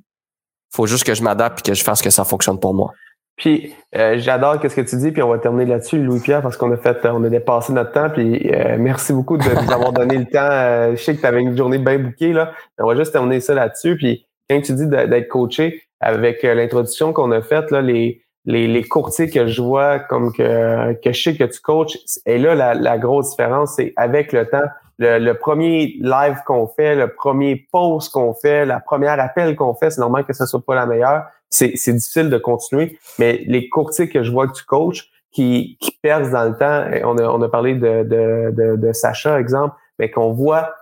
faut 0.72 0.86
juste 0.86 1.04
que 1.04 1.14
je 1.14 1.22
m'adapte 1.22 1.60
et 1.60 1.70
que 1.70 1.74
je 1.74 1.82
fasse 1.82 2.00
que 2.00 2.10
ça 2.10 2.24
fonctionne 2.24 2.58
pour 2.58 2.74
moi. 2.74 2.92
Puis 3.40 3.74
euh, 3.96 4.16
j'adore 4.18 4.56
ce 4.62 4.68
que 4.68 4.82
tu 4.82 4.96
dis, 4.96 5.12
puis 5.12 5.22
on 5.22 5.30
va 5.30 5.38
terminer 5.38 5.64
là-dessus, 5.64 5.98
Louis-Pierre, 5.98 6.42
parce 6.42 6.58
qu'on 6.58 6.70
a 6.72 6.76
fait, 6.76 6.98
on 7.06 7.24
a 7.24 7.28
dépassé 7.30 7.72
notre 7.72 7.92
temps, 7.92 8.10
puis 8.10 8.50
euh, 8.52 8.76
merci 8.78 9.14
beaucoup 9.14 9.38
de 9.38 9.42
nous 9.42 9.72
avoir 9.72 9.92
donné 9.92 10.18
le 10.18 10.26
temps. 10.26 10.38
Euh, 10.42 10.90
je 10.92 11.02
sais 11.02 11.16
que 11.16 11.20
tu 11.20 11.26
avais 11.26 11.40
une 11.40 11.56
journée 11.56 11.78
bien 11.78 11.98
bouquée, 11.98 12.34
là. 12.34 12.52
On 12.78 12.86
va 12.86 12.94
juste 12.94 13.12
terminer 13.12 13.40
ça 13.40 13.54
là-dessus. 13.54 13.96
Puis 13.96 14.26
quand 14.48 14.60
tu 14.60 14.74
dis 14.74 14.86
d'être 14.86 15.28
coaché, 15.28 15.82
avec 16.00 16.44
euh, 16.44 16.54
l'introduction 16.54 17.14
qu'on 17.14 17.30
a 17.32 17.40
faite, 17.40 17.70
là, 17.70 17.80
les, 17.80 18.22
les, 18.44 18.68
les 18.68 18.84
courtiers 18.84 19.30
que 19.30 19.46
je 19.46 19.62
vois 19.62 20.00
comme 20.00 20.32
que, 20.32 20.92
que 21.02 21.12
je 21.12 21.22
sais 21.22 21.34
que 21.34 21.44
tu 21.44 21.60
coaches, 21.60 21.96
et 22.26 22.36
là, 22.36 22.54
la, 22.54 22.74
la 22.74 22.98
grosse 22.98 23.30
différence, 23.30 23.76
c'est 23.76 23.94
avec 23.96 24.32
le 24.32 24.46
temps, 24.46 24.68
le, 24.98 25.18
le 25.18 25.34
premier 25.34 25.96
live 25.98 26.36
qu'on 26.44 26.66
fait, 26.66 26.94
le 26.94 27.08
premier 27.08 27.66
post 27.72 28.12
qu'on 28.12 28.34
fait, 28.34 28.66
la 28.66 28.80
première 28.80 29.18
appel 29.18 29.56
qu'on 29.56 29.74
fait, 29.74 29.90
c'est 29.90 30.00
normal 30.02 30.24
que 30.26 30.34
ce 30.34 30.44
soit 30.44 30.62
pas 30.62 30.74
la 30.74 30.84
meilleure. 30.84 31.24
C'est 31.50 31.92
difficile 31.92 32.30
de 32.30 32.38
continuer, 32.38 32.98
mais 33.18 33.42
les 33.46 33.68
courtiers 33.68 34.08
que 34.08 34.22
je 34.22 34.30
vois 34.30 34.46
que 34.46 34.52
tu 34.52 34.64
coaches, 34.64 35.10
qui, 35.32 35.76
qui 35.80 35.92
percent 36.02 36.32
dans 36.32 36.44
le 36.44 36.56
temps, 36.56 36.84
on 37.08 37.18
a, 37.18 37.24
on 37.28 37.40
a 37.42 37.48
parlé 37.48 37.74
de, 37.74 38.02
de, 38.02 38.50
de, 38.50 38.76
de 38.76 38.92
Sacha, 38.92 39.38
exemple, 39.38 39.74
mais 39.98 40.10
qu'on 40.10 40.32
voit 40.32 40.74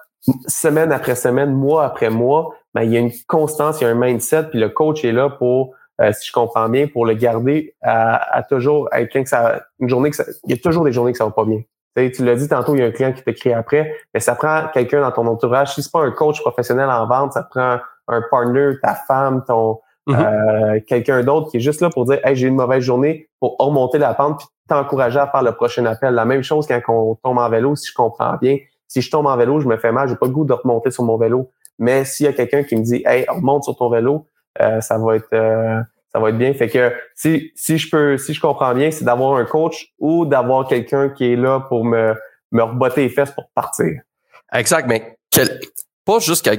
semaine 0.47 0.93
après 0.93 1.15
semaine, 1.15 1.53
mois 1.53 1.85
après 1.85 2.11
mois, 2.11 2.55
ben, 2.75 2.83
il 2.83 2.93
y 2.93 2.97
a 2.97 3.01
une 3.01 3.13
constance, 3.27 3.81
il 3.81 3.85
y 3.85 3.87
a 3.87 3.91
un 3.91 3.95
mindset, 3.95 4.45
puis 4.45 4.59
le 4.59 4.69
coach 4.69 5.05
est 5.05 5.13
là 5.13 5.31
pour, 5.31 5.75
euh, 6.01 6.13
si 6.13 6.29
je 6.29 6.33
comprends 6.33 6.69
bien, 6.69 6.87
pour 6.87 7.07
le 7.07 7.15
garder 7.15 7.75
à, 7.83 8.37
à 8.37 8.43
toujours 8.43 8.89
être 8.93 9.11
quelqu'un 9.11 9.23
que 9.23 9.29
ça, 9.29 9.63
une 9.81 9.89
journée 9.89 10.11
que 10.11 10.17
ça, 10.17 10.25
il 10.45 10.51
y 10.51 10.55
a 10.55 10.63
toujours 10.63 10.85
des 10.85 10.93
journées 10.93 11.13
que 11.13 11.19
ça 11.19 11.25
va 11.25 11.31
pas 11.31 11.45
bien. 11.45 11.61
Tu 11.97 12.05
sais, 12.05 12.11
tu 12.13 12.25
l'as 12.25 12.37
dit 12.37 12.49
tantôt, 12.49 12.75
il 12.75 12.81
y 12.81 12.83
a 12.83 12.87
un 12.87 12.91
client 12.91 13.13
qui 13.13 13.23
t'écrit 13.23 13.53
après, 13.53 13.95
mais 14.15 14.21
ça 14.21 14.35
prend 14.35 14.69
quelqu'un 14.73 15.01
dans 15.01 15.13
ton 15.13 15.27
entourage. 15.27 15.75
Si 15.75 15.83
c'est 15.83 15.93
pas 15.93 16.03
un 16.03 16.11
coach 16.11 16.41
professionnel 16.41 16.89
en 16.89 17.07
vente, 17.07 17.33
ça 17.33 17.43
prend 17.43 17.79
un 18.09 18.23
partner, 18.31 18.73
ta 18.83 18.95
femme, 18.95 19.45
ton 19.47 19.81
Mhm. 20.09 20.17
euh, 20.21 20.81
quelqu'un 20.87 21.23
d'autre 21.23 21.51
qui 21.51 21.59
est 21.59 21.61
juste 21.61 21.81
là 21.81 21.91
pour 21.91 22.05
dire 22.07 22.19
Hey, 22.25 22.35
j'ai 22.35 22.49
une 22.49 22.57
mauvaise 22.57 22.83
journée 22.83 23.29
pour 23.41 23.57
remonter 23.59 23.99
la 23.99 24.15
pente 24.15 24.39
puis 24.39 24.49
t'encourager 24.69 25.19
à 25.19 25.27
faire 25.27 25.43
le 25.43 25.53
prochain 25.53 25.85
appel. 25.87 26.15
La 26.15 26.25
même 26.25 26.43
chose 26.43 26.67
quand 26.67 26.81
on 26.89 27.15
tombe 27.17 27.39
en 27.39 27.49
vélo, 27.49 27.77
si 27.77 27.89
je 27.91 27.95
comprends 27.95 28.37
bien, 28.41 28.59
Si 28.87 29.03
je 29.03 29.11
tombe 29.11 29.27
en 29.27 29.37
vélo, 29.37 29.61
je 29.61 29.69
me 29.69 29.77
fais 29.77 29.93
mal, 29.93 30.09
j'ai 30.09 30.17
pas 30.17 30.27
le 30.27 30.33
goût 30.33 30.45
de 30.47 30.55
remonter 30.55 30.91
sur 30.91 31.05
mon 31.05 31.19
vélo. 31.19 31.51
Mais 31.79 32.05
s'il 32.05 32.27
y 32.27 32.29
a 32.29 32.33
quelqu'un 32.33 32.63
qui 32.65 32.75
me 32.77 32.83
dit 32.83 33.03
Hey, 33.07 33.27
remonte 33.29 33.65
sur 33.65 33.77
ton 33.77 33.91
vélo, 33.91 34.27
euh, 34.61 34.81
ça 34.81 34.99
va 34.99 35.17
être 35.17 35.33
euh, 35.35 35.81
ça 36.11 36.19
va 36.19 36.31
être 36.31 36.39
bien. 36.39 36.55
Fait 36.55 36.69
que 36.69 36.93
si, 37.15 37.53
si 37.55 37.77
je 37.77 37.91
peux, 37.91 38.17
si 38.17 38.33
je 38.33 38.41
comprends 38.41 38.75
bien, 38.75 38.91
c'est 38.91 39.05
d'avoir 39.05 39.37
un 39.37 39.45
coach 39.45 39.93
ou 39.99 40.25
d'avoir 40.25 40.67
quelqu'un 40.67 41.11
qui 41.11 41.33
est 41.33 41.37
là 41.37 41.61
pour 41.69 41.85
me, 41.85 42.15
me 42.51 42.63
rebotter 42.63 43.03
les 43.03 43.09
fesses 43.11 43.31
pour 43.33 43.49
partir. 43.55 44.01
Exact, 44.53 44.87
mais 44.89 45.19
pas 46.09 46.21
juste 46.21 46.51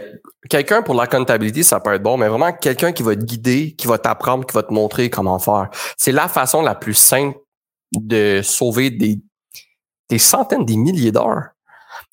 quelqu'un 0.47 0.83
pour 0.83 0.93
la 0.93 1.07
comptabilité, 1.07 1.63
ça 1.63 1.79
peut 1.79 1.95
être 1.95 2.03
bon, 2.03 2.17
mais 2.17 2.27
vraiment 2.27 2.53
quelqu'un 2.53 2.91
qui 2.91 3.01
va 3.01 3.15
te 3.15 3.23
guider, 3.23 3.73
qui 3.75 3.87
va 3.87 3.97
t'apprendre, 3.97 4.45
qui 4.45 4.53
va 4.53 4.61
te 4.61 4.71
montrer 4.71 5.09
comment 5.09 5.39
faire. 5.39 5.71
C'est 5.97 6.11
la 6.11 6.27
façon 6.27 6.61
la 6.61 6.75
plus 6.75 6.93
simple 6.93 7.35
de 7.91 8.41
sauver 8.43 8.91
des, 8.91 9.19
des 10.07 10.19
centaines, 10.19 10.65
des 10.65 10.77
milliers 10.77 11.11
d'heures. 11.11 11.45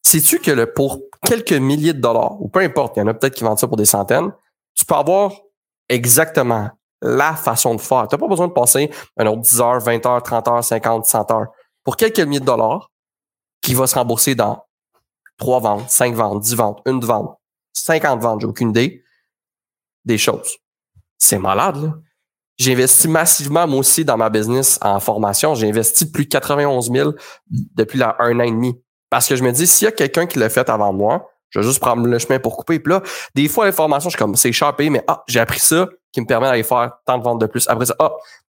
Sais-tu 0.03 0.39
que 0.39 0.51
le, 0.51 0.73
pour 0.73 1.03
quelques 1.27 1.53
milliers 1.53 1.93
de 1.93 2.01
dollars, 2.01 2.41
ou 2.41 2.49
peu 2.49 2.61
importe, 2.61 2.97
il 2.97 3.01
y 3.01 3.03
en 3.03 3.07
a 3.09 3.13
peut-être 3.13 3.35
qui 3.35 3.45
vendent 3.45 3.59
ça 3.59 3.69
pour 3.69 3.77
des 3.77 3.85
centaines, 3.85 4.33
tu 4.75 4.87
peux 4.87 4.95
avoir 4.95 5.35
exactement 5.91 6.71
la 7.03 7.35
façon 7.35 7.75
de 7.75 7.83
faire. 7.83 8.09
Tu 8.09 8.15
n'as 8.15 8.19
pas 8.19 8.29
besoin 8.29 8.49
de 8.49 8.55
passer 8.55 8.91
un 9.19 9.27
autre 9.27 9.43
10 9.43 9.61
heures, 9.61 9.81
20 9.81 10.07
heures, 10.07 10.23
30 10.23 10.49
heures, 10.49 10.65
50, 10.65 11.05
100 11.05 11.31
heures. 11.33 11.49
Pour 11.85 11.97
quelques 11.97 12.21
milliers 12.21 12.41
de 12.41 12.47
dollars, 12.47 12.91
qui 13.61 13.75
va 13.75 13.87
se 13.87 13.95
rembourser 13.95 14.35
dans 14.35 14.66
3 15.39 15.61
ventes, 15.61 15.91
5 15.91 16.15
ventes, 16.15 16.43
10 16.43 16.55
ventes, 16.55 16.83
une 16.87 17.01
vente, 17.01 17.37
50 17.73 18.21
ventes, 18.21 18.41
j'ai 18.41 18.47
aucune 18.47 18.71
idée, 18.71 19.05
des 20.05 20.19
choses. 20.19 20.57
C'est 21.19 21.39
malade, 21.39 21.77
là. 21.77 21.95
J'ai 22.59 22.73
investi 22.73 23.07
massivement, 23.07 23.67
moi 23.67 23.81
aussi, 23.81 24.05
dans 24.05 24.17
ma 24.17 24.31
business 24.31 24.79
en 24.81 24.99
formation. 24.99 25.55
J'ai 25.55 25.69
investi 25.69 26.11
plus 26.11 26.25
de 26.25 26.31
91 26.31 26.91
000 26.91 27.13
depuis 27.51 27.99
là, 27.99 28.17
un 28.19 28.41
an 28.41 28.45
et 28.45 28.51
demi. 28.51 28.81
Parce 29.11 29.29
que 29.29 29.37
je 29.37 29.45
me 29.45 29.53
dis, 29.53 29.67
s'il 29.67 29.85
y 29.85 29.89
a 29.89 29.93
quelqu'un 29.93 30.27
qui 30.27 30.39
l'a 30.39 30.49
fait 30.49 30.69
avant 30.71 30.93
moi, 30.93 31.29
je 31.51 31.61
vais 31.61 31.67
juste 31.67 31.81
prendre 31.81 32.07
le 32.07 32.19
chemin 32.19 32.39
pour 32.39 32.57
couper. 32.57 32.79
Puis 32.79 32.93
là, 32.93 33.03
des 33.35 33.49
fois, 33.49 33.67
l'information, 33.67 34.09
je 34.09 34.17
suis 34.17 34.19
comme, 34.19 34.37
c'est 34.37 34.53
sharpé, 34.53 34.89
mais 34.89 35.05
ah, 35.07 35.23
j'ai 35.29 35.41
appris 35.41 35.61
ça 35.61 35.89
qui 36.17 36.23
me 36.23 36.27
permet 36.27 36.47
d'aller 36.47 36.63
faire 36.63 36.93
tant 37.05 37.19
de 37.19 37.23
ventes 37.23 37.43
de 37.43 37.47
plus. 37.47 37.69
Après 37.69 37.85
ça, 37.85 37.95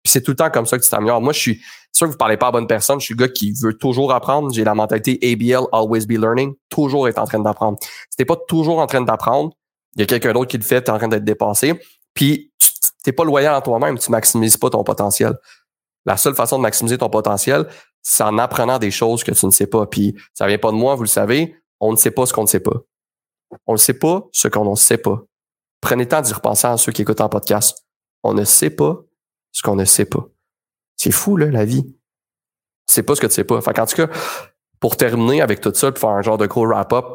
c'est 0.03 0.21
tout 0.21 0.31
le 0.31 0.35
temps 0.35 0.51
comme 0.51 0.67
ça 0.67 0.77
que 0.77 0.83
tu 0.83 0.89
t'améliores. 0.91 1.19
Moi, 1.19 1.33
je 1.33 1.39
suis 1.39 1.61
sûr 1.91 2.05
que 2.05 2.11
vous 2.11 2.17
parlez 2.17 2.37
pas 2.37 2.49
à 2.49 2.51
bonne 2.51 2.67
personne. 2.67 2.99
Je 2.99 3.05
suis 3.05 3.15
le 3.15 3.25
gars 3.25 3.27
qui 3.27 3.53
veut 3.59 3.75
toujours 3.75 4.13
apprendre. 4.13 4.53
J'ai 4.53 4.63
la 4.63 4.75
mentalité 4.75 5.17
ABL, 5.23 5.65
always 5.71 6.05
be 6.05 6.11
learning, 6.11 6.53
toujours 6.69 7.07
être 7.07 7.17
en 7.17 7.25
train 7.25 7.39
d'apprendre. 7.39 7.79
Si 7.81 8.17
t'es 8.17 8.25
pas 8.25 8.35
toujours 8.47 8.77
en 8.77 8.85
train 8.85 9.01
d'apprendre, 9.01 9.53
il 9.95 10.01
y 10.01 10.03
a 10.03 10.05
quelqu'un 10.05 10.33
d'autre 10.33 10.51
qui 10.51 10.59
le 10.59 10.63
fait, 10.63 10.83
tu 10.83 10.91
es 10.91 10.93
en 10.93 10.99
train 10.99 11.07
d'être 11.07 11.23
dépassé. 11.23 11.73
Puis, 12.13 12.51
t'es 13.03 13.11
pas 13.11 13.23
loyal 13.23 13.55
à 13.55 13.61
toi-même, 13.61 13.97
tu 13.97 14.11
maximises 14.11 14.57
pas 14.57 14.69
ton 14.69 14.83
potentiel. 14.83 15.33
La 16.05 16.17
seule 16.17 16.35
façon 16.35 16.57
de 16.57 16.61
maximiser 16.61 16.99
ton 16.99 17.09
potentiel, 17.09 17.65
c'est 18.03 18.21
en 18.21 18.37
apprenant 18.37 18.77
des 18.77 18.91
choses 18.91 19.23
que 19.23 19.31
tu 19.31 19.43
ne 19.43 19.51
sais 19.51 19.65
pas. 19.65 19.87
Puis, 19.87 20.15
ça 20.35 20.45
vient 20.45 20.59
pas 20.59 20.69
de 20.69 20.75
moi, 20.75 20.93
vous 20.93 21.01
le 21.01 21.07
savez. 21.07 21.55
On 21.79 21.91
ne 21.91 21.97
sait 21.97 22.11
pas 22.11 22.27
ce 22.27 22.33
qu'on 22.33 22.43
ne 22.43 22.47
sait 22.47 22.59
pas. 22.59 22.75
On 23.65 23.73
ne 23.73 23.77
sait 23.77 23.95
pas 23.95 24.27
ce 24.31 24.47
qu'on 24.47 24.69
ne 24.69 24.75
sait 24.75 24.99
pas. 24.99 25.23
Prenez 25.85 26.05
le 26.05 26.09
temps 26.09 26.21
d'y 26.21 26.33
repenser 26.33 26.65
à 26.65 26.77
ceux 26.77 26.91
qui 26.91 27.03
écoutent 27.03 27.21
en 27.21 27.29
podcast. 27.29 27.85
On 28.23 28.33
ne 28.33 28.43
sait 28.43 28.71
pas 28.71 29.03
ce 29.51 29.61
qu'on 29.61 29.75
ne 29.75 29.85
sait 29.85 30.05
pas. 30.05 30.25
C'est 30.97 31.11
fou, 31.11 31.37
là, 31.37 31.45
la 31.45 31.63
vie. 31.63 31.85
Tu 32.87 32.95
sais 32.95 33.03
pas 33.03 33.13
ce 33.13 33.21
que 33.21 33.27
tu 33.27 33.33
sais 33.33 33.43
pas. 33.43 33.61
Fait 33.61 33.79
en 33.79 33.85
tout 33.85 33.95
cas, 33.95 34.07
pour 34.79 34.97
terminer 34.97 35.43
avec 35.43 35.61
tout 35.61 35.71
ça, 35.75 35.91
pour 35.91 35.99
faire 36.01 36.09
un 36.09 36.23
genre 36.23 36.39
de 36.39 36.47
gros 36.47 36.65
wrap-up, 36.65 37.05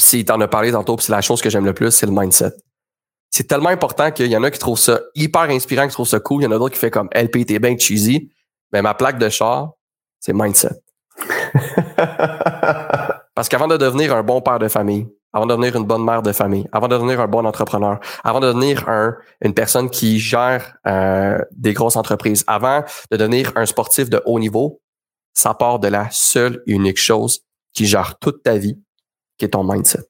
si 0.00 0.24
t'en 0.24 0.40
as 0.40 0.48
parlé 0.48 0.72
tantôt, 0.72 0.96
c'est 0.98 1.12
la 1.12 1.20
chose 1.20 1.42
que 1.42 1.50
j'aime 1.50 1.66
le 1.66 1.74
plus, 1.74 1.90
c'est 1.90 2.06
le 2.06 2.12
mindset. 2.12 2.54
C'est 3.30 3.46
tellement 3.46 3.68
important 3.68 4.10
qu'il 4.10 4.28
y 4.28 4.36
en 4.38 4.42
a 4.42 4.50
qui 4.50 4.58
trouvent 4.58 4.78
ça 4.78 4.98
hyper 5.14 5.42
inspirant, 5.42 5.86
qui 5.86 5.92
trouvent 5.92 6.08
ça 6.08 6.18
cool. 6.18 6.40
Il 6.40 6.44
y 6.46 6.48
en 6.48 6.52
a 6.52 6.58
d'autres 6.58 6.72
qui 6.72 6.80
font 6.80 6.88
comme 6.88 7.10
LP, 7.14 7.44
t'es 7.44 7.58
bien 7.58 7.76
cheesy. 7.76 8.32
Mais 8.72 8.80
ma 8.80 8.94
plaque 8.94 9.18
de 9.18 9.28
char, 9.28 9.74
c'est 10.18 10.32
mindset. 10.32 10.82
Parce 13.34 13.50
qu'avant 13.50 13.68
de 13.68 13.76
devenir 13.76 14.16
un 14.16 14.22
bon 14.22 14.40
père 14.40 14.58
de 14.58 14.68
famille, 14.68 15.08
avant 15.36 15.44
de 15.44 15.52
devenir 15.52 15.76
une 15.76 15.84
bonne 15.84 16.02
mère 16.02 16.22
de 16.22 16.32
famille, 16.32 16.66
avant 16.72 16.88
de 16.88 16.94
devenir 16.94 17.20
un 17.20 17.26
bon 17.26 17.44
entrepreneur, 17.44 18.00
avant 18.24 18.40
de 18.40 18.46
devenir 18.46 18.88
un, 18.88 19.14
une 19.42 19.52
personne 19.52 19.90
qui 19.90 20.18
gère 20.18 20.78
euh, 20.86 21.38
des 21.52 21.74
grosses 21.74 21.96
entreprises, 21.96 22.42
avant 22.46 22.82
de 23.10 23.18
devenir 23.18 23.52
un 23.54 23.66
sportif 23.66 24.08
de 24.08 24.22
haut 24.24 24.38
niveau, 24.38 24.80
ça 25.34 25.52
part 25.52 25.78
de 25.78 25.88
la 25.88 26.08
seule 26.10 26.62
unique 26.64 26.96
chose 26.96 27.40
qui 27.74 27.84
gère 27.84 28.18
toute 28.18 28.42
ta 28.44 28.56
vie, 28.56 28.80
qui 29.36 29.44
est 29.44 29.50
ton 29.50 29.62
mindset. 29.62 30.08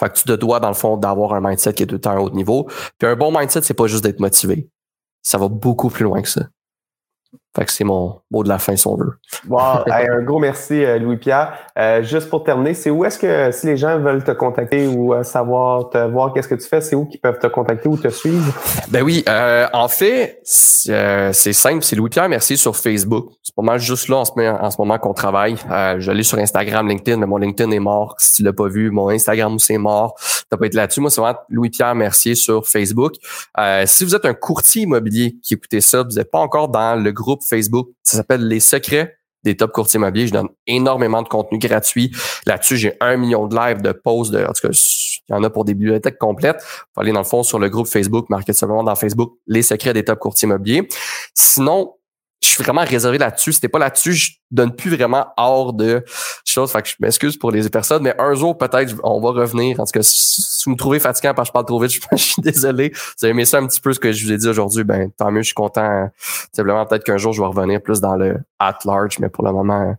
Fait 0.00 0.08
que 0.08 0.14
tu 0.14 0.24
te 0.24 0.32
dois, 0.32 0.58
dans 0.58 0.66
le 0.66 0.74
fond, 0.74 0.96
d'avoir 0.96 1.34
un 1.34 1.40
mindset 1.40 1.72
qui 1.72 1.84
est 1.84 1.86
tout 1.86 2.00
le 2.04 2.20
haut 2.20 2.30
niveau. 2.30 2.68
Puis 2.98 3.08
un 3.08 3.14
bon 3.14 3.30
mindset, 3.30 3.62
c'est 3.62 3.74
pas 3.74 3.86
juste 3.86 4.02
d'être 4.02 4.18
motivé. 4.18 4.68
Ça 5.22 5.38
va 5.38 5.46
beaucoup 5.46 5.90
plus 5.90 6.02
loin 6.02 6.20
que 6.20 6.28
ça. 6.28 6.42
Fait 7.56 7.64
que 7.64 7.70
c'est 7.70 7.84
mon 7.84 8.20
mot 8.32 8.42
de 8.42 8.48
la 8.48 8.58
fin, 8.58 8.74
si 8.74 8.86
on 8.88 8.96
veut. 8.96 9.12
Wow, 9.48 9.84
un 9.90 10.22
gros 10.22 10.40
merci, 10.40 10.84
euh, 10.84 10.98
Louis-Pierre. 10.98 11.56
Euh, 11.78 12.02
juste 12.02 12.28
pour 12.28 12.42
terminer, 12.42 12.74
c'est 12.74 12.90
où 12.90 13.04
est-ce 13.04 13.18
que 13.18 13.52
si 13.52 13.66
les 13.66 13.76
gens 13.76 13.96
veulent 13.98 14.24
te 14.24 14.32
contacter 14.32 14.88
ou 14.88 15.14
euh, 15.14 15.22
savoir, 15.22 15.88
te 15.90 15.98
voir 15.98 16.32
qu'est-ce 16.32 16.48
que 16.48 16.56
tu 16.56 16.66
fais, 16.66 16.80
c'est 16.80 16.96
où 16.96 17.06
qu'ils 17.06 17.20
peuvent 17.20 17.38
te 17.38 17.46
contacter 17.46 17.88
ou 17.88 17.96
te 17.96 18.08
suivre? 18.08 18.52
Ben 18.88 19.02
oui, 19.02 19.24
en 19.72 19.88
fait, 19.88 20.40
c'est 20.42 21.52
simple, 21.52 21.84
c'est 21.84 21.96
Louis-Pierre 21.96 22.28
Merci 22.28 22.56
sur 22.56 22.76
Facebook. 22.76 23.28
C'est 23.42 23.54
pas 23.54 23.62
mal 23.62 23.78
juste 23.78 24.08
là 24.08 24.16
en 24.16 24.24
ce, 24.24 24.32
en 24.32 24.70
ce 24.70 24.76
moment 24.78 24.98
qu'on 24.98 25.14
travaille. 25.14 25.56
je 25.98 26.10
l'ai 26.10 26.22
sur 26.24 26.38
Instagram, 26.38 26.88
LinkedIn, 26.88 27.18
mais 27.18 27.26
mon 27.26 27.36
LinkedIn 27.36 27.70
est 27.70 27.78
mort. 27.78 28.16
Si 28.18 28.34
tu 28.34 28.42
l'as 28.42 28.52
pas 28.52 28.66
vu, 28.66 28.90
mon 28.90 29.10
Instagram 29.10 29.58
c'est 29.58 29.78
mort. 29.78 30.16
T'as 30.54 30.58
pas 30.58 30.66
été 30.66 30.76
là-dessus. 30.76 31.00
Moi, 31.00 31.10
c'est 31.10 31.20
vraiment 31.20 31.40
Louis-Pierre 31.48 31.96
Mercier 31.96 32.36
sur 32.36 32.64
Facebook. 32.64 33.14
si 33.86 34.04
vous 34.04 34.14
êtes 34.14 34.24
un 34.24 34.34
courtier 34.34 34.82
immobilier 34.82 35.36
qui 35.42 35.54
écoutez 35.54 35.80
ça, 35.80 36.04
vous 36.04 36.14
n'êtes 36.14 36.30
pas 36.30 36.38
encore 36.38 36.68
dans 36.68 36.94
le 36.94 37.10
groupe 37.10 37.42
Facebook. 37.42 37.88
Ça 38.04 38.18
s'appelle 38.18 38.46
Les 38.46 38.60
secrets 38.60 39.16
des 39.42 39.56
top 39.56 39.72
courtiers 39.72 39.98
immobiliers. 39.98 40.28
Je 40.28 40.32
donne 40.32 40.48
énormément 40.68 41.22
de 41.22 41.28
contenu 41.28 41.58
gratuit. 41.58 42.12
Là-dessus, 42.46 42.76
j'ai 42.76 42.96
un 43.00 43.16
million 43.16 43.48
de 43.48 43.56
lives, 43.56 43.82
de 43.82 43.90
posts, 43.90 44.30
de, 44.32 44.44
en 44.44 44.52
tout 44.52 44.68
cas, 44.68 45.20
il 45.28 45.32
y 45.32 45.34
en 45.34 45.42
a 45.42 45.50
pour 45.50 45.64
des 45.64 45.74
bibliothèques 45.74 46.18
complètes. 46.18 46.62
Faut 46.94 47.00
aller 47.00 47.10
dans 47.10 47.18
le 47.18 47.24
fond 47.24 47.42
sur 47.42 47.58
le 47.58 47.68
groupe 47.68 47.88
Facebook, 47.88 48.30
marquez 48.30 48.52
simplement 48.52 48.84
dans 48.84 48.94
Facebook 48.94 49.32
Les 49.48 49.62
secrets 49.62 49.92
des 49.92 50.04
top 50.04 50.20
courtiers 50.20 50.46
immobiliers. 50.46 50.86
Sinon, 51.34 51.94
je 52.44 52.50
suis 52.50 52.62
vraiment 52.62 52.84
réservé 52.84 53.18
là-dessus. 53.18 53.52
C'était 53.52 53.68
pas 53.68 53.78
là-dessus, 53.78 54.12
je 54.12 54.32
donne 54.50 54.74
plus 54.74 54.94
vraiment 54.94 55.26
hors 55.36 55.72
de 55.72 56.04
choses. 56.44 56.70
Fait 56.70 56.82
que 56.82 56.88
je 56.88 56.94
m'excuse 57.00 57.36
pour 57.36 57.50
les 57.50 57.68
personnes, 57.68 58.02
mais 58.02 58.14
un 58.18 58.34
jour, 58.34 58.56
peut-être, 58.56 58.94
on 59.02 59.20
va 59.20 59.30
revenir. 59.30 59.80
En 59.80 59.84
tout 59.84 59.92
cas, 59.92 60.02
si, 60.02 60.62
vous 60.64 60.72
me 60.72 60.76
trouvez 60.76 61.00
fatiguant 61.00 61.34
parce 61.34 61.48
que 61.48 61.50
je 61.50 61.52
parle 61.52 61.66
trop 61.66 61.80
vite, 61.80 62.00
je, 62.12 62.16
suis 62.16 62.42
désolé. 62.42 62.90
Vous 62.90 63.24
avez 63.24 63.30
aimé 63.30 63.44
ça 63.44 63.58
un 63.58 63.66
petit 63.66 63.80
peu 63.80 63.92
ce 63.92 64.00
que 64.00 64.12
je 64.12 64.24
vous 64.24 64.32
ai 64.32 64.36
dit 64.36 64.48
aujourd'hui, 64.48 64.84
ben, 64.84 65.10
tant 65.16 65.30
mieux, 65.30 65.40
je 65.40 65.46
suis 65.46 65.54
content. 65.54 66.10
Simplement, 66.52 66.84
peut-être 66.86 67.04
qu'un 67.04 67.16
jour, 67.16 67.32
je 67.32 67.40
vais 67.40 67.48
revenir 67.48 67.80
plus 67.80 68.00
dans 68.00 68.16
le 68.16 68.36
at 68.58 68.78
large, 68.84 69.18
mais 69.18 69.28
pour 69.28 69.44
le 69.44 69.52
moment, 69.52 69.96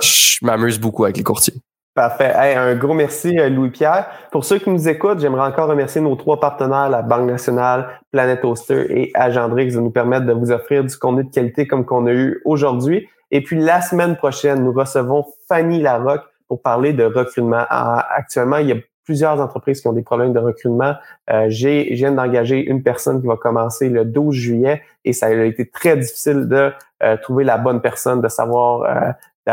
je 0.00 0.38
m'amuse 0.42 0.78
beaucoup 0.78 1.04
avec 1.04 1.16
les 1.16 1.24
courtiers. 1.24 1.54
Parfait. 1.98 2.32
un 2.32 2.76
gros 2.76 2.94
merci, 2.94 3.36
euh, 3.40 3.48
Louis-Pierre. 3.48 4.06
Pour 4.30 4.44
ceux 4.44 4.60
qui 4.60 4.70
nous 4.70 4.88
écoutent, 4.88 5.18
j'aimerais 5.18 5.48
encore 5.48 5.68
remercier 5.68 6.00
nos 6.00 6.14
trois 6.14 6.38
partenaires, 6.38 6.88
la 6.88 7.02
Banque 7.02 7.28
nationale, 7.28 7.88
Planet 8.12 8.44
Oster 8.44 8.86
et 8.88 9.10
Agendrix, 9.14 9.72
de 9.72 9.80
nous 9.80 9.90
permettre 9.90 10.24
de 10.24 10.32
vous 10.32 10.52
offrir 10.52 10.84
du 10.84 10.96
contenu 10.96 11.24
de 11.24 11.30
qualité 11.30 11.66
comme 11.66 11.84
qu'on 11.84 12.06
a 12.06 12.12
eu 12.12 12.40
aujourd'hui. 12.44 13.08
Et 13.32 13.42
puis, 13.42 13.58
la 13.58 13.80
semaine 13.80 14.14
prochaine, 14.14 14.62
nous 14.62 14.70
recevons 14.70 15.24
Fanny 15.48 15.82
Larocque 15.82 16.22
pour 16.46 16.62
parler 16.62 16.92
de 16.92 17.02
recrutement. 17.02 17.64
Ah, 17.68 18.06
actuellement, 18.16 18.58
il 18.58 18.68
y 18.68 18.72
a 18.72 18.76
plusieurs 19.02 19.40
entreprises 19.40 19.80
qui 19.80 19.88
ont 19.88 19.92
des 19.92 20.02
problèmes 20.02 20.32
de 20.32 20.38
recrutement. 20.38 20.94
Euh, 21.30 21.46
j'ai, 21.48 21.88
je 21.90 21.96
viens 21.96 22.12
d'engager 22.12 22.64
une 22.64 22.84
personne 22.84 23.20
qui 23.20 23.26
va 23.26 23.36
commencer 23.36 23.88
le 23.88 24.04
12 24.04 24.36
juillet 24.36 24.82
et 25.04 25.12
ça 25.12 25.26
a 25.26 25.32
été 25.32 25.68
très 25.68 25.96
difficile 25.96 26.46
de 26.46 26.70
euh, 27.02 27.16
trouver 27.16 27.42
la 27.42 27.58
bonne 27.58 27.80
personne, 27.80 28.20
de 28.20 28.28
savoir 28.28 28.82
euh, 28.82 29.10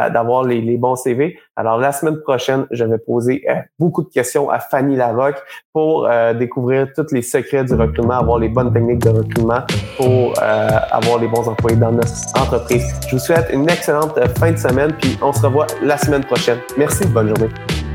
d'avoir 0.10 0.44
les, 0.44 0.78
bons 0.78 0.96
CV. 0.96 1.38
Alors, 1.56 1.78
la 1.78 1.92
semaine 1.92 2.20
prochaine, 2.22 2.66
je 2.72 2.84
vais 2.84 2.98
poser 2.98 3.44
euh, 3.50 3.56
beaucoup 3.80 4.04
de 4.04 4.10
questions 4.10 4.50
à 4.50 4.60
Fanny 4.60 4.96
Larocque 4.96 5.42
pour 5.74 6.06
euh, 6.06 6.34
découvrir 6.34 6.88
tous 6.94 7.14
les 7.14 7.22
secrets 7.22 7.64
du 7.64 7.74
recrutement, 7.74 8.16
avoir 8.16 8.40
les 8.40 8.50
bonnes 8.50 8.74
techniques 8.74 9.04
de 9.04 9.10
recrutement 9.10 9.62
pour 9.98 10.34
euh, 10.42 10.68
avoir 10.92 11.20
les 11.20 11.28
bons 11.28 11.48
employés 11.48 11.78
dans 11.78 11.92
notre 11.92 12.12
entreprise. 12.36 12.94
Je 13.08 13.16
vous 13.16 13.22
souhaite 13.22 13.50
une 13.54 13.70
excellente 13.70 14.20
fin 14.38 14.52
de 14.52 14.58
semaine, 14.58 14.94
puis 15.00 15.18
on 15.22 15.32
se 15.32 15.42
revoit 15.42 15.68
la 15.82 15.98
semaine 15.98 16.24
prochaine. 16.26 16.60
Merci, 16.78 17.08
bonne 17.08 17.30
journée. 17.30 17.95